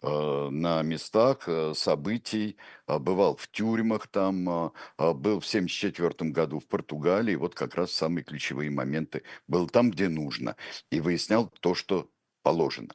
на 0.03 0.81
местах 0.81 1.47
событий, 1.75 2.57
бывал 2.87 3.37
в 3.37 3.51
тюрьмах 3.51 4.07
там, 4.07 4.73
был 4.97 5.41
в 5.41 5.47
1974 5.47 6.31
году 6.31 6.59
в 6.59 6.67
Португалии, 6.67 7.35
вот 7.35 7.55
как 7.55 7.75
раз 7.75 7.93
самые 7.93 8.25
ключевые 8.25 8.71
моменты, 8.71 9.25
был 9.47 9.69
там, 9.69 9.91
где 9.91 10.09
нужно, 10.09 10.57
и 10.91 11.03
выяснял 11.03 11.53
то, 11.61 11.75
что 11.75 12.09
положено. 12.43 12.89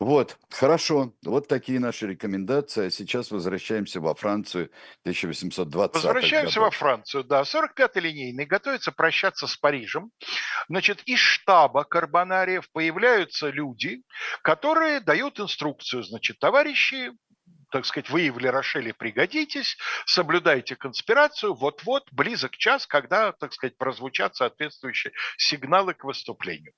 Вот, 0.00 0.36
хорошо. 0.50 1.14
Вот 1.24 1.48
такие 1.48 1.78
наши 1.78 2.06
рекомендации. 2.08 2.86
А 2.86 2.90
сейчас 2.90 3.30
возвращаемся 3.30 4.00
во 4.00 4.14
Францию 4.14 4.70
1820 5.02 5.94
Возвращаемся 5.94 6.58
годов. 6.60 6.74
во 6.74 6.78
Францию, 6.78 7.24
да. 7.24 7.42
45-й 7.42 8.00
линейный 8.00 8.46
готовится 8.46 8.90
прощаться 8.92 9.46
с 9.46 9.56
Парижем. 9.56 10.10
Значит, 10.68 11.02
из 11.04 11.20
штаба 11.20 11.84
Карбонариев 11.84 12.68
появляются 12.72 13.48
люди, 13.50 14.02
которые 14.42 15.00
дают 15.00 15.38
инструкцию. 15.38 16.02
Значит, 16.02 16.38
товарищи, 16.38 17.12
так 17.74 17.86
сказать, 17.86 18.08
вы 18.08 18.30
в 18.30 18.38
Лерошеле 18.38 18.94
пригодитесь, 18.94 19.76
соблюдайте 20.06 20.76
конспирацию, 20.76 21.54
вот-вот, 21.54 22.06
близок 22.12 22.56
час, 22.56 22.86
когда, 22.86 23.32
так 23.32 23.52
сказать, 23.52 23.76
прозвучат 23.76 24.36
соответствующие 24.36 25.12
сигналы 25.38 25.92
к 25.94 26.04
выступлению. 26.04 26.72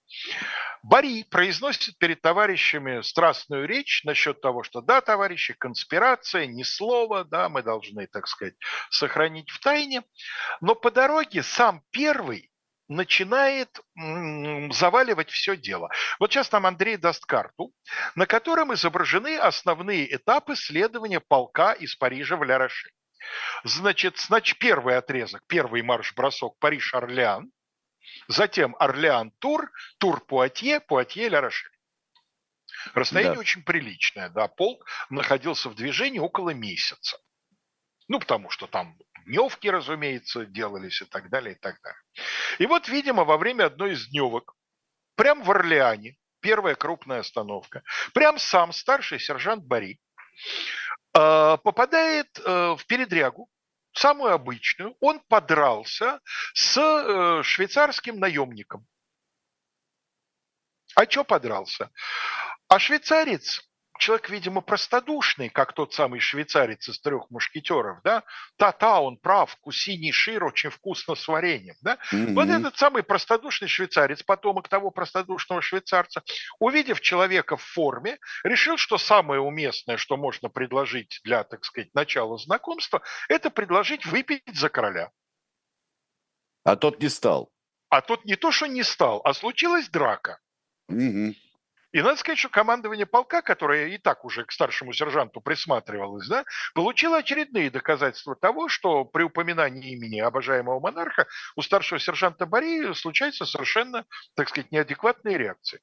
Бари 0.82 1.24
произносит 1.24 1.98
перед 1.98 2.22
товарищами 2.22 3.02
страстную 3.02 3.68
речь 3.68 4.04
насчет 4.04 4.40
того, 4.40 4.62
что 4.62 4.80
да, 4.80 5.02
товарищи, 5.02 5.52
конспирация, 5.52 6.46
ни 6.46 6.62
слова, 6.62 7.24
да, 7.24 7.50
мы 7.50 7.62
должны, 7.62 8.06
так 8.06 8.26
сказать, 8.26 8.54
сохранить 8.88 9.50
в 9.50 9.60
тайне, 9.60 10.02
но 10.62 10.74
по 10.74 10.90
дороге 10.90 11.42
сам 11.42 11.82
первый 11.90 12.50
начинает 12.88 13.80
заваливать 14.72 15.30
все 15.30 15.56
дело. 15.56 15.90
Вот 16.18 16.32
сейчас 16.32 16.52
нам 16.52 16.66
Андрей 16.66 16.96
даст 16.96 17.24
карту, 17.26 17.72
на 18.14 18.26
котором 18.26 18.72
изображены 18.74 19.38
основные 19.38 20.14
этапы 20.14 20.56
следования 20.56 21.20
полка 21.20 21.72
из 21.72 21.96
Парижа 21.96 22.36
в 22.36 22.44
ля 22.44 22.68
Значит, 23.64 24.18
значит, 24.18 24.58
первый 24.58 24.96
отрезок, 24.96 25.42
первый 25.48 25.82
марш-бросок 25.82 26.58
Париж-Орлеан, 26.58 27.50
затем 28.28 28.76
Орлеан-Тур, 28.78 29.70
Тур-Пуатье, 29.98 30.80
Пуатье-Ля 30.80 31.50
Расстояние 32.94 33.34
да. 33.34 33.40
очень 33.40 33.62
приличное, 33.64 34.28
да, 34.28 34.48
полк 34.48 34.86
находился 35.10 35.68
в 35.68 35.74
движении 35.74 36.18
около 36.18 36.50
месяца. 36.50 37.18
Ну, 38.08 38.20
потому 38.20 38.50
что 38.50 38.66
там 38.66 38.96
дневки, 39.26 39.68
разумеется, 39.68 40.46
делались 40.46 41.02
и 41.02 41.04
так 41.04 41.28
далее, 41.28 41.54
и 41.54 41.58
так 41.58 41.80
далее. 41.82 42.00
И 42.58 42.66
вот, 42.66 42.88
видимо, 42.88 43.24
во 43.24 43.36
время 43.36 43.66
одной 43.66 43.92
из 43.92 44.08
дневок, 44.08 44.56
прям 45.16 45.42
в 45.42 45.50
Орлеане, 45.50 46.16
первая 46.40 46.74
крупная 46.74 47.20
остановка, 47.20 47.82
прям 48.14 48.38
сам 48.38 48.72
старший 48.72 49.18
сержант 49.18 49.64
Бари 49.64 50.00
э, 51.14 51.58
попадает 51.62 52.38
э, 52.38 52.76
в 52.76 52.86
передрягу 52.86 53.50
самую 53.92 54.32
обычную, 54.32 54.96
он 55.00 55.20
подрался 55.28 56.20
с 56.54 56.78
э, 56.78 57.42
швейцарским 57.42 58.18
наемником. 58.18 58.86
А 60.94 61.08
что 61.10 61.24
подрался? 61.24 61.90
А 62.68 62.78
швейцарец 62.78 63.62
человек, 63.98 64.30
видимо, 64.30 64.60
простодушный, 64.60 65.48
как 65.48 65.72
тот 65.72 65.94
самый 65.94 66.20
швейцарец 66.20 66.88
из 66.88 67.00
трех 67.00 67.30
мушкетеров, 67.30 68.00
да, 68.02 68.22
та-та, 68.56 69.00
он 69.00 69.16
прав, 69.16 69.56
кусини 69.56 70.10
шир, 70.10 70.44
очень 70.44 70.70
вкусно 70.70 71.14
с 71.14 71.28
вареньем, 71.28 71.74
да. 71.80 71.98
Mm-hmm. 72.12 72.34
Вот 72.34 72.48
этот 72.48 72.76
самый 72.76 73.02
простодушный 73.02 73.68
швейцарец, 73.68 74.22
потомок 74.22 74.68
того 74.68 74.90
простодушного 74.90 75.62
швейцарца, 75.62 76.22
увидев 76.58 77.00
человека 77.00 77.56
в 77.56 77.62
форме, 77.62 78.18
решил, 78.44 78.76
что 78.76 78.98
самое 78.98 79.40
уместное, 79.40 79.96
что 79.96 80.16
можно 80.16 80.48
предложить 80.48 81.20
для, 81.24 81.44
так 81.44 81.64
сказать, 81.64 81.94
начала 81.94 82.38
знакомства, 82.38 83.02
это 83.28 83.50
предложить 83.50 84.06
выпить 84.06 84.42
за 84.52 84.68
короля. 84.68 85.10
А 86.64 86.76
тот 86.76 87.00
не 87.00 87.08
стал. 87.08 87.50
А 87.88 88.00
тот 88.00 88.24
не 88.24 88.34
то, 88.34 88.50
что 88.50 88.66
не 88.66 88.82
стал, 88.82 89.20
а 89.24 89.32
случилась 89.34 89.88
драка. 89.88 90.40
Угу. 90.88 91.34
И 91.92 92.02
надо 92.02 92.16
сказать, 92.16 92.38
что 92.38 92.48
командование 92.48 93.06
полка, 93.06 93.42
которое 93.42 93.88
и 93.88 93.98
так 93.98 94.24
уже 94.24 94.44
к 94.44 94.52
старшему 94.52 94.92
сержанту 94.92 95.40
присматривалось, 95.40 96.28
да, 96.28 96.44
получило 96.74 97.18
очередные 97.18 97.70
доказательства 97.70 98.34
того, 98.34 98.68
что 98.68 99.04
при 99.04 99.22
упоминании 99.22 99.92
имени 99.92 100.20
обожаемого 100.20 100.80
монарха 100.80 101.26
у 101.54 101.62
старшего 101.62 101.98
сержанта 101.98 102.44
Бори 102.44 102.92
случаются 102.94 103.46
совершенно, 103.46 104.04
так 104.34 104.48
сказать, 104.48 104.72
неадекватные 104.72 105.38
реакции. 105.38 105.80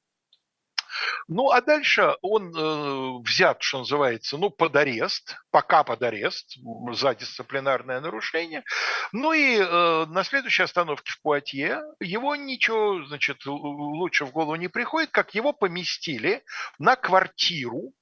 Ну, 1.28 1.50
а 1.50 1.60
дальше 1.60 2.16
он 2.22 2.54
э, 2.54 3.22
взят, 3.22 3.62
что 3.62 3.78
называется, 3.78 4.36
ну, 4.38 4.50
под 4.50 4.76
арест, 4.76 5.36
пока 5.50 5.84
под 5.84 6.02
арест 6.02 6.56
за 6.92 7.14
дисциплинарное 7.14 8.00
нарушение. 8.00 8.64
Ну 9.12 9.32
и 9.32 9.56
э, 9.58 10.06
на 10.06 10.24
следующей 10.24 10.62
остановке 10.62 11.12
в 11.12 11.20
Пуатье 11.22 11.80
его 12.00 12.36
ничего, 12.36 13.04
значит, 13.06 13.44
лучше 13.46 14.24
в 14.24 14.32
голову 14.32 14.56
не 14.56 14.68
приходит, 14.68 15.10
как 15.10 15.34
его 15.34 15.52
поместили 15.52 16.44
на 16.78 16.96
квартиру 16.96 17.92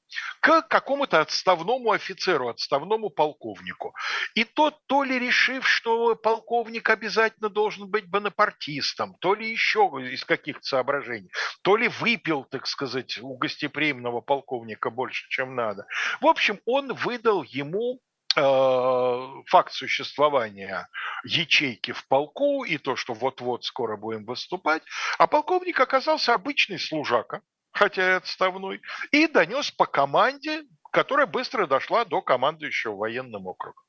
к 0.40 0.62
какому-то 0.62 1.20
отставному 1.20 1.92
офицеру, 1.92 2.48
отставному 2.48 3.11
полковнику. 3.11 3.94
И 4.35 4.44
тот, 4.44 4.79
то 4.87 5.05
ли 5.05 5.18
решив, 5.18 5.68
что 5.68 6.14
полковник 6.16 6.90
обязательно 6.90 7.48
должен 7.48 7.88
быть 7.88 8.09
бонапартистом, 8.09 9.16
то 9.20 9.35
ли 9.35 9.51
еще 9.51 9.90
из 10.11 10.25
каких-то 10.25 10.62
соображений, 10.62 11.31
то 11.62 11.77
ли 11.77 11.88
выпил, 11.88 12.44
так 12.44 12.66
сказать, 12.66 13.18
у 13.20 13.37
гостеприимного 13.37 14.20
полковника 14.20 14.90
больше, 14.90 15.29
чем 15.29 15.55
надо. 15.55 15.87
В 16.20 16.27
общем, 16.27 16.61
он 16.66 16.92
выдал 16.94 17.42
ему 17.42 18.01
э, 18.37 19.42
факт 19.46 19.72
существования 19.72 20.88
ячейки 21.25 21.92
в 21.92 22.07
полку 22.09 22.64
и 22.64 22.79
то, 22.79 22.96
что 22.96 23.14
вот-вот 23.14 23.64
скоро 23.64 23.96
будем 23.96 24.25
выступать, 24.25 24.83
а 25.18 25.27
полковник 25.27 25.81
оказался 25.81 26.35
обычный 26.35 26.79
служака, 26.79 27.42
хотя 27.73 28.13
и 28.13 28.17
отставной, 28.17 28.81
и 29.11 29.27
донес 29.27 29.71
по 29.71 29.87
команде, 29.87 30.63
которая 30.91 31.27
быстро 31.27 31.67
дошла 31.67 32.05
до 32.05 32.23
командующего 32.23 32.95
военным 32.95 33.47
округом. 33.47 33.83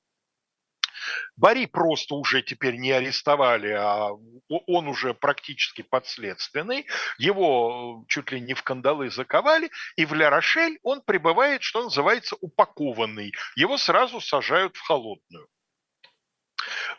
Бари 1.36 1.65
просто 1.65 2.15
уже 2.15 2.41
теперь 2.41 2.78
не 2.78 2.91
арестовали, 2.91 3.72
а 3.72 4.12
он 4.48 4.88
уже 4.88 5.13
практически 5.13 5.82
подследственный. 5.82 6.86
Его 7.17 8.06
чуть 8.08 8.32
ли 8.32 8.39
не 8.39 8.54
в 8.54 8.63
кандалы 8.63 9.10
заковали, 9.10 9.69
и 9.98 10.06
в 10.06 10.13
Ля-Рошель 10.13 10.80
он 10.82 11.02
пребывает, 11.02 11.62
что 11.62 11.84
называется, 11.84 12.38
упакованный. 12.39 13.34
Его 13.56 13.78
сразу 13.78 14.22
сажают 14.22 14.78
в 14.78 14.82
холодную 14.82 15.48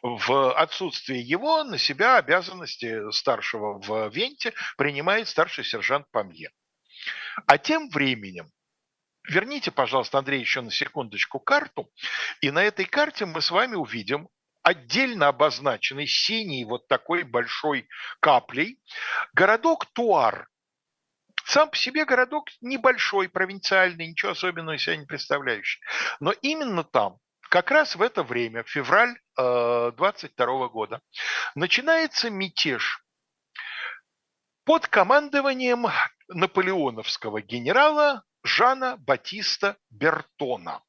в 0.03 0.53
отсутствие 0.53 1.23
его 1.23 1.65
на 1.65 1.79
себя 1.79 2.19
обязанности 2.19 3.11
старшего 3.11 3.81
в 3.81 4.09
Венте 4.15 4.53
принимает 4.77 5.29
старший 5.29 5.65
сержант 5.65 6.07
Памье. 6.11 6.51
А 7.47 7.59
тем 7.59 7.89
временем, 7.89 8.51
верните, 9.29 9.71
пожалуйста, 9.71 10.19
Андрей, 10.19 10.41
еще 10.41 10.61
на 10.61 10.71
секундочку 10.71 11.39
карту, 11.41 11.91
и 12.41 12.51
на 12.51 12.63
этой 12.63 12.85
карте 12.85 13.27
мы 13.27 13.41
с 13.41 13.51
вами 13.51 13.75
увидим 13.75 14.29
отдельно 14.63 15.29
обозначенный 15.29 16.07
синий 16.07 16.65
вот 16.65 16.89
такой 16.89 17.23
большой 17.23 17.87
каплей 18.21 18.81
городок 19.35 19.87
Туар. 19.93 20.49
Сам 21.45 21.69
по 21.69 21.77
себе 21.77 22.07
городок 22.07 22.49
небольшой, 22.63 23.29
провинциальный, 23.29 24.09
ничего 24.09 24.33
особенного 24.33 24.79
себя 24.79 24.97
не 24.97 25.05
представляющий. 25.05 25.83
Но 26.19 26.33
именно 26.33 26.83
там, 26.83 27.19
как 27.51 27.71
раз 27.71 27.97
в 27.97 28.03
это 28.03 28.23
время, 28.23 28.65
февраль 28.65 29.15
э, 29.39 29.93
22 29.95 30.69
года, 30.69 31.03
начинается 31.55 32.31
мятеж 32.31 33.05
под 34.65 34.87
командованием 34.89 35.87
наполеоновского 36.29 37.43
генерала 37.43 38.25
Жана 38.43 38.97
Батиста 38.97 39.77
Бертона. 39.91 40.83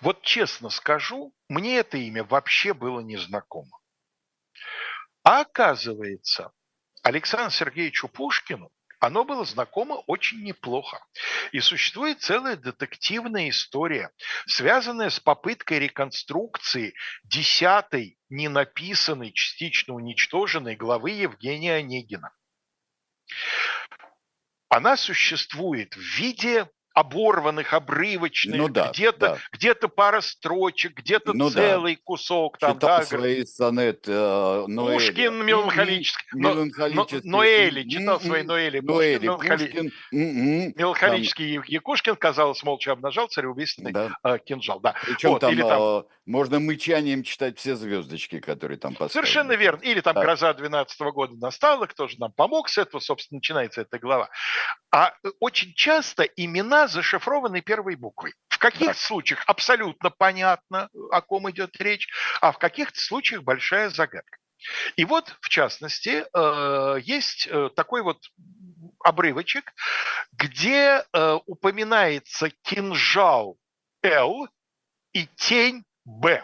Вот 0.00 0.22
честно 0.22 0.70
скажу, 0.70 1.34
мне 1.48 1.78
это 1.78 1.98
имя 1.98 2.24
вообще 2.24 2.74
было 2.74 3.00
незнакомо. 3.00 3.78
А 5.22 5.40
оказывается, 5.40 6.52
Александру 7.02 7.50
Сергеевичу 7.50 8.08
Пушкину 8.08 8.70
оно 9.06 9.24
было 9.24 9.44
знакомо 9.44 10.02
очень 10.06 10.42
неплохо. 10.42 11.04
И 11.52 11.60
существует 11.60 12.20
целая 12.20 12.56
детективная 12.56 13.48
история, 13.48 14.10
связанная 14.46 15.10
с 15.10 15.20
попыткой 15.20 15.78
реконструкции 15.78 16.92
десятой 17.22 18.18
ненаписанной, 18.28 19.32
частично 19.32 19.94
уничтоженной 19.94 20.74
главы 20.74 21.12
Евгения 21.12 21.74
Онегина. 21.74 22.32
Она 24.68 24.96
существует 24.96 25.94
в 25.94 26.00
виде 26.00 26.68
оборванных, 26.96 27.74
обрывочных, 27.74 28.56
ну, 28.56 28.68
да, 28.70 28.90
где-то, 28.90 29.18
да. 29.18 29.38
где-то 29.52 29.88
пара 29.88 30.22
строчек, 30.22 30.96
где-то 30.96 31.34
ну, 31.34 31.50
целый 31.50 31.96
да. 31.96 32.00
кусок. 32.02 32.56
Там, 32.56 32.76
Читал 32.76 33.00
да, 33.00 33.04
свои 33.04 33.44
сонеты 33.44 34.12
э, 34.12 34.64
Ноэли. 34.66 34.94
Пушкин 34.94 35.44
меланхолический. 35.44 36.26
меланхолический. 36.32 37.20
Но, 37.22 37.38
Ноэли, 37.38 37.86
читал 37.86 38.18
свои 38.18 38.42
Ноэли. 38.44 38.80
Ноэли, 38.80 39.28
Пушкин. 39.28 39.92
М-м. 40.10 40.72
Меланхолический 40.74 41.60
Якушкин, 41.66 42.16
казалось, 42.16 42.62
молча 42.62 42.92
обнажал 42.92 43.28
цареубийственный 43.28 43.92
да. 43.92 44.16
э, 44.24 44.38
кинжал. 44.42 44.80
Да. 44.80 44.94
Причем 45.04 45.32
вот, 45.32 45.40
там, 45.40 45.52
или 45.52 45.60
там 45.60 45.82
э, 45.82 46.02
можно 46.26 46.58
мычанием 46.58 47.22
читать 47.22 47.58
все 47.58 47.76
звездочки, 47.76 48.40
которые 48.40 48.78
там 48.78 48.94
поставлены. 48.94 49.12
Совершенно 49.12 49.52
верно. 49.52 49.80
Или 49.82 50.00
там 50.00 50.14
да. 50.14 50.22
«Гроза 50.22 50.52
12 50.52 51.00
-го 51.00 51.12
года» 51.12 51.36
настала, 51.36 51.86
кто 51.86 52.08
же 52.08 52.16
нам 52.18 52.32
помог 52.32 52.68
с 52.68 52.78
этого, 52.78 53.00
собственно, 53.00 53.38
начинается 53.38 53.82
эта 53.82 53.98
глава. 54.00 54.28
А 54.90 55.12
э, 55.22 55.30
очень 55.38 55.72
часто 55.74 56.24
имена 56.24 56.88
зашифрованы 56.88 57.60
первой 57.60 57.94
буквой. 57.94 58.34
В 58.48 58.58
каких-то 58.58 58.94
да. 58.94 58.94
случаях 58.94 59.44
абсолютно 59.46 60.10
понятно, 60.10 60.88
о 61.12 61.20
ком 61.20 61.48
идет 61.50 61.76
речь, 61.80 62.08
а 62.40 62.50
в 62.50 62.58
каких-то 62.58 63.00
случаях 63.00 63.44
большая 63.44 63.88
загадка. 63.90 64.38
И 64.96 65.04
вот, 65.04 65.36
в 65.40 65.48
частности, 65.48 66.24
э, 66.32 67.00
есть 67.02 67.46
э, 67.48 67.70
такой 67.76 68.02
вот 68.02 68.18
обрывочек, 69.04 69.72
где 70.32 71.04
упоминается 71.46 72.50
кинжал 72.64 73.56
Л 74.02 74.48
и 75.12 75.28
тень 75.36 75.84
Б. 76.06 76.40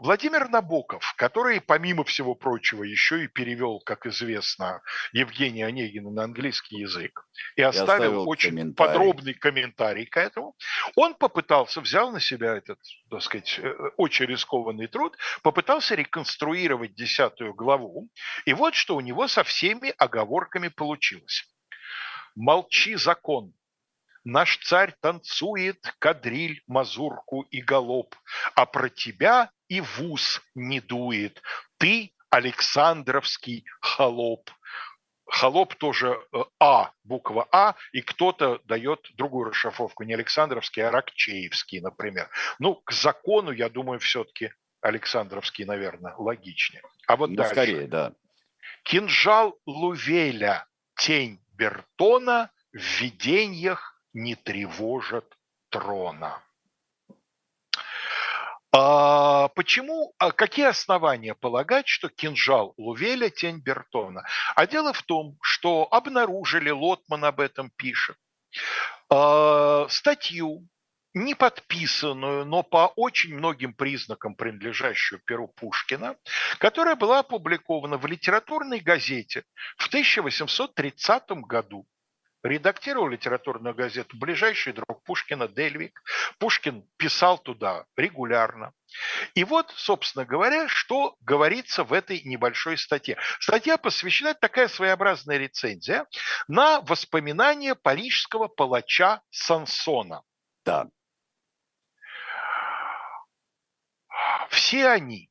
Владимир 0.00 0.48
Набоков, 0.50 1.14
который, 1.16 1.62
помимо 1.62 2.04
всего 2.04 2.34
прочего, 2.34 2.84
еще 2.84 3.24
и 3.24 3.26
перевел, 3.26 3.80
как 3.80 4.04
известно, 4.06 4.82
Евгения 5.12 5.66
Онегина 5.66 6.10
на 6.10 6.24
английский 6.24 6.76
язык 6.76 7.26
и 7.56 7.62
оставил, 7.62 7.92
оставил 7.92 8.28
очень 8.28 8.50
комментарий. 8.50 8.92
подробный 8.92 9.34
комментарий 9.34 10.04
к 10.04 10.18
этому, 10.18 10.56
он 10.94 11.14
попытался, 11.14 11.80
взял 11.80 12.12
на 12.12 12.20
себя 12.20 12.54
этот, 12.54 12.78
так 13.10 13.22
сказать, 13.22 13.58
э, 13.58 13.74
очень 13.96 14.26
рискованный 14.26 14.88
труд, 14.88 15.16
попытался 15.42 15.94
реконструировать 15.94 16.94
десятую 16.94 17.54
главу, 17.54 18.08
и 18.44 18.52
вот 18.52 18.74
что 18.74 18.94
у 18.94 19.00
него 19.00 19.26
со 19.26 19.42
всеми 19.42 19.94
оговорками 19.96 20.68
получилось. 20.68 21.48
«Молчи, 22.36 22.94
закон, 22.94 23.54
Наш 24.24 24.58
царь 24.58 24.94
танцует 25.00 25.94
кадриль, 25.98 26.62
мазурку 26.66 27.42
и 27.42 27.60
галоп, 27.60 28.14
а 28.54 28.66
про 28.66 28.88
тебя 28.88 29.50
и 29.68 29.80
вуз 29.80 30.42
не 30.54 30.80
дует. 30.80 31.42
Ты 31.78 32.12
Александровский 32.30 33.64
холоп. 33.80 34.50
Холоп 35.26 35.74
тоже 35.74 36.18
э, 36.32 36.38
А, 36.58 36.92
буква 37.04 37.46
А, 37.52 37.74
и 37.92 38.00
кто-то 38.00 38.60
дает 38.64 39.06
другую 39.14 39.50
расшифровку, 39.50 40.04
не 40.04 40.14
Александровский, 40.14 40.82
а 40.82 40.90
Ракчеевский, 40.90 41.80
например. 41.80 42.30
Ну, 42.58 42.76
к 42.76 42.92
закону, 42.92 43.50
я 43.50 43.68
думаю, 43.68 44.00
все-таки 44.00 44.52
Александровский, 44.80 45.64
наверное, 45.64 46.14
логичнее. 46.16 46.82
А 47.06 47.16
вот 47.16 47.30
ну, 47.30 47.36
дальше. 47.36 47.52
Скорее, 47.52 47.86
да. 47.86 48.12
Кинжал 48.84 49.58
Лувеля, 49.66 50.66
тень 50.96 51.40
Бертона 51.52 52.50
в 52.72 52.78
видениях 53.00 53.97
не 54.12 54.34
тревожат 54.34 55.36
трона. 55.70 56.42
А 58.70 59.48
почему, 59.48 60.14
а 60.18 60.30
какие 60.30 60.66
основания 60.66 61.34
полагать, 61.34 61.88
что 61.88 62.10
кинжал 62.10 62.74
Лувеля– 62.76 63.30
тень 63.30 63.60
Бертона? 63.60 64.24
А 64.54 64.66
дело 64.66 64.92
в 64.92 65.02
том, 65.02 65.38
что 65.40 65.88
обнаружили, 65.90 66.68
Лотман 66.68 67.24
об 67.24 67.40
этом 67.40 67.70
пишет, 67.76 68.16
э, 69.10 69.86
статью, 69.88 70.68
не 71.14 71.34
подписанную, 71.34 72.44
но 72.44 72.62
по 72.62 72.92
очень 72.94 73.34
многим 73.34 73.72
признакам 73.72 74.34
принадлежащую 74.34 75.20
Перу 75.24 75.48
Пушкина, 75.48 76.16
которая 76.58 76.94
была 76.94 77.20
опубликована 77.20 77.96
в 77.96 78.06
литературной 78.06 78.80
газете 78.80 79.44
в 79.78 79.88
1830 79.88 81.42
году 81.42 81.86
редактировал 82.48 83.08
литературную 83.08 83.74
газету 83.74 84.16
ближайший 84.16 84.72
друг 84.72 85.02
Пушкина 85.04 85.48
Дельвик. 85.48 86.02
Пушкин 86.38 86.84
писал 86.96 87.38
туда 87.38 87.84
регулярно. 87.96 88.72
И 89.34 89.44
вот, 89.44 89.72
собственно 89.76 90.24
говоря, 90.24 90.66
что 90.68 91.16
говорится 91.20 91.84
в 91.84 91.92
этой 91.92 92.22
небольшой 92.22 92.78
статье. 92.78 93.16
Статья 93.38 93.76
посвящена, 93.76 94.34
такая 94.34 94.68
своеобразная 94.68 95.36
рецензия, 95.36 96.06
на 96.48 96.80
воспоминания 96.80 97.74
парижского 97.74 98.48
палача 98.48 99.20
Сансона. 99.30 100.22
Да. 100.64 100.88
Все 104.48 104.88
они 104.88 105.30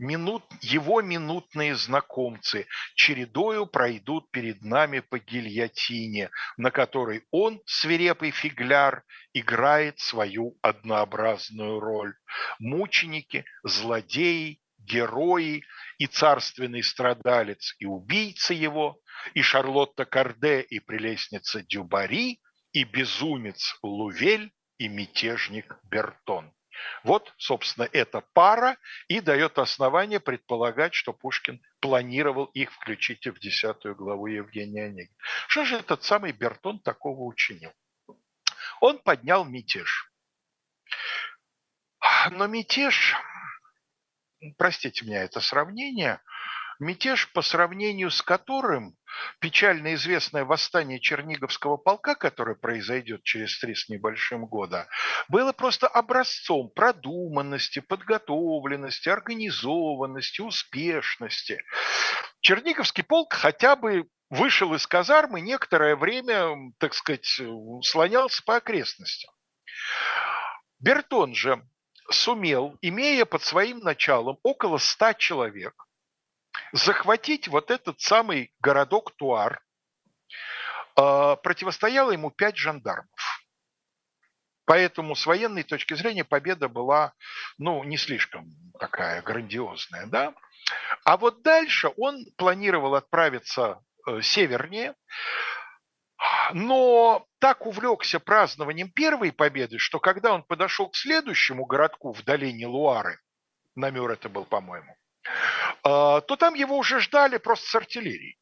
минут, 0.00 0.42
его 0.60 1.02
минутные 1.02 1.76
знакомцы 1.76 2.66
чередою 2.94 3.66
пройдут 3.66 4.30
перед 4.30 4.62
нами 4.62 5.00
по 5.00 5.18
гильотине, 5.18 6.30
на 6.56 6.70
которой 6.70 7.24
он, 7.30 7.60
свирепый 7.66 8.30
фигляр, 8.30 9.04
играет 9.32 9.98
свою 10.00 10.56
однообразную 10.62 11.78
роль. 11.78 12.14
Мученики, 12.58 13.44
злодеи, 13.62 14.60
герои 14.78 15.62
и 15.98 16.06
царственный 16.06 16.82
страдалец 16.82 17.74
и 17.78 17.86
убийца 17.86 18.54
его, 18.54 18.98
и 19.34 19.42
Шарлотта 19.42 20.04
Карде 20.04 20.62
и 20.62 20.80
прелестница 20.80 21.62
Дюбари, 21.62 22.40
и 22.72 22.84
безумец 22.84 23.76
Лувель 23.82 24.52
и 24.78 24.88
мятежник 24.88 25.76
Бертон. 25.84 26.52
Вот, 27.02 27.32
собственно, 27.36 27.88
эта 27.92 28.20
пара 28.20 28.76
и 29.08 29.20
дает 29.20 29.58
основание 29.58 30.20
предполагать, 30.20 30.94
что 30.94 31.12
Пушкин 31.12 31.60
планировал 31.80 32.46
их 32.46 32.72
включить 32.72 33.26
в 33.26 33.38
десятую 33.38 33.96
главу 33.96 34.26
Евгения 34.26 34.84
Онегина. 34.84 35.16
Что 35.48 35.64
же 35.64 35.76
этот 35.76 36.04
самый 36.04 36.32
Бертон 36.32 36.78
такого 36.78 37.22
учинил? 37.22 37.72
Он 38.80 38.98
поднял 38.98 39.44
мятеж. 39.44 40.10
Но 42.30 42.46
мятеж, 42.46 43.14
простите 44.56 45.04
меня 45.04 45.22
это 45.22 45.40
сравнение, 45.40 46.20
мятеж, 46.78 47.30
по 47.32 47.42
сравнению 47.42 48.10
с 48.10 48.22
которым 48.22 48.96
печально 49.38 49.94
известное 49.94 50.44
восстание 50.44 51.00
Черниговского 51.00 51.76
полка, 51.76 52.14
которое 52.14 52.54
произойдет 52.54 53.22
через 53.22 53.58
три 53.58 53.74
с 53.74 53.88
небольшим 53.88 54.46
года, 54.46 54.88
было 55.28 55.52
просто 55.52 55.86
образцом 55.86 56.70
продуманности, 56.70 57.80
подготовленности, 57.80 59.08
организованности, 59.08 60.40
успешности. 60.40 61.62
Черниговский 62.40 63.04
полк 63.04 63.34
хотя 63.34 63.76
бы 63.76 64.06
вышел 64.30 64.74
из 64.74 64.86
казармы, 64.86 65.40
некоторое 65.40 65.96
время, 65.96 66.72
так 66.78 66.94
сказать, 66.94 67.40
слонялся 67.82 68.42
по 68.44 68.56
окрестностям. 68.56 69.30
Бертон 70.78 71.34
же 71.34 71.62
сумел, 72.10 72.78
имея 72.80 73.24
под 73.24 73.42
своим 73.42 73.78
началом 73.78 74.38
около 74.42 74.78
ста 74.78 75.14
человек, 75.14 75.86
захватить 76.72 77.48
вот 77.48 77.70
этот 77.70 78.00
самый 78.00 78.52
городок 78.60 79.14
Туар. 79.16 79.62
А, 80.96 81.36
противостояло 81.36 82.10
ему 82.10 82.30
пять 82.30 82.56
жандармов. 82.56 83.08
Поэтому 84.64 85.16
с 85.16 85.26
военной 85.26 85.64
точки 85.64 85.94
зрения 85.94 86.24
победа 86.24 86.68
была, 86.68 87.12
ну, 87.58 87.82
не 87.82 87.96
слишком 87.96 88.46
такая 88.78 89.20
грандиозная, 89.22 90.06
да. 90.06 90.32
А 91.04 91.16
вот 91.16 91.42
дальше 91.42 91.90
он 91.96 92.24
планировал 92.36 92.94
отправиться 92.94 93.80
э, 94.06 94.20
севернее, 94.22 94.94
но 96.52 97.26
так 97.40 97.66
увлекся 97.66 98.20
празднованием 98.20 98.90
первой 98.90 99.32
победы, 99.32 99.78
что 99.78 99.98
когда 99.98 100.32
он 100.32 100.44
подошел 100.44 100.88
к 100.88 100.96
следующему 100.96 101.64
городку 101.64 102.12
в 102.12 102.22
долине 102.22 102.66
Луары, 102.66 103.18
Намер 103.74 104.10
это 104.10 104.28
был, 104.28 104.44
по-моему, 104.44 104.96
то 105.82 106.36
там 106.38 106.54
его 106.54 106.76
уже 106.76 107.00
ждали 107.00 107.38
просто 107.38 107.68
с 107.68 107.74
артиллерией. 107.74 108.38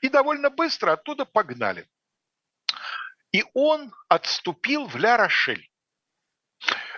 И 0.00 0.08
довольно 0.08 0.50
быстро 0.50 0.92
оттуда 0.92 1.24
погнали. 1.24 1.88
И 3.32 3.44
он 3.54 3.92
отступил 4.08 4.86
в 4.86 4.96
Ля-Рошель. 4.96 5.68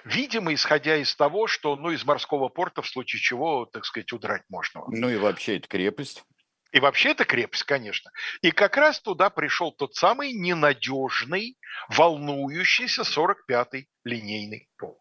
Видимо, 0.05 0.55
исходя 0.55 0.97
из 0.97 1.15
того, 1.15 1.47
что 1.47 1.77
ну, 1.77 1.91
из 1.91 2.05
морского 2.05 2.49
порта 2.49 2.83
в 2.83 2.89
случае 2.89 3.21
чего, 3.21 3.67
так 3.67 3.85
сказать, 3.85 4.13
удрать 4.13 4.45
можно. 4.49 4.83
Ну 4.89 5.11
и 5.11 5.17
вообще 5.17 5.59
это 5.59 5.69
крепость. 5.69 6.25
И 6.73 6.81
вообще 6.81 7.11
это 7.11 7.25
крепость, 7.25 7.65
конечно. 7.65 8.11
И 8.43 8.53
как 8.53 8.77
раз 8.77 9.01
туда 9.01 9.29
пришел 9.29 9.73
тот 9.73 9.97
самый 9.97 10.33
ненадежный, 10.33 11.59
волнующийся 11.89 13.03
45-й 13.03 13.89
линейный 14.05 14.69
полк. 14.77 15.01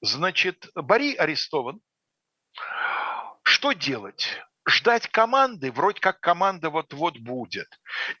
Значит, 0.00 0.68
Бори 0.74 1.14
арестован. 1.14 1.80
Что 3.42 3.72
делать? 3.72 4.38
Ждать 4.68 5.08
команды, 5.08 5.72
вроде 5.72 5.98
как 5.98 6.20
команда 6.20 6.68
вот-вот 6.68 7.18
будет. 7.18 7.68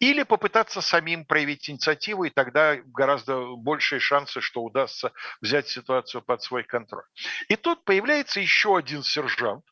Или 0.00 0.22
попытаться 0.22 0.80
самим 0.80 1.26
проявить 1.26 1.68
инициативу, 1.68 2.24
и 2.24 2.30
тогда 2.30 2.76
гораздо 2.76 3.54
большие 3.54 4.00
шансы, 4.00 4.40
что 4.40 4.62
удастся 4.62 5.12
взять 5.42 5.68
ситуацию 5.68 6.22
под 6.22 6.42
свой 6.42 6.64
контроль. 6.64 7.04
И 7.48 7.56
тут 7.56 7.84
появляется 7.84 8.40
еще 8.40 8.78
один 8.78 9.02
сержант, 9.02 9.62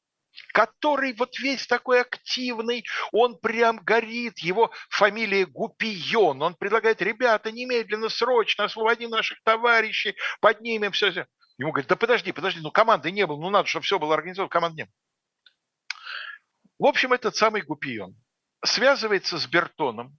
который 0.53 1.15
вот 1.15 1.39
весь 1.39 1.67
такой 1.67 2.03
активный, 2.03 2.85
он 3.11 3.39
прям 3.39 3.79
горит, 3.79 4.39
его 4.41 4.71
фамилия 4.91 5.47
Гупион, 5.47 6.43
он 6.43 6.55
предлагает, 6.55 7.01
ребята, 7.01 7.51
немедленно, 7.51 8.11
срочно 8.11 8.65
освободим 8.65 9.11
наших 9.11 9.43
товарищей, 9.43 10.15
поднимем 10.41 10.93
все. 10.93 11.27
Ему 11.59 11.73
говорят, 11.73 11.89
да 11.89 11.97
подожди, 11.97 12.33
подожди, 12.33 12.61
ну 12.61 12.71
команды 12.71 13.11
не 13.11 13.27
было, 13.27 13.41
ну 13.41 13.51
надо, 13.51 13.67
чтобы 13.67 13.85
все 13.85 13.99
было 13.99 14.15
организовано, 14.15 14.51
команд 14.51 14.77
не 14.77 14.85
было. 14.85 14.95
В 16.79 16.87
общем, 16.87 17.13
этот 17.15 17.35
самый 17.37 17.63
Гупион 17.63 18.15
связывается 18.63 19.39
с 19.39 19.47
Бертоном, 19.47 20.19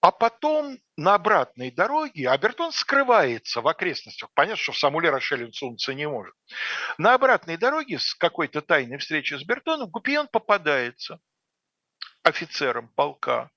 а 0.00 0.10
потом 0.10 0.78
на 0.96 1.14
обратной 1.14 1.70
дороге, 1.70 2.28
а 2.28 2.38
Бертон 2.38 2.72
скрывается 2.72 3.60
в 3.60 3.68
окрестностях. 3.68 4.30
Понятно, 4.34 4.62
что 4.62 4.72
в 4.72 4.78
Самуле 4.78 5.10
он 5.10 5.52
сунуться 5.52 5.94
не 5.94 6.08
может. 6.08 6.34
На 6.98 7.14
обратной 7.14 7.56
дороге 7.56 7.98
с 7.98 8.14
какой-то 8.14 8.62
тайной 8.62 8.98
встречи 8.98 9.34
с 9.34 9.44
Бертоном 9.44 9.90
Гупион 9.90 10.28
попадается 10.28 11.20
офицером 12.22 12.88
полка 12.94 13.50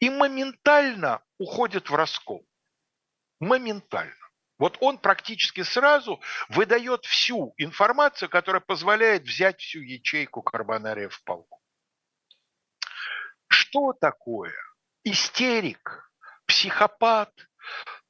и 0.00 0.10
моментально 0.10 1.22
уходит 1.38 1.90
в 1.90 1.94
раскол. 1.94 2.46
Моментально. 3.40 4.23
Вот 4.58 4.78
он 4.80 4.98
практически 4.98 5.62
сразу 5.62 6.20
выдает 6.48 7.04
всю 7.04 7.54
информацию, 7.56 8.28
которая 8.28 8.60
позволяет 8.60 9.24
взять 9.24 9.60
всю 9.60 9.80
ячейку 9.80 10.42
карбонария 10.42 11.08
в 11.08 11.22
полку. 11.24 11.60
Что 13.48 13.92
такое 13.92 14.54
истерик, 15.04 16.10
психопат, 16.46 17.32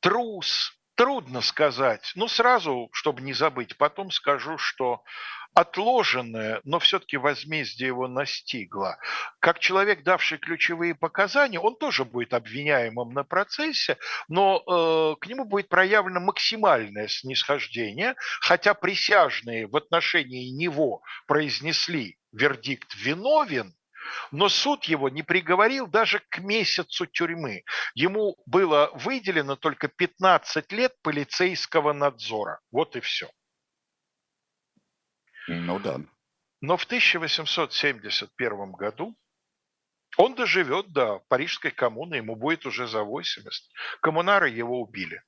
трус, 0.01 0.79
трудно 0.95 1.41
сказать. 1.41 2.13
Ну, 2.15 2.29
сразу, 2.29 2.89
чтобы 2.93 3.23
не 3.23 3.33
забыть, 3.33 3.77
потом 3.77 4.11
скажу, 4.11 4.59
что 4.59 5.03
отложенное, 5.55 6.61
но 6.65 6.79
все-таки 6.79 7.17
возмездие 7.17 7.89
его 7.89 8.09
настигло. 8.09 8.99
Как 9.39 9.61
человек, 9.61 10.03
давший 10.03 10.39
ключевые 10.39 10.95
показания, 10.95 11.61
он 11.61 11.77
тоже 11.77 12.05
будет 12.05 12.35
обвиняемым 12.35 13.13
на 13.13 13.23
процессе, 13.25 13.97
но 14.29 14.59
э, 14.59 15.17
к 15.21 15.27
нему 15.27 15.45
будет 15.45 15.69
проявлено 15.69 16.21
максимальное 16.21 17.09
снисхождение, 17.09 18.15
хотя 18.41 18.75
присяжные 18.75 19.67
в 19.67 19.77
отношении 19.77 20.51
него 20.51 21.03
произнесли 21.27 22.19
вердикт 22.33 22.95
виновен, 22.97 23.75
но 24.33 24.49
суд 24.49 24.85
его 24.85 25.09
не 25.09 25.23
приговорил 25.23 25.87
даже 25.87 26.21
к 26.29 26.39
месяцу 26.39 27.07
тюрьмы. 27.07 27.63
Ему 27.95 28.37
было 28.47 28.91
выделено 28.95 29.57
только 29.57 29.89
15 29.89 30.73
лет 30.73 30.93
полицейского 31.03 31.93
надзора. 31.93 32.61
Вот 32.71 32.97
и 32.97 33.01
все. 33.01 33.31
Ну 35.49 35.79
да. 35.79 36.01
Но 36.61 36.77
в 36.77 36.85
1871 36.85 38.73
году 38.73 39.17
он 40.17 40.35
доживет 40.35 40.93
до 40.93 41.21
Парижской 41.29 41.71
коммуны, 41.71 42.17
ему 42.17 42.37
будет 42.37 42.67
уже 42.67 42.87
за 42.87 43.03
80. 43.03 43.53
Коммунары 44.01 44.49
его 44.49 44.81
убили. 44.81 45.23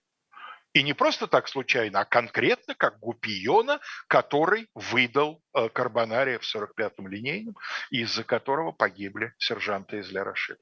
И 0.72 0.82
не 0.82 0.92
просто 0.92 1.26
так 1.26 1.48
случайно, 1.48 2.00
а 2.00 2.04
конкретно 2.04 2.74
как 2.74 2.98
Гупиона, 2.98 3.80
который 4.08 4.68
выдал 4.74 5.42
э, 5.54 5.70
Карбонария 5.70 6.38
в 6.38 6.42
45-м 6.42 7.08
линейном, 7.08 7.56
из-за 7.90 8.24
которого 8.24 8.72
погибли 8.72 9.32
сержанты 9.38 10.00
из 10.00 10.12
Ля-Рошель. 10.12 10.58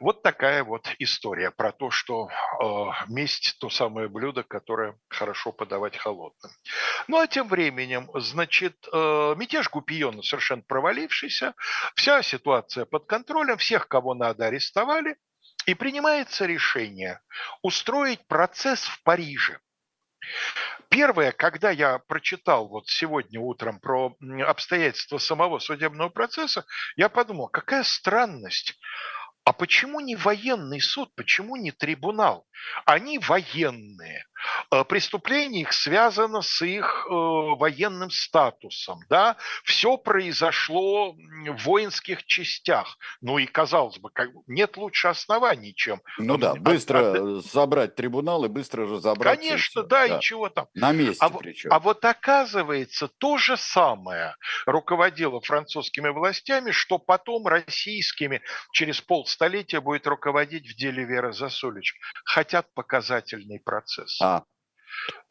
Вот 0.00 0.22
такая 0.22 0.64
вот 0.64 0.88
история 0.98 1.50
про 1.50 1.72
то, 1.72 1.90
что 1.90 2.28
э, 2.28 2.64
месть– 3.08 3.56
то 3.60 3.68
самое 3.70 4.08
блюдо, 4.08 4.42
которое 4.42 4.96
хорошо 5.08 5.52
подавать 5.52 5.96
холодным. 5.96 6.52
Ну 7.08 7.18
а 7.18 7.26
тем 7.26 7.48
временем, 7.48 8.10
значит, 8.14 8.76
э, 8.92 9.34
мятеж 9.36 9.68
Гупиона 9.70 10.22
совершенно 10.22 10.62
провалившийся, 10.62 11.54
вся 11.94 12.22
ситуация 12.22 12.84
под 12.84 13.06
контролем, 13.06 13.58
всех, 13.58 13.88
кого 13.88 14.14
надо, 14.14 14.46
арестовали, 14.46 15.16
и 15.66 15.74
принимается 15.74 16.46
решение 16.46 17.20
устроить 17.62 18.26
процесс 18.26 18.84
в 18.84 19.02
Париже. 19.02 19.58
Первое, 20.88 21.32
когда 21.32 21.70
я 21.70 21.98
прочитал 21.98 22.68
вот 22.68 22.88
сегодня 22.88 23.40
утром 23.40 23.78
про 23.80 24.16
обстоятельства 24.46 25.18
самого 25.18 25.58
судебного 25.60 26.08
процесса, 26.08 26.64
я 26.96 27.08
подумал, 27.08 27.48
какая 27.48 27.84
странность. 27.84 28.78
А 29.50 29.52
почему 29.52 29.98
не 29.98 30.14
военный 30.14 30.80
суд, 30.80 31.12
почему 31.16 31.56
не 31.56 31.72
трибунал? 31.72 32.46
Они 32.84 33.18
военные. 33.18 34.24
Э, 34.70 34.84
преступление 34.84 35.62
их 35.62 35.72
связано 35.72 36.40
с 36.42 36.62
их 36.62 37.06
э, 37.08 37.12
военным 37.12 38.10
статусом. 38.10 39.00
Да? 39.08 39.36
Все 39.64 39.96
произошло 39.96 41.12
в 41.14 41.64
воинских 41.64 42.24
частях. 42.26 42.96
Ну 43.20 43.38
и, 43.38 43.46
казалось 43.46 43.98
бы, 43.98 44.10
как, 44.10 44.30
нет 44.46 44.76
лучше 44.76 45.08
оснований, 45.08 45.74
чем... 45.74 46.00
Ну 46.18 46.36
да, 46.36 46.54
быстро 46.54 47.38
от, 47.38 47.44
забрать 47.44 47.96
трибунал 47.96 48.44
и 48.44 48.48
быстро 48.48 48.84
разобраться. 48.84 49.40
Конечно, 49.40 49.82
да, 49.82 50.06
да, 50.06 50.18
и 50.18 50.20
чего 50.20 50.48
там. 50.48 50.68
На 50.74 50.92
месте 50.92 51.24
а, 51.24 51.30
причем. 51.30 51.72
А 51.72 51.78
вот 51.80 52.04
оказывается, 52.04 53.08
то 53.08 53.36
же 53.36 53.56
самое 53.56 54.36
руководило 54.66 55.40
французскими 55.40 56.08
властями, 56.10 56.70
что 56.70 56.98
потом 56.98 57.46
российскими 57.46 58.42
через 58.72 59.00
полстолетия 59.40 59.80
будет 59.80 60.06
руководить 60.06 60.68
в 60.68 60.76
деле 60.76 61.04
Веры 61.04 61.32
Засулич. 61.32 61.94
Хотят 62.24 62.72
показательный 62.74 63.58
процесс. 63.58 64.20
А, 64.20 64.44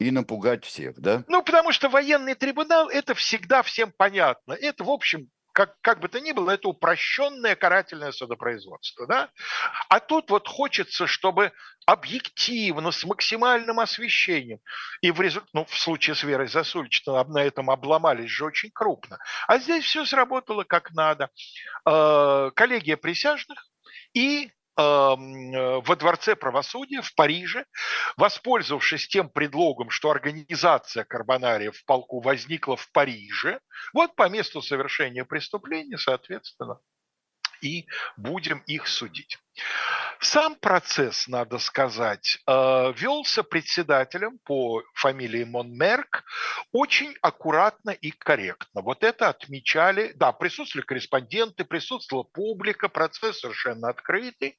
и 0.00 0.10
напугать 0.10 0.64
всех, 0.64 1.00
да? 1.00 1.22
Ну, 1.28 1.42
потому 1.44 1.70
что 1.70 1.88
военный 1.88 2.34
трибунал, 2.34 2.88
это 2.88 3.14
всегда 3.14 3.62
всем 3.62 3.92
понятно. 3.96 4.54
Это, 4.54 4.82
в 4.82 4.90
общем, 4.90 5.28
как, 5.52 5.80
как 5.80 6.00
бы 6.00 6.08
то 6.08 6.20
ни 6.20 6.32
было, 6.32 6.50
это 6.50 6.68
упрощенное 6.68 7.54
карательное 7.54 8.10
судопроизводство. 8.10 9.06
Да? 9.06 9.30
А 9.88 10.00
тут 10.00 10.30
вот 10.30 10.48
хочется, 10.48 11.06
чтобы 11.06 11.52
объективно, 11.86 12.90
с 12.90 13.04
максимальным 13.04 13.78
освещением. 13.78 14.58
И 15.02 15.12
в, 15.12 15.20
результате, 15.20 15.50
ну, 15.52 15.64
в 15.66 15.78
случае 15.78 16.16
с 16.16 16.24
Верой 16.24 16.48
Засульчиной 16.48 17.24
на 17.28 17.44
этом 17.44 17.70
обломались 17.70 18.30
же 18.30 18.44
очень 18.44 18.70
крупно. 18.72 19.18
А 19.46 19.58
здесь 19.58 19.84
все 19.84 20.04
сработало 20.04 20.64
как 20.64 20.90
надо. 20.92 21.30
Э, 21.86 22.50
коллегия 22.56 22.96
присяжных 22.96 23.69
и 24.14 24.50
Эм, 24.80 25.54
э, 25.54 25.80
во 25.80 25.96
Дворце 25.96 26.36
правосудия 26.36 27.02
в 27.02 27.14
Париже, 27.14 27.66
воспользовавшись 28.16 29.08
тем 29.08 29.28
предлогом, 29.28 29.90
что 29.90 30.10
организация 30.10 31.04
Карбонария 31.04 31.70
в 31.70 31.84
полку 31.84 32.20
возникла 32.20 32.76
в 32.76 32.90
Париже, 32.92 33.60
вот 33.92 34.14
по 34.14 34.28
месту 34.28 34.62
совершения 34.62 35.24
преступления, 35.24 35.98
соответственно, 35.98 36.80
и 37.60 37.86
будем 38.16 38.60
их 38.60 38.86
судить. 38.86 39.38
Сам 40.22 40.54
процесс, 40.56 41.28
надо 41.28 41.58
сказать, 41.58 42.38
э, 42.46 42.92
велся 42.96 43.42
председателем 43.42 44.38
по 44.44 44.82
фамилии 44.94 45.44
Монмерк 45.44 46.24
очень 46.72 47.14
аккуратно 47.22 47.90
и 47.90 48.10
корректно. 48.10 48.82
Вот 48.82 49.02
это 49.02 49.30
отмечали, 49.30 50.12
да, 50.16 50.32
присутствовали 50.32 50.84
корреспонденты, 50.84 51.64
присутствовала 51.64 52.24
публика, 52.24 52.90
процесс 52.90 53.40
совершенно 53.40 53.88
открытый, 53.88 54.58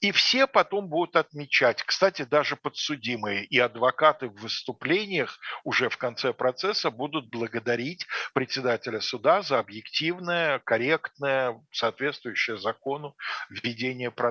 и 0.00 0.12
все 0.12 0.46
потом 0.46 0.88
будут 0.88 1.16
отмечать. 1.16 1.82
Кстати, 1.82 2.22
даже 2.22 2.56
подсудимые 2.56 3.44
и 3.44 3.58
адвокаты 3.58 4.28
в 4.28 4.40
выступлениях 4.42 5.38
уже 5.64 5.88
в 5.88 5.96
конце 5.96 6.34
процесса 6.34 6.90
будут 6.90 7.30
благодарить 7.30 8.06
председателя 8.34 9.00
суда 9.00 9.40
за 9.40 9.58
объективное, 9.58 10.58
корректное, 10.60 11.60
соответствующее 11.72 12.58
закону 12.58 13.16
введение 13.48 14.10
процесса. 14.10 14.27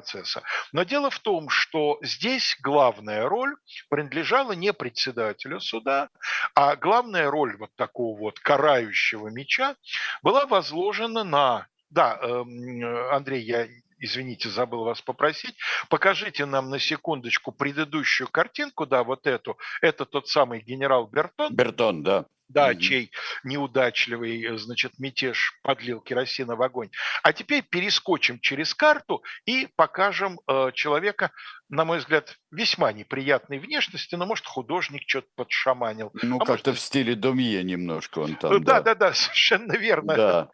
Но 0.71 0.83
дело 0.83 1.09
в 1.09 1.19
том, 1.19 1.49
что 1.49 1.99
здесь 2.01 2.57
главная 2.61 3.27
роль 3.27 3.55
принадлежала 3.89 4.53
не 4.53 4.73
председателю 4.73 5.59
суда, 5.59 6.09
а 6.55 6.75
главная 6.75 7.29
роль 7.29 7.57
вот 7.57 7.71
такого 7.75 8.17
вот 8.17 8.39
карающего 8.39 9.27
меча 9.29 9.75
была 10.21 10.45
возложена 10.45 11.23
на 11.23 11.67
да, 11.89 12.19
эм, 12.21 13.13
Андрей, 13.13 13.43
я 13.43 13.67
извините, 13.99 14.49
забыл 14.49 14.83
вас 14.83 15.01
попросить, 15.01 15.55
покажите 15.89 16.45
нам 16.45 16.69
на 16.69 16.79
секундочку 16.79 17.51
предыдущую 17.51 18.27
картинку, 18.27 18.85
да, 18.85 19.03
вот 19.03 19.25
эту. 19.25 19.57
Это 19.81 20.05
тот 20.05 20.27
самый 20.27 20.61
генерал 20.61 21.07
Бертон. 21.07 21.55
Бертон, 21.55 22.03
да 22.03 22.25
да, 22.49 22.71
mm 22.71 22.77
чей 22.79 23.11
неудачливый, 23.43 24.43
э, 24.43 24.57
значит, 24.57 24.99
мятеж 24.99 25.53
подлил 25.63 25.99
керосина 25.99 26.55
в 26.55 26.61
огонь. 26.61 26.89
А 27.23 27.33
теперь 27.33 27.63
перескочим 27.63 28.39
через 28.39 28.73
карту 28.73 29.23
и 29.45 29.67
покажем 29.75 30.39
э, 30.47 30.71
человека, 30.73 31.31
на 31.69 31.85
мой 31.85 31.99
взгляд, 31.99 32.37
весьма 32.51 32.93
неприятной 32.93 33.59
внешности, 33.59 34.15
но, 34.15 34.25
может, 34.25 34.45
художник 34.45 35.03
что-то 35.05 35.27
подшаманил. 35.35 36.11
Ну, 36.21 36.37
а 36.37 36.45
как-то 36.45 36.71
может... 36.71 36.81
в 36.81 36.85
стиле 36.85 37.15
Домье 37.15 37.63
немножко 37.63 38.19
он 38.19 38.35
там. 38.35 38.63
Да, 38.63 38.81
да, 38.81 38.81
да, 38.81 38.95
да 38.95 39.13
совершенно 39.13 39.73
верно. 39.73 40.15
Да. 40.15 40.49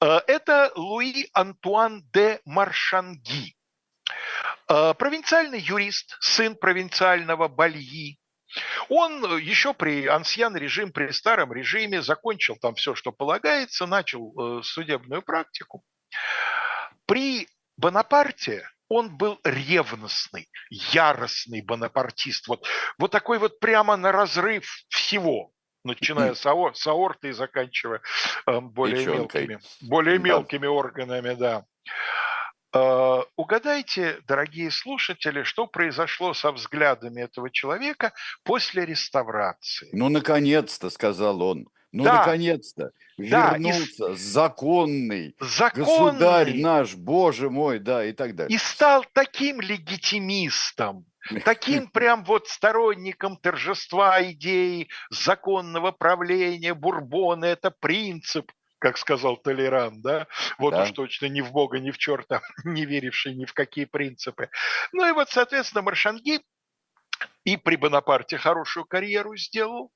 Э, 0.00 0.20
это 0.26 0.72
Луи 0.76 1.28
Антуан 1.32 2.04
де 2.12 2.40
Маршанги. 2.44 3.56
Э, 4.68 4.94
провинциальный 4.94 5.60
юрист, 5.60 6.16
сын 6.20 6.56
провинциального 6.56 7.48
Бальи, 7.48 8.18
он 8.88 9.24
э, 9.24 9.40
еще 9.40 9.74
при 9.74 10.06
ансьян 10.06 10.56
режим, 10.56 10.92
при 10.92 11.10
старом 11.12 11.52
режиме 11.52 12.02
закончил 12.02 12.56
там 12.56 12.74
все, 12.74 12.94
что 12.94 13.12
полагается, 13.12 13.86
начал 13.86 14.58
э, 14.58 14.62
судебную 14.62 15.22
практику. 15.22 15.82
При 17.06 17.48
Бонапарте 17.76 18.68
он 18.88 19.16
был 19.16 19.40
ревностный, 19.44 20.48
яростный 20.70 21.62
бонапартист. 21.62 22.46
Вот, 22.48 22.66
вот 22.98 23.10
такой 23.10 23.38
вот 23.38 23.58
прямо 23.58 23.96
на 23.96 24.12
разрыв 24.12 24.84
всего 24.88 25.50
начиная 25.84 26.34
с, 26.34 26.46
аор, 26.46 26.74
с 26.76 26.86
аорты 26.86 27.28
и 27.28 27.32
заканчивая 27.32 28.00
э, 28.46 28.60
более 28.60 29.06
мелкими, 29.06 29.58
более 29.82 30.18
мелкими 30.18 30.66
органами, 30.66 31.34
да. 31.34 31.64
Э, 32.74 33.22
угадайте, 33.36 34.18
дорогие 34.26 34.70
слушатели, 34.70 35.44
что 35.44 35.66
произошло 35.68 36.34
со 36.34 36.50
взглядами 36.50 37.20
этого 37.22 37.48
человека 37.50 38.12
после 38.42 38.84
реставрации. 38.84 39.88
Ну, 39.92 40.08
наконец-то, 40.08 40.90
сказал 40.90 41.40
он. 41.42 41.68
Ну, 41.92 42.02
да. 42.02 42.18
наконец-то. 42.18 42.90
Вернулся 43.16 44.08
да, 44.08 44.12
и... 44.12 44.16
законный, 44.16 45.36
законный 45.38 45.84
государь 45.84 46.60
наш, 46.60 46.96
боже 46.96 47.48
мой, 47.48 47.78
да, 47.78 48.04
и 48.04 48.12
так 48.12 48.34
далее. 48.34 48.52
И 48.52 48.58
стал 48.58 49.04
таким 49.12 49.60
легитимистом, 49.60 51.06
таким 51.44 51.86
прям 51.92 52.24
вот 52.24 52.48
сторонником 52.48 53.36
торжества 53.36 54.20
идеи 54.32 54.88
законного 55.10 55.92
правления 55.92 56.74
Бурбона. 56.74 57.44
Это 57.44 57.70
принцип 57.70 58.50
как 58.84 58.98
сказал 58.98 59.38
Толеран, 59.38 60.02
да, 60.02 60.26
вот 60.58 60.72
да. 60.72 60.82
уж 60.82 60.90
точно 60.90 61.24
ни 61.24 61.40
в 61.40 61.52
Бога, 61.52 61.78
ни 61.78 61.90
в 61.90 61.96
черта, 61.96 62.42
не 62.64 62.84
веривший 62.84 63.34
ни 63.34 63.46
в 63.46 63.54
какие 63.54 63.86
принципы. 63.86 64.50
Ну 64.92 65.08
и 65.08 65.12
вот, 65.12 65.30
соответственно, 65.30 65.80
Маршанги 65.80 66.40
и 67.44 67.56
при 67.56 67.76
Бонапарте 67.76 68.36
хорошую 68.36 68.84
карьеру 68.84 69.38
сделал, 69.38 69.90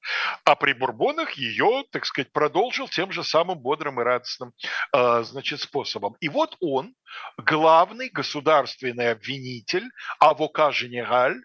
а 0.44 0.54
при 0.54 0.72
Бурбонах 0.72 1.32
ее, 1.32 1.84
так 1.90 2.06
сказать, 2.06 2.32
продолжил 2.32 2.88
тем 2.88 3.12
же 3.12 3.22
самым 3.22 3.58
бодрым 3.58 4.00
и 4.00 4.04
радостным 4.04 4.54
э, 4.94 5.22
значит, 5.22 5.60
способом. 5.60 6.16
И 6.20 6.30
вот 6.30 6.56
он, 6.60 6.94
главный 7.36 8.08
государственный 8.08 9.10
обвинитель, 9.10 9.84
авока 10.18 10.70
генераль, 10.70 11.36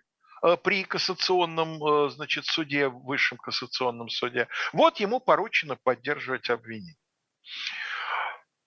э, 0.43 0.55
при 0.63 0.85
кассационном 0.85 1.83
э, 1.83 2.09
значит, 2.11 2.45
суде, 2.45 2.87
высшем 2.87 3.37
кассационном 3.37 4.07
суде, 4.07 4.47
вот 4.71 5.01
ему 5.01 5.19
поручено 5.19 5.77
поддерживать 5.83 6.49
обвинение. 6.49 6.95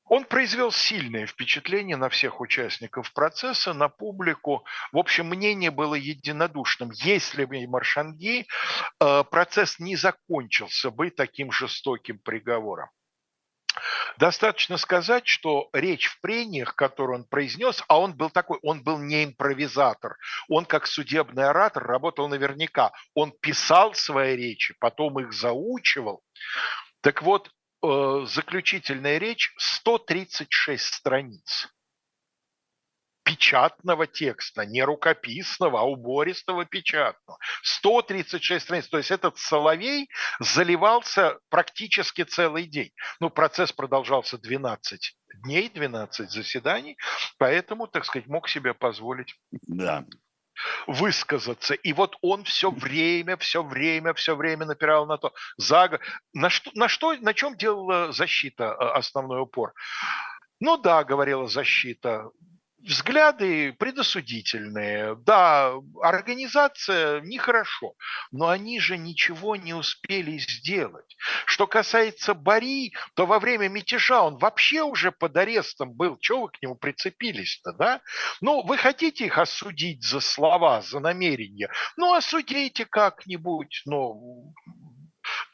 Он 0.09 0.24
произвел 0.24 0.70
сильное 0.70 1.27
впечатление 1.27 1.97
на 1.97 2.09
всех 2.09 2.41
участников 2.41 3.12
процесса, 3.12 3.72
на 3.72 3.89
публику. 3.89 4.64
В 4.93 4.99
общем, 4.99 5.27
мнение 5.27 5.72
было 5.72 5.97
единодушным. 5.97 6.93
Если 6.93 7.45
бы 7.45 7.66
Маршанги, 7.66 8.47
э, 9.01 9.24
процесс 9.24 9.81
не 9.81 9.97
закончился 9.97 10.93
бы 10.93 11.11
таким 11.11 11.51
жестоким 11.51 12.20
приговором. 12.20 12.89
Достаточно 14.16 14.79
сказать, 14.79 15.27
что 15.27 15.68
речь 15.72 16.07
в 16.07 16.20
прениях, 16.20 16.74
которую 16.74 17.18
он 17.18 17.24
произнес, 17.24 17.83
а 17.89 18.01
он 18.01 18.14
был 18.14 18.31
такой, 18.31 18.59
он 18.62 18.83
был 18.83 18.99
не 18.99 19.24
импровизатор, 19.24 20.16
он 20.49 20.64
как 20.64 20.87
судебный 20.87 21.45
оратор 21.45 21.85
работал 21.85 22.29
наверняка, 22.29 22.93
он 23.14 23.33
писал 23.33 23.93
свои 23.95 24.37
речи, 24.37 24.74
потом 24.81 25.20
их 25.20 25.33
заучивал. 25.33 26.22
Так 27.03 27.22
вот, 27.22 27.51
заключительная 27.83 29.18
речь 29.18 29.55
136 29.59 30.85
страниц 30.85 31.68
печатного 33.27 34.07
текста, 34.07 34.64
не 34.64 34.85
рукописного, 34.85 35.81
а 35.81 35.83
убористого 35.83 36.64
печатного. 36.64 37.39
136 37.64 38.64
страниц. 38.64 38.87
То 38.87 38.99
есть 38.99 39.11
этот 39.11 39.37
Соловей 39.37 40.09
заливался 40.39 41.41
практически 41.49 42.22
целый 42.22 42.66
день. 42.66 42.93
Ну, 43.18 43.29
процесс 43.29 43.72
продолжался 43.72 44.39
12 44.39 45.16
дней, 45.43 45.68
12 45.68 46.31
заседаний, 46.31 46.97
поэтому, 47.37 47.89
так 47.89 48.05
сказать, 48.05 48.29
мог 48.29 48.49
себе 48.49 48.74
позволить 48.74 49.35
да 49.66 50.05
высказаться. 50.86 51.74
И 51.74 51.92
вот 51.92 52.16
он 52.22 52.44
все 52.44 52.70
время, 52.70 53.36
все 53.36 53.62
время, 53.62 54.14
все 54.14 54.36
время 54.36 54.66
напирал 54.66 55.07
на 55.07 55.18
то. 55.18 55.32
За... 55.57 55.98
На, 56.32 56.50
что, 56.50 56.70
на, 56.74 56.88
что, 56.88 57.14
на 57.14 57.34
чем 57.34 57.57
делала 57.57 58.12
защита 58.12 58.64
э, 58.64 58.84
основной 58.94 59.42
упор? 59.42 59.72
Ну 60.61 60.76
да, 60.76 61.04
говорила 61.04 61.46
защита, 61.48 62.30
взгляды 62.79 63.72
предосудительные. 63.72 65.16
Да, 65.16 65.74
организация 66.03 67.20
нехорошо, 67.20 67.95
но 68.31 68.49
они 68.49 68.81
же 68.81 68.97
ничего 68.97 69.57
не 69.57 69.74
успели 69.74 70.39
сделать. 70.39 71.16
Что 71.47 71.66
касается 71.66 72.35
Бари, 72.35 72.93
то 73.14 73.27
во 73.27 73.39
время 73.39 73.68
мятежа 73.68 74.22
он 74.22 74.39
вообще 74.39 74.83
уже 74.83 75.12
под 75.12 75.37
арестом 75.37 75.93
был. 75.93 76.16
Чего 76.18 76.43
вы 76.43 76.49
к 76.51 76.62
нему 76.62 76.77
прицепились-то, 76.77 77.72
да? 77.72 78.01
Ну, 78.41 78.62
вы 78.62 78.77
хотите 78.77 79.27
их 79.27 79.39
осудить 79.39 80.05
за 80.05 80.20
слова, 80.20 80.83
за 80.83 81.01
намерения? 81.01 81.70
Ну, 81.97 82.14
осудите 82.14 82.85
как-нибудь, 82.85 83.83
но 83.87 84.14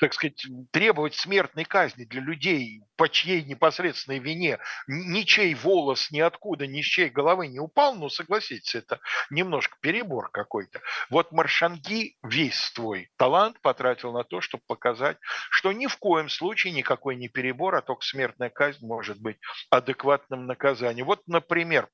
так 0.02 0.14
сказать, 0.14 0.44
требовать 0.72 1.14
смертной 1.14 1.64
казни 1.64 2.02
для 2.02 2.20
людей, 2.20 2.82
по 2.96 3.08
чьей 3.08 3.44
непосредственной 3.44 4.18
вине 4.18 4.58
ничей 4.88 5.54
волос 5.54 6.10
ниоткуда, 6.10 6.66
ни 6.66 6.82
с 6.82 6.84
чьей 6.84 7.08
головы 7.08 7.46
не 7.46 7.60
упал, 7.60 7.94
ну, 7.94 8.08
согласитесь, 8.08 8.74
это 8.74 8.98
немножко 9.30 9.76
перебор 9.80 10.28
какой-то. 10.32 10.80
Вот 11.08 11.30
Маршанги 11.30 12.16
весь 12.24 12.58
свой 12.58 13.12
талант 13.16 13.60
потратил 13.62 14.12
на 14.12 14.24
то, 14.24 14.40
чтобы 14.40 14.64
показать, 14.66 15.18
что 15.50 15.70
ни 15.70 15.86
в 15.86 15.96
коем 15.98 16.28
случае 16.28 16.72
никакой 16.72 17.14
не 17.14 17.28
перебор, 17.28 17.76
а 17.76 17.80
только 17.80 18.04
смертная 18.04 18.50
казнь 18.50 18.84
может 18.84 19.20
быть 19.20 19.38
адекватным 19.70 20.46
наказанием. 20.46 21.06
Вот, 21.06 21.22
например, 21.28 21.88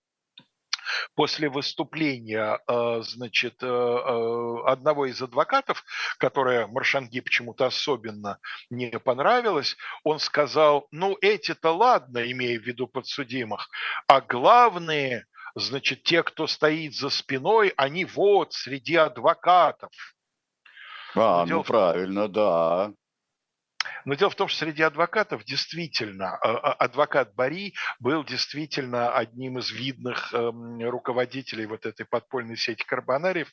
после 1.15 1.49
выступления, 1.49 2.61
э, 2.67 3.03
значит, 3.03 3.63
э, 3.63 3.67
э, 3.67 4.57
одного 4.67 5.07
из 5.07 5.21
адвокатов, 5.21 5.85
которое 6.19 6.67
Маршанги 6.67 7.21
почему-то 7.21 7.67
особенно 7.67 8.39
не 8.71 8.91
понравилось, 8.99 9.77
он 10.05 10.19
сказал, 10.19 10.87
ну 10.91 11.17
эти-то 11.21 11.73
ладно, 11.73 12.31
имея 12.31 12.59
в 12.59 12.63
виду 12.63 12.87
подсудимых, 12.87 13.69
а 14.07 14.21
главные, 14.21 15.27
значит, 15.55 16.03
те, 16.03 16.23
кто 16.23 16.47
стоит 16.47 16.95
за 16.95 17.11
спиной, 17.11 17.73
они 17.77 18.05
вот 18.05 18.53
среди 18.53 18.97
адвокатов. 18.97 19.91
А, 21.15 21.45
ну 21.47 21.63
правильно, 21.63 22.29
да. 22.29 22.93
Но 24.05 24.15
дело 24.15 24.31
в 24.31 24.35
том, 24.35 24.49
что 24.49 24.61
среди 24.61 24.83
адвокатов 24.83 25.45
действительно, 25.45 26.37
а, 26.37 26.57
а, 26.57 26.73
адвокат 26.73 27.35
Бари 27.35 27.75
был 28.01 28.25
действительно 28.25 29.15
одним 29.15 29.59
из 29.59 29.71
видных 29.71 30.33
эм, 30.33 30.83
руководителей 30.89 31.67
вот 31.67 31.87
этой 31.87 32.07
подпольной 32.07 32.57
сети 32.57 32.85
карбонариев. 32.85 33.53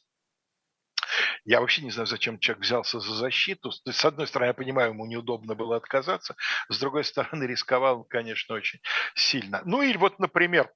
Я 1.44 1.62
вообще 1.62 1.84
не 1.84 1.92
знаю, 1.92 2.08
зачем 2.08 2.40
человек 2.40 2.64
взялся 2.64 3.00
за 3.00 3.14
защиту. 3.14 3.72
С 3.72 4.06
одной 4.06 4.28
стороны, 4.28 4.50
я 4.50 4.54
понимаю, 4.54 4.92
ему 4.92 5.06
неудобно 5.06 5.54
было 5.54 5.78
отказаться, 5.78 6.36
с 6.70 6.80
другой 6.80 7.04
стороны, 7.04 7.44
рисковал, 7.44 8.04
конечно, 8.04 8.56
очень 8.56 8.80
сильно. 9.14 9.62
Ну 9.66 9.82
или 9.82 9.98
вот, 9.98 10.18
например, 10.20 10.72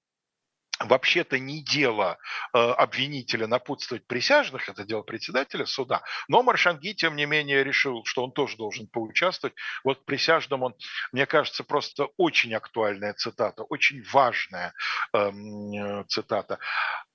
вообще-то 0.80 1.40
не 1.40 1.62
дело 1.62 2.18
э, 2.54 2.58
обвинителя 2.58 3.48
напутствовать 3.48 4.06
присяжных, 4.08 4.70
это 4.70 4.84
дело 4.86 5.02
председателя 5.02 5.66
суда, 5.66 6.04
но 6.28 6.44
Маршанги, 6.44 6.94
тем 6.94 7.16
не 7.16 7.26
менее, 7.26 7.64
решил, 7.64 8.04
что 8.06 8.24
он 8.24 8.32
тоже 8.32 8.58
должен 8.58 8.88
поучаствовать. 8.88 9.56
Вот 9.84 10.06
присяжным 10.06 10.64
он, 10.64 10.76
мне 11.12 11.26
кажется, 11.26 11.64
просто 11.64 12.08
очень 12.18 12.54
актуальная 12.54 13.14
цитата, 13.14 13.64
очень 13.64 14.04
важная 14.12 14.74
э, 15.14 16.04
цитата. 16.08 16.60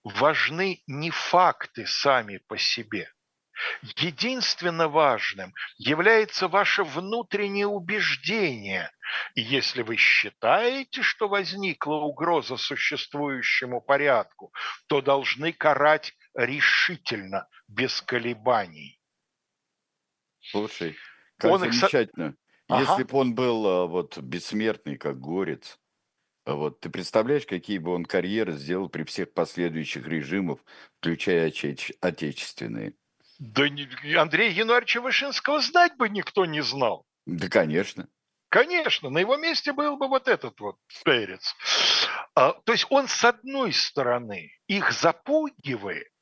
Важны 0.02 0.82
не 0.86 1.10
факты 1.10 1.86
сами 1.86 2.38
по 2.46 2.58
себе– 2.58 3.10
Единственно 3.96 4.88
важным 4.88 5.54
является 5.76 6.48
ваше 6.48 6.84
внутреннее 6.84 7.66
убеждение. 7.66 8.90
И 9.34 9.42
если 9.42 9.82
вы 9.82 9.96
считаете, 9.96 11.02
что 11.02 11.28
возникла 11.28 11.94
угроза 11.94 12.56
существующему 12.56 13.80
порядку, 13.80 14.52
то 14.86 15.00
должны 15.00 15.52
карать 15.52 16.14
решительно, 16.34 17.48
без 17.68 18.02
колебаний. 18.02 19.00
Слушай, 20.40 20.96
как 21.38 21.52
он 21.52 21.60
замечательно. 21.60 22.28
Их... 22.28 22.34
Ага. 22.68 22.80
Если 22.80 23.02
бы 23.04 23.18
он 23.18 23.34
был 23.34 23.66
а, 23.66 23.86
вот 23.86 24.18
бессмертный, 24.18 24.96
как 24.96 25.20
горец, 25.20 25.78
а 26.44 26.54
вот 26.54 26.80
ты 26.80 26.90
представляешь, 26.90 27.46
какие 27.46 27.78
бы 27.78 27.92
он 27.92 28.04
карьеры 28.04 28.52
сделал 28.52 28.88
при 28.88 29.04
всех 29.04 29.32
последующих 29.32 30.06
режимах, 30.06 30.58
включая 30.98 31.52
отечественные? 32.00 32.94
Да 33.38 33.64
Андрея 34.20 34.50
Януарьевича 34.50 35.00
Вышинского 35.00 35.60
знать 35.60 35.96
бы 35.96 36.08
никто 36.08 36.44
не 36.44 36.62
знал. 36.62 37.04
Да, 37.26 37.48
конечно. 37.48 38.08
Конечно, 38.48 39.10
на 39.10 39.18
его 39.18 39.36
месте 39.36 39.72
был 39.72 39.96
бы 39.96 40.06
вот 40.06 40.28
этот 40.28 40.60
вот 40.60 40.76
перец. 41.04 41.56
А, 42.36 42.52
то 42.52 42.72
есть 42.72 42.86
он, 42.90 43.08
с 43.08 43.24
одной 43.24 43.72
стороны, 43.72 44.52
их 44.68 44.92
запугивает, 44.92 46.12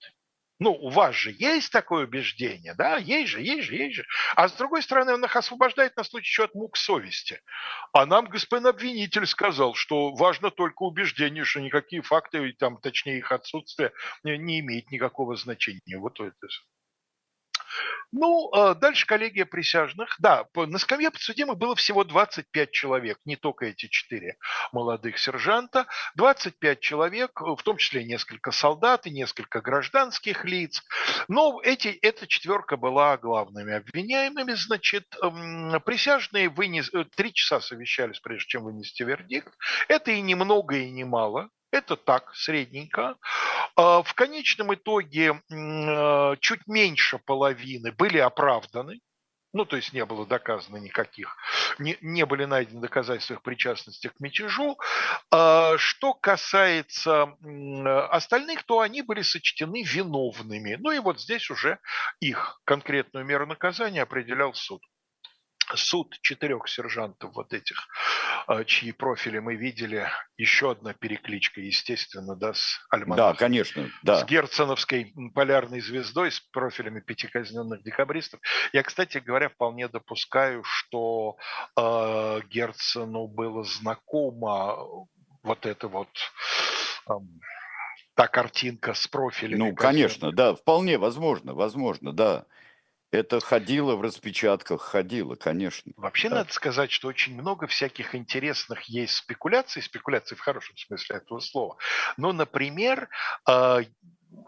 ну, 0.59 0.71
у 0.71 0.91
вас 0.91 1.15
же 1.15 1.35
есть 1.37 1.73
такое 1.73 2.05
убеждение, 2.05 2.75
да, 2.75 2.97
есть 2.97 3.31
же, 3.31 3.43
есть 3.43 3.65
же, 3.65 3.75
есть 3.75 3.97
же. 3.97 4.07
А 4.37 4.49
с 4.49 4.53
другой 4.53 4.83
стороны, 4.83 5.13
он 5.13 5.25
их 5.25 5.35
освобождает 5.35 5.97
на 5.97 6.05
случай 6.05 6.31
чего 6.31 6.45
от 6.45 6.55
мук 6.55 6.77
совести. 6.77 7.41
А 7.93 8.07
нам 8.07 8.27
господин 8.27 8.69
обвинитель 8.69 9.27
сказал, 9.27 9.75
что 9.75 10.15
важно 10.15 10.51
только 10.51 10.85
убеждение, 10.85 11.45
что 11.45 11.61
никакие 11.61 12.01
факты, 12.01 12.53
там, 12.59 12.79
точнее 12.79 13.19
их 13.19 13.33
отсутствие, 13.33 13.93
не, 14.23 14.39
не 14.39 14.61
имеет 14.61 14.91
никакого 14.91 15.37
значения. 15.37 15.99
Вот 15.99 16.21
это 16.21 16.47
ну, 18.13 18.51
а 18.53 18.75
дальше 18.75 19.07
коллегия 19.07 19.47
присяжных. 19.47 20.17
Да, 20.19 20.47
на 20.55 20.79
скамье 20.79 21.11
подсудимых 21.11 21.57
было 21.57 21.75
всего 21.75 22.05
25 22.05 22.71
человек, 22.71 23.19
не 23.25 23.37
только 23.37 23.67
эти 23.67 23.87
четыре 23.87 24.37
молодых 24.73 25.19
сержанта. 25.19 25.87
25 26.17 26.81
человек, 26.81 27.41
в 27.41 27.63
том 27.63 27.79
числе 27.79 28.05
несколько 28.05 28.51
солдат 28.51 29.07
и 29.07 29.11
несколько 29.11 29.61
гражданских 29.61 30.45
лиц. 30.45 30.83
Но 31.29 31.61
эти, 31.63 31.89
эта 31.89 32.27
четверка 32.27 32.77
была 32.77 33.17
главными 33.17 33.75
обвиняемыми. 33.75 34.53
Значит, 34.53 35.07
присяжные 35.85 36.49
вынес, 36.49 36.93
э, 36.93 37.05
три 37.17 37.33
часа 37.33 37.61
совещались, 37.61 38.21
прежде 38.21 38.49
чем 38.49 38.65
вынести 38.65 39.03
вердикт. 39.03 39.53
Это 39.89 40.11
и 40.11 40.21
ни 40.21 40.35
много, 40.35 40.77
и 40.77 40.91
не 40.91 41.05
мало. 41.05 41.49
Это 41.73 41.97
так, 41.97 42.35
средненько. 42.35 43.17
А, 43.77 44.03
в 44.03 44.13
конечном 44.15 44.75
итоге 44.75 45.43
а, 45.51 46.37
чуть 46.37 46.67
меньше 46.67 47.19
половины 47.19 47.93
были 47.93 48.19
оправданы, 48.19 49.01
ну, 49.55 49.65
то 49.65 49.77
есть 49.77 49.93
не 49.93 50.05
было 50.05 50.27
доказано 50.27 50.79
никаких, 50.79 51.37
не, 51.79 51.99
не 52.01 52.25
были 52.25 52.45
найдены 52.45 52.81
доказательства 52.81 53.35
их 53.35 53.43
причастности 53.43 54.09
к 54.09 54.21
мятежу. 54.21 54.79
А, 55.31 55.79
что 55.79 56.13
касается 56.13 57.35
остальных, 58.11 58.65
то 58.65 58.81
они 58.81 59.01
были 59.01 59.23
сочтены 59.23 59.83
виновными. 59.83 60.77
Ну 60.79 60.91
и 60.91 60.99
вот 60.99 61.21
здесь 61.21 61.51
уже 61.51 61.79
их 62.21 62.61
конкретную 62.65 63.25
меру 63.25 63.47
наказания 63.47 64.03
определял 64.03 64.53
суд 64.53 64.83
суд 65.77 66.19
четырех 66.21 66.69
сержантов 66.69 67.33
вот 67.35 67.53
этих, 67.53 67.89
а, 68.47 68.65
чьи 68.65 68.93
профили 68.93 69.39
мы 69.39 69.57
видели, 69.57 70.09
еще 70.37 70.73
одна 70.73 70.95
перекличка, 70.95 71.61
естественно, 71.61 72.37
да, 72.37 72.55
с 72.55 72.81
Альманахом. 72.91 73.33
Да, 73.33 73.39
конечно, 73.39 73.91
да. 74.03 74.17
С 74.21 74.25
Герценовской 74.25 75.13
полярной 75.35 75.81
звездой, 75.81 76.31
с 76.31 76.41
профилями 76.41 77.01
пяти 77.01 77.29
казненных 77.29 77.83
декабристов. 77.83 78.41
Я, 78.73 78.83
кстати 78.83 79.19
говоря, 79.19 79.49
вполне 79.49 79.89
допускаю, 79.89 80.63
что 80.65 81.37
э, 81.77 82.41
Герцену 82.49 83.27
было 83.29 83.65
знакомо 83.65 85.07
вот 85.43 85.67
это 85.67 85.89
вот 85.89 86.09
э, 87.09 87.13
та 88.15 88.29
картинка 88.29 88.95
с 88.95 89.07
профилями. 89.07 89.59
Ну, 89.59 89.75
конечно, 89.75 90.33
да, 90.33 90.55
вполне 90.55 90.99
возможно, 90.99 91.55
возможно, 91.55 92.13
да. 92.13 92.47
Это 93.13 93.41
ходило 93.41 93.95
в 93.95 94.01
распечатках, 94.01 94.81
ходило, 94.81 95.35
конечно. 95.35 95.93
Вообще 95.97 96.31
да. 96.31 96.37
надо 96.37 96.53
сказать, 96.53 96.91
что 96.91 97.09
очень 97.09 97.35
много 97.35 97.67
всяких 97.67 98.15
интересных 98.15 98.85
есть 98.85 99.15
спекуляций, 99.17 99.83
спекуляций 99.83 100.35
в 100.35 100.41
хорошем 100.41 100.75
смысле 100.79 101.17
этого 101.17 101.39
слова. 101.41 101.77
Ну, 102.17 102.33
например, 102.33 103.11
э, 103.47 103.81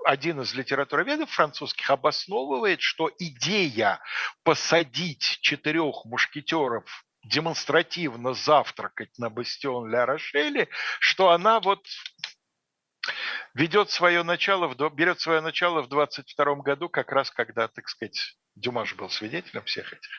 один 0.06 0.40
из 0.40 0.54
литературоведов 0.54 1.30
французских 1.30 1.90
обосновывает, 1.90 2.80
что 2.80 3.10
идея 3.18 4.00
посадить 4.44 5.38
четырех 5.42 6.06
мушкетеров 6.06 7.04
демонстративно 7.24 8.34
завтракать 8.34 9.18
на 9.18 9.30
бастион 9.30 9.90
Ля 9.90 10.06
Рошеле, 10.06 10.68
что 11.00 11.30
она 11.30 11.60
вот 11.60 11.86
ведет 13.54 13.90
свое 13.90 14.22
начало, 14.22 14.68
в, 14.68 14.94
берет 14.94 15.20
свое 15.20 15.40
начало 15.40 15.82
в 15.82 15.88
22 15.88 16.54
году, 16.56 16.88
как 16.88 17.12
раз 17.12 17.30
когда, 17.30 17.68
так 17.68 17.88
сказать, 17.88 18.36
Дюма 18.56 18.84
же 18.84 18.94
был 18.94 19.10
свидетелем 19.10 19.64
всех 19.64 19.92
этих 19.92 20.10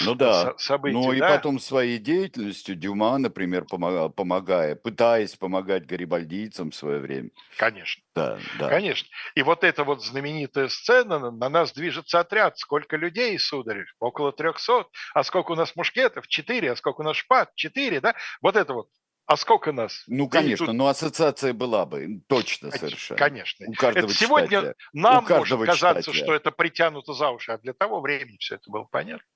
ну, 0.00 0.14
да. 0.14 0.54
событий. 0.56 0.96
Ну 0.96 1.12
и 1.12 1.18
да? 1.18 1.28
потом 1.28 1.58
своей 1.60 1.98
деятельностью 1.98 2.74
Дюма, 2.74 3.18
например, 3.18 3.66
помогая, 3.66 4.08
помогая, 4.08 4.76
пытаясь 4.76 5.36
помогать 5.36 5.84
гарибальдийцам 5.86 6.70
в 6.70 6.74
свое 6.74 7.00
время. 7.00 7.30
Конечно. 7.58 8.02
Да, 8.14 8.38
да. 8.58 8.70
Конечно. 8.70 9.08
И 9.34 9.42
вот 9.42 9.62
эта 9.62 9.84
вот 9.84 10.02
знаменитая 10.02 10.68
сцена, 10.68 11.30
на 11.30 11.48
нас 11.50 11.72
движется 11.72 12.20
отряд. 12.20 12.58
Сколько 12.58 12.96
людей, 12.96 13.38
сударь? 13.38 13.84
Около 14.00 14.32
трехсот. 14.32 14.90
А 15.12 15.22
сколько 15.22 15.52
у 15.52 15.56
нас 15.56 15.76
мушкетов? 15.76 16.26
Четыре. 16.28 16.72
А 16.72 16.76
сколько 16.76 17.02
у 17.02 17.04
нас 17.04 17.16
шпат? 17.16 17.54
Четыре, 17.56 18.00
да? 18.00 18.14
Вот 18.40 18.56
это 18.56 18.72
вот 18.72 18.88
а 19.32 19.36
сколько 19.36 19.72
нас? 19.72 20.04
Ну, 20.06 20.28
конечно, 20.28 20.66
тут... 20.66 20.74
но 20.74 20.88
ассоциация 20.88 21.52
была 21.54 21.86
бы, 21.86 22.20
точно 22.26 22.70
совершенно. 22.70 23.18
Конечно. 23.18 23.66
У 23.66 23.72
каждого 23.72 24.04
это 24.06 24.14
сегодня 24.14 24.48
читателя. 24.48 24.74
нам 24.92 25.26
может 25.26 25.58
казаться, 25.60 26.02
читателя. 26.02 26.24
что 26.24 26.34
это 26.34 26.50
притянуто 26.50 27.14
за 27.14 27.30
уши, 27.30 27.52
а 27.52 27.58
для 27.58 27.72
того 27.72 28.00
времени 28.00 28.36
все 28.38 28.56
это 28.56 28.70
было 28.70 28.84
понятно. 28.84 29.26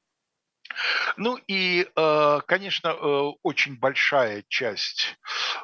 Ну 1.16 1.38
и, 1.46 1.86
э, 1.96 2.40
конечно, 2.46 2.88
э, 2.88 3.32
очень 3.42 3.78
большая 3.78 4.44
часть, 4.48 5.16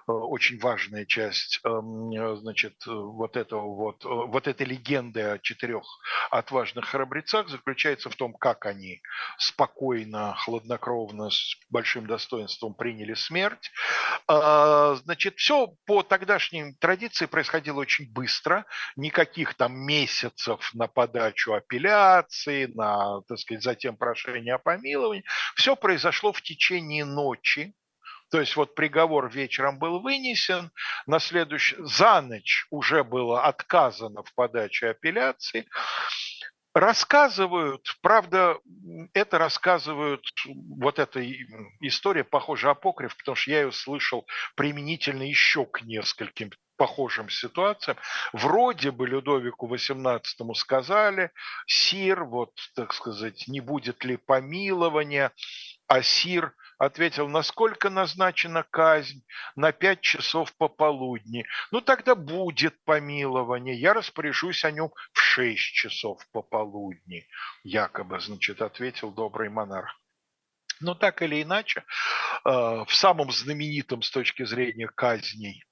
э, 0.09 0.13
очень 0.13 0.59
важная 0.59 1.05
часть, 1.05 1.61
эм, 1.65 2.37
значит, 2.37 2.75
вот 2.87 3.37
этого 3.37 3.75
вот, 3.75 4.05
вот 4.05 4.49
этой 4.49 4.67
легенды 4.67 5.21
о 5.23 5.39
четырех 5.39 5.83
отважных 6.31 6.87
храбрецах 6.87 7.49
заключается 7.49 8.11
в 8.11 8.17
том, 8.17 8.33
как 8.35 8.67
они 8.67 9.03
спокойно, 9.39 10.35
хладнокровно, 10.39 11.31
с 11.31 11.57
большим 11.71 12.07
достоинством 12.07 12.75
приняли 12.75 13.15
смерть. 13.15 13.71
Значит, 14.29 15.37
все 15.37 15.75
по 15.87 16.03
тогдашней 16.03 16.75
традиции 16.75 17.27
происходило 17.27 17.81
очень 17.81 18.11
быстро, 18.13 18.65
никаких 18.97 19.55
там 19.55 19.75
месяцев 19.75 20.71
на 20.75 20.87
подачу 20.87 21.53
апелляции, 21.55 22.67
на, 22.75 23.21
так 23.23 23.39
сказать, 23.39 23.63
затем 23.63 23.97
прошение 23.97 24.55
о 24.55 24.59
помиловании, 24.59 24.92
помилований. 24.93 25.25
Все 25.57 25.77
произошло 25.77 26.33
в 26.33 26.43
течение 26.43 27.05
ночи. 27.05 27.75
То 28.31 28.41
есть 28.41 28.57
вот 28.57 28.75
приговор 28.75 29.31
вечером 29.31 29.79
был 29.79 30.01
вынесен, 30.01 30.71
на 31.07 31.19
следующий, 31.19 31.77
за 31.81 32.23
ночь 32.23 32.67
уже 32.71 33.05
было 33.05 33.45
отказано 33.45 34.23
в 34.23 34.33
подаче 34.35 34.89
апелляции. 34.89 35.67
Рассказывают, 36.75 37.99
правда, 38.01 38.57
это 39.13 39.37
рассказывают, 39.37 40.25
вот 40.47 40.99
эта 40.99 41.23
история 41.81 42.25
похожа 42.25 42.71
апокриф, 42.71 43.15
потому 43.19 43.37
что 43.37 43.51
я 43.51 43.63
ее 43.63 43.73
слышал 43.73 44.27
применительно 44.57 45.23
еще 45.23 45.67
к 45.67 45.83
нескольким 45.83 46.51
похожим 46.79 47.29
ситуациям. 47.29 47.99
Вроде 48.33 48.91
бы 48.91 49.07
Людовику 49.07 49.73
XVIII 49.73 50.55
сказали, 50.55 51.31
Сир, 51.67 52.25
вот, 52.25 52.53
так 52.75 52.95
сказать, 52.95 53.47
не 53.49 53.61
будет 53.61 54.03
ли 54.05 54.17
помилования, 54.17 55.31
а 55.89 56.03
Сир 56.03 56.55
ответил, 56.83 57.29
насколько 57.29 57.91
назначена 57.91 58.65
казнь? 58.65 59.25
На 59.55 59.71
пять 59.71 60.01
часов 60.01 60.53
пополудни. 60.57 61.47
Ну, 61.71 61.81
тогда 61.81 62.17
будет 62.17 62.75
помилование. 62.85 63.79
Я 63.79 63.95
распоряжусь 63.95 64.65
о 64.65 64.73
нем 64.73 64.91
в 65.13 65.21
шесть 65.21 65.75
часов 65.75 66.21
пополудни, 66.33 67.29
якобы, 67.63 68.19
значит, 68.19 68.61
ответил 68.63 69.13
добрый 69.13 69.49
монарх. 69.49 69.97
Но 70.81 70.97
так 70.97 71.23
или 71.23 71.41
иначе, 71.43 71.85
э, 72.45 72.51
в 72.51 72.91
самом 72.91 73.31
знаменитом 73.31 74.03
с 74.03 74.11
точки 74.11 74.45
зрения 74.45 74.89
казней 74.89 75.65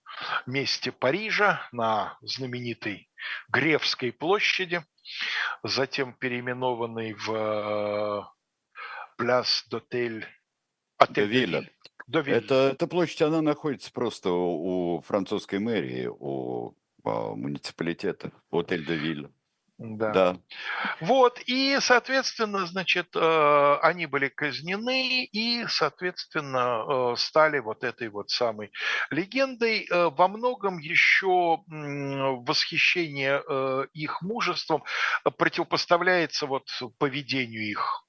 месте 0.47 0.93
Парижа 0.93 1.67
на 1.73 2.19
знаменитой 2.21 3.11
Гревской 3.49 4.13
площади, 4.13 4.85
затем 5.65 6.13
переименованной 6.13 7.15
в 7.15 8.33
Пляс 9.17 9.65
Дотель 9.69 10.25
Отель 11.01 11.71
Это, 12.13 12.71
эта 12.73 12.87
площадь, 12.87 13.23
она 13.23 13.41
находится 13.41 13.91
просто 13.93 14.31
у, 14.31 14.97
у 14.97 15.01
французской 15.01 15.59
мэрии, 15.59 16.07
у, 16.07 16.75
у 17.03 17.37
муниципалитета, 17.37 18.33
Отель 18.51 18.85
де 18.85 18.97
Виль. 18.97 19.29
Да. 19.81 20.13
да. 20.13 20.37
Вот, 21.01 21.41
и, 21.47 21.79
соответственно, 21.81 22.67
значит, 22.67 23.17
э, 23.17 23.79
они 23.81 24.05
были 24.05 24.29
казнены 24.29 25.25
и, 25.25 25.65
соответственно, 25.69 26.85
э, 26.87 27.17
стали 27.17 27.61
вот 27.61 27.83
этой 27.83 28.11
вот 28.11 28.29
самой 28.29 28.73
легендой. 29.09 29.89
Э, 29.91 30.11
во 30.11 30.29
многом 30.29 30.77
еще 30.77 31.63
восхищение 31.67 33.43
их 33.95 34.21
мужеством 34.21 34.85
противопоставляется 35.39 36.47
вот 36.47 36.69
поведению 36.99 37.67
их 37.67 38.05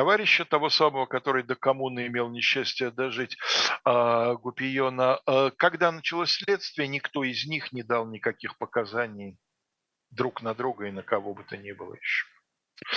товарища, 0.00 0.46
того 0.46 0.70
самого, 0.70 1.04
который 1.04 1.42
до 1.42 1.56
коммуны 1.56 2.06
имел 2.06 2.30
несчастье 2.30 2.90
дожить, 2.90 3.36
а, 3.84 4.34
Гупиона. 4.34 5.20
Когда 5.58 5.92
началось 5.92 6.32
следствие, 6.32 6.88
никто 6.88 7.22
из 7.22 7.44
них 7.46 7.70
не 7.72 7.82
дал 7.82 8.06
никаких 8.06 8.56
показаний 8.56 9.36
друг 10.10 10.40
на 10.40 10.54
друга 10.54 10.86
и 10.86 10.90
на 10.90 11.02
кого 11.02 11.34
бы 11.34 11.44
то 11.44 11.58
ни 11.58 11.72
было 11.72 11.92
еще. 11.94 12.24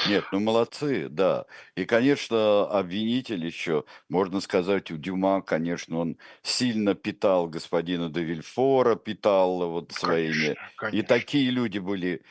Нет, 0.07 0.23
ну 0.31 0.39
молодцы, 0.39 1.09
да. 1.09 1.45
И, 1.75 1.83
конечно, 1.83 2.65
обвинитель 2.67 3.45
еще, 3.45 3.83
можно 4.07 4.39
сказать, 4.39 4.89
у 4.91 4.97
Дюма, 4.97 5.41
конечно, 5.41 5.99
он 5.99 6.17
сильно 6.41 6.95
питал 6.95 7.47
господина 7.47 8.09
де 8.09 8.23
Вильфора, 8.23 8.95
питал 8.95 9.69
вот 9.69 9.91
своими. 9.91 10.55
Конечно, 10.77 10.97
И 10.97 11.01
такие 11.01 11.51
люди 11.51 11.79
были 11.79 12.21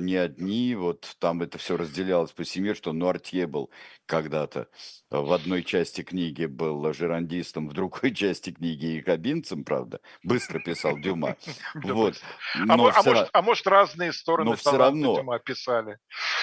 не 0.00 0.16
одни, 0.16 0.74
вот 0.74 1.16
там 1.18 1.42
это 1.42 1.58
все 1.58 1.76
разделялось 1.76 2.32
по 2.32 2.44
семье, 2.44 2.74
что 2.74 2.92
Нуартье 2.92 3.46
был 3.46 3.70
когда-то 4.06 4.68
в 5.10 5.32
одной 5.32 5.62
части 5.62 6.02
книги 6.02 6.46
был 6.46 6.92
жерандистом, 6.92 7.68
в 7.68 7.72
другой 7.72 8.14
части 8.14 8.50
книги 8.50 8.86
якобинцем, 8.86 9.64
правда, 9.64 10.00
быстро 10.22 10.58
писал 10.60 10.98
Дюма. 10.98 11.36
Вот. 11.74 12.20
А, 12.68 12.74
а, 12.74 12.76
может, 12.76 13.30
а 13.32 13.42
может 13.42 13.66
разные 13.66 14.12
стороны 14.12 14.56
все 14.56 14.76
равно 14.76 15.16
Дюма 15.16 15.38
писали. 15.38 15.98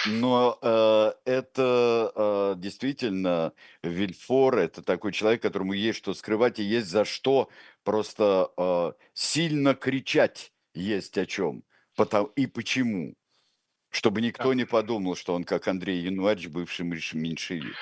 Но 0.06 0.58
э, 0.62 1.12
это 1.26 2.12
э, 2.16 2.54
действительно 2.58 3.54
Вильфор, 3.84 4.58
это 4.58 4.82
такой 4.82 5.12
человек, 5.12 5.42
которому 5.42 5.74
есть 5.74 6.00
что 6.00 6.14
скрывать 6.14 6.60
и 6.60 6.64
есть 6.64 6.88
за 6.88 7.06
что 7.06 7.50
просто 7.84 8.52
э, 8.58 8.92
сильно 9.14 9.76
кричать 9.76 10.52
есть 10.74 11.18
о 11.18 11.26
чем 11.26 11.64
и 12.36 12.48
почему 12.48 13.16
чтобы 13.90 14.22
никто 14.22 14.54
не 14.54 14.66
подумал, 14.66 15.16
что 15.16 15.34
он 15.34 15.44
как 15.44 15.68
Андрей 15.68 16.00
Януарич, 16.02 16.48
бывший 16.48 16.86
меньшевик. 16.86 17.76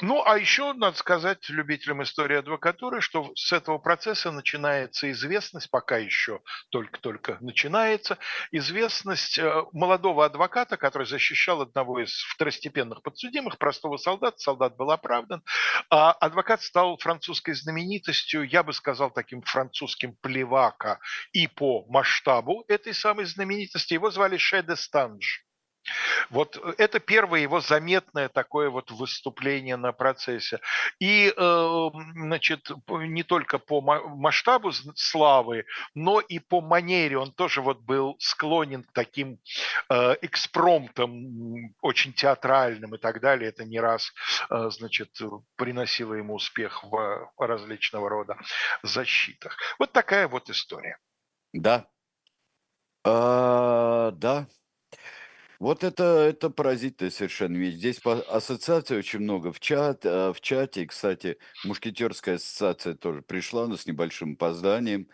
Ну, 0.00 0.22
а 0.24 0.38
еще 0.38 0.74
надо 0.74 0.96
сказать 0.96 1.48
любителям 1.48 2.04
истории 2.04 2.36
адвокатуры, 2.36 3.00
что 3.00 3.32
с 3.34 3.52
этого 3.52 3.78
процесса 3.78 4.30
начинается 4.30 5.10
известность, 5.10 5.70
пока 5.70 5.98
еще 5.98 6.40
только-только 6.70 7.38
начинается, 7.40 8.16
известность 8.52 9.38
э, 9.38 9.64
молодого 9.72 10.24
адвоката, 10.24 10.76
который 10.76 11.06
защищал 11.06 11.62
одного 11.62 12.00
из 12.00 12.12
второстепенных 12.34 13.02
подсудимых, 13.02 13.58
простого 13.58 13.96
солдата. 13.96 14.38
Солдат 14.38 14.76
был 14.76 14.92
оправдан. 14.92 15.42
А 15.90 16.12
адвокат 16.12 16.62
стал 16.62 16.96
французской 16.98 17.54
знаменитостью, 17.54 18.48
я 18.48 18.62
бы 18.62 18.72
сказал, 18.72 19.10
таким 19.10 19.42
французским 19.42 20.14
плевака 20.20 21.00
и 21.32 21.48
по 21.48 21.84
масштабу 21.88 22.64
этой 22.68 22.94
самой 22.94 23.24
знаменитости. 23.24 23.94
Его 23.94 24.12
звали 24.12 24.36
Шеде 24.36 24.76
Станж. 24.76 25.47
Вот 26.30 26.56
э, 26.56 26.74
это 26.78 27.00
первое 27.00 27.40
его 27.40 27.60
заметное 27.60 28.28
такое 28.28 28.70
вот 28.70 28.90
выступление 28.90 29.76
на 29.76 29.92
процессе. 29.92 30.60
И, 30.98 31.32
э, 31.34 31.90
значит, 32.14 32.70
не 32.88 33.22
только 33.22 33.58
по 33.58 33.80
масштабу 33.80 34.72
славы, 34.94 35.64
но 35.94 36.20
и 36.20 36.38
по 36.38 36.60
манере 36.60 37.18
он 37.18 37.32
тоже 37.32 37.62
вот 37.62 37.80
был 37.80 38.16
склонен 38.18 38.84
к 38.84 38.92
таким 38.92 39.38
э, 39.88 40.16
экспромтам, 40.22 41.74
очень 41.80 42.12
театральным 42.12 42.94
и 42.94 42.98
так 42.98 43.20
далее. 43.20 43.48
Это 43.48 43.64
не 43.64 43.80
раз, 43.80 44.12
значит, 44.48 45.18
приносило 45.56 46.14
ему 46.14 46.34
успех 46.34 46.84
в 46.84 47.30
различного 47.38 48.08
рода 48.08 48.36
защитах. 48.82 49.56
Вот 49.78 49.92
такая 49.92 50.28
вот 50.28 50.50
история. 50.50 50.98
Да. 51.52 51.86
А, 53.04 54.10
да, 54.12 54.46
Вот 55.58 55.82
это, 55.82 56.04
это 56.04 56.50
поразительная 56.50 57.10
совершенно 57.10 57.56
вещь. 57.56 57.74
Здесь 57.74 57.98
по 57.98 58.20
ассоциации 58.20 58.96
очень 58.96 59.18
много 59.20 59.52
в, 59.52 59.58
чат, 59.58 60.06
э, 60.06 60.32
в 60.32 60.40
чате. 60.40 60.86
Кстати, 60.86 61.38
Мушкетерская 61.64 62.36
ассоциация 62.36 62.94
тоже 62.94 63.22
пришла, 63.22 63.66
но 63.66 63.76
с 63.76 63.86
небольшим 63.86 64.34
опозданием. 64.34 65.08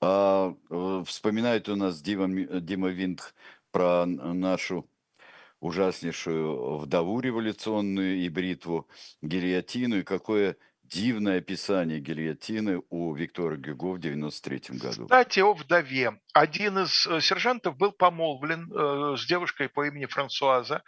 А, 0.00 0.54
э, 0.70 1.04
вспоминает 1.06 1.68
у 1.68 1.76
нас 1.76 2.00
Дима, 2.00 2.28
Дима 2.60 2.88
Винт 2.88 3.34
про 3.70 4.06
нашу 4.06 4.88
ужаснейшую 5.60 6.78
вдову 6.78 7.20
революционную 7.20 8.16
и 8.18 8.28
бритву, 8.30 8.88
гильотину, 9.22 9.98
и 9.98 10.02
какое 10.04 10.56
дивное 10.92 11.38
описание 11.38 12.00
гильотины 12.00 12.82
у 12.90 13.14
Виктора 13.14 13.56
Гюго 13.56 13.92
в 13.92 14.00
93 14.00 14.78
году. 14.78 15.04
Кстати, 15.04 15.40
о 15.40 15.54
вдове. 15.54 16.18
Один 16.34 16.78
из 16.78 17.06
э, 17.06 17.20
сержантов 17.20 17.76
был 17.76 17.92
помолвлен 17.92 18.70
э, 18.70 19.16
с 19.16 19.26
девушкой 19.26 19.68
по 19.68 19.86
имени 19.86 20.06
Франсуаза, 20.06 20.82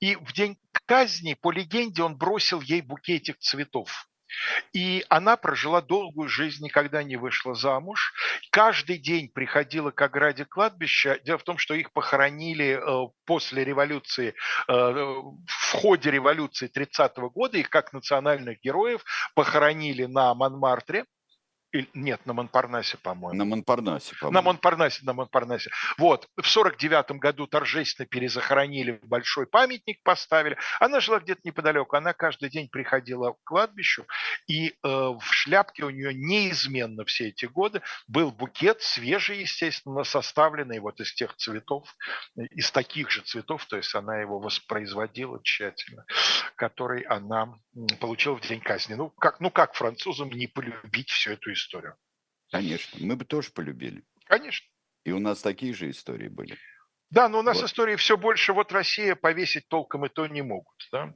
и 0.00 0.16
в 0.16 0.32
день 0.32 0.56
казни, 0.86 1.34
по 1.34 1.50
легенде, 1.50 2.02
он 2.02 2.16
бросил 2.16 2.60
ей 2.60 2.80
букетик 2.80 3.38
цветов. 3.38 4.08
И 4.72 5.04
она 5.08 5.36
прожила 5.36 5.80
долгую 5.80 6.28
жизнь, 6.28 6.64
никогда 6.64 7.02
не 7.02 7.16
вышла 7.16 7.54
замуж. 7.54 8.12
Каждый 8.50 8.98
день 8.98 9.28
приходила 9.28 9.90
к 9.90 10.00
ограде 10.02 10.44
кладбища. 10.44 11.20
Дело 11.24 11.38
в 11.38 11.44
том, 11.44 11.58
что 11.58 11.74
их 11.74 11.92
похоронили 11.92 12.78
э, 12.78 13.10
после 13.24 13.64
революции, 13.64 14.34
э, 14.68 14.72
в 14.72 15.72
ходе 15.72 16.10
революции 16.10 16.70
30-го 16.74 17.30
года, 17.30 17.58
их 17.58 17.70
как 17.70 17.92
национальных 17.92 18.60
героев 18.60 19.04
похоронили 19.34 20.04
на 20.04 20.34
Монмартре 20.34 21.04
нет, 21.94 22.24
на 22.24 22.32
Монпарнасе, 22.32 22.96
по-моему. 22.98 23.36
На 23.36 23.44
Монпарнасе, 23.44 24.14
по-моему. 24.16 24.34
На 24.34 24.42
Монпарнасе, 24.42 25.04
на 25.04 25.12
Монпарнасе. 25.12 25.70
Вот, 25.98 26.28
в 26.36 26.48
сорок 26.48 26.78
девятом 26.78 27.18
году 27.18 27.46
торжественно 27.46 28.06
перезахоронили, 28.06 29.00
большой 29.02 29.46
памятник 29.46 30.02
поставили. 30.02 30.56
Она 30.80 31.00
жила 31.00 31.20
где-то 31.20 31.42
неподалеку, 31.44 31.96
она 31.96 32.12
каждый 32.14 32.48
день 32.48 32.68
приходила 32.68 33.32
к 33.32 33.36
кладбищу, 33.44 34.06
и 34.46 34.68
э, 34.68 34.72
в 34.82 35.22
шляпке 35.30 35.84
у 35.84 35.90
нее 35.90 36.14
неизменно 36.14 37.04
все 37.04 37.28
эти 37.28 37.46
годы 37.46 37.82
был 38.06 38.30
букет, 38.30 38.80
свежий, 38.80 39.40
естественно, 39.40 40.04
составленный 40.04 40.80
вот 40.80 41.00
из 41.00 41.12
тех 41.14 41.36
цветов, 41.36 41.94
из 42.36 42.70
таких 42.70 43.10
же 43.10 43.20
цветов, 43.22 43.66
то 43.66 43.76
есть 43.76 43.94
она 43.94 44.18
его 44.18 44.38
воспроизводила 44.38 45.42
тщательно, 45.42 46.04
который 46.56 47.02
она 47.02 47.54
получила 48.00 48.36
в 48.36 48.40
день 48.40 48.60
казни. 48.60 48.94
Ну, 48.94 49.10
как, 49.10 49.40
ну, 49.40 49.50
как 49.50 49.74
французам 49.74 50.30
не 50.30 50.46
полюбить 50.46 51.10
всю 51.10 51.32
эту 51.32 51.52
историю. 51.52 51.57
Конечно, 52.50 52.98
мы 53.04 53.16
бы 53.16 53.24
тоже 53.24 53.50
полюбили. 53.50 54.04
Конечно. 54.24 54.66
И 55.04 55.12
у 55.12 55.18
нас 55.18 55.42
такие 55.42 55.74
же 55.74 55.90
истории 55.90 56.28
были. 56.28 56.56
Да, 57.10 57.28
но 57.28 57.38
у 57.40 57.42
нас 57.42 57.58
вот. 57.60 57.66
истории 57.66 57.96
все 57.96 58.16
больше. 58.16 58.52
Вот 58.52 58.72
Россия 58.72 59.14
повесить 59.14 59.68
толком 59.68 60.04
и 60.04 60.08
то 60.08 60.26
не 60.26 60.42
могут, 60.42 60.76
да? 60.92 61.14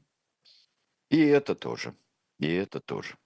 И 1.10 1.20
это 1.20 1.54
тоже. 1.54 1.94
И 2.38 2.50
это 2.50 2.80
тоже. 2.80 3.16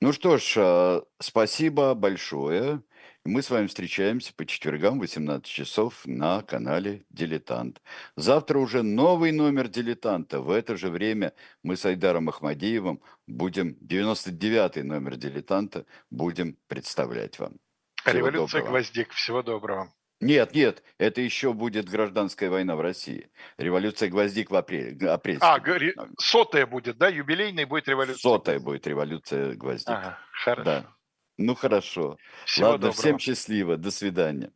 Ну 0.00 0.12
что 0.12 0.36
ж, 0.36 0.54
а, 0.58 1.02
спасибо 1.18 1.94
большое. 1.94 2.82
Мы 3.24 3.40
с 3.42 3.50
вами 3.50 3.68
встречаемся 3.68 4.34
по 4.34 4.44
четвергам 4.44 4.98
в 4.98 5.02
18 5.02 5.46
часов 5.46 6.02
на 6.06 6.42
канале 6.42 7.04
«Дилетант». 7.08 7.80
Завтра 8.16 8.58
уже 8.58 8.82
новый 8.82 9.30
номер 9.30 9.68
«Дилетанта». 9.68 10.40
В 10.40 10.50
это 10.50 10.76
же 10.76 10.90
время 10.90 11.32
мы 11.62 11.76
с 11.76 11.86
Айдаром 11.86 12.28
Ахмадеевым 12.30 13.00
будем, 13.28 13.76
99-й 13.80 14.82
номер 14.82 15.14
«Дилетанта» 15.14 15.86
будем 16.10 16.56
представлять 16.66 17.38
вам. 17.38 17.60
Всего 18.02 18.18
Революция 18.18 18.58
доброго. 18.58 18.78
гвоздик. 18.78 19.12
Всего 19.12 19.42
доброго. 19.44 19.94
Нет, 20.20 20.52
нет, 20.52 20.82
это 20.98 21.20
еще 21.20 21.52
будет 21.52 21.88
гражданская 21.88 22.50
война 22.50 22.74
в 22.74 22.80
России. 22.80 23.30
Революция 23.56 24.08
гвоздик 24.08 24.50
в 24.50 24.56
апреле. 24.56 25.08
Апрель. 25.08 25.38
А, 25.40 25.60
сотая 26.18 26.66
будет, 26.66 26.98
да? 26.98 27.06
Юбилейная 27.06 27.68
будет 27.68 27.86
революция. 27.86 28.20
Сотая 28.20 28.58
будет 28.58 28.84
революция 28.88 29.54
гвоздик. 29.54 29.90
Ага, 29.90 30.18
хорошо. 30.32 30.64
Да. 30.64 30.96
Ну 31.38 31.54
хорошо. 31.54 32.18
Всего 32.44 32.68
Ладно, 32.68 32.88
доброго. 32.88 32.92
всем 32.92 33.18
счастливо. 33.18 33.76
До 33.76 33.90
свидания. 33.90 34.52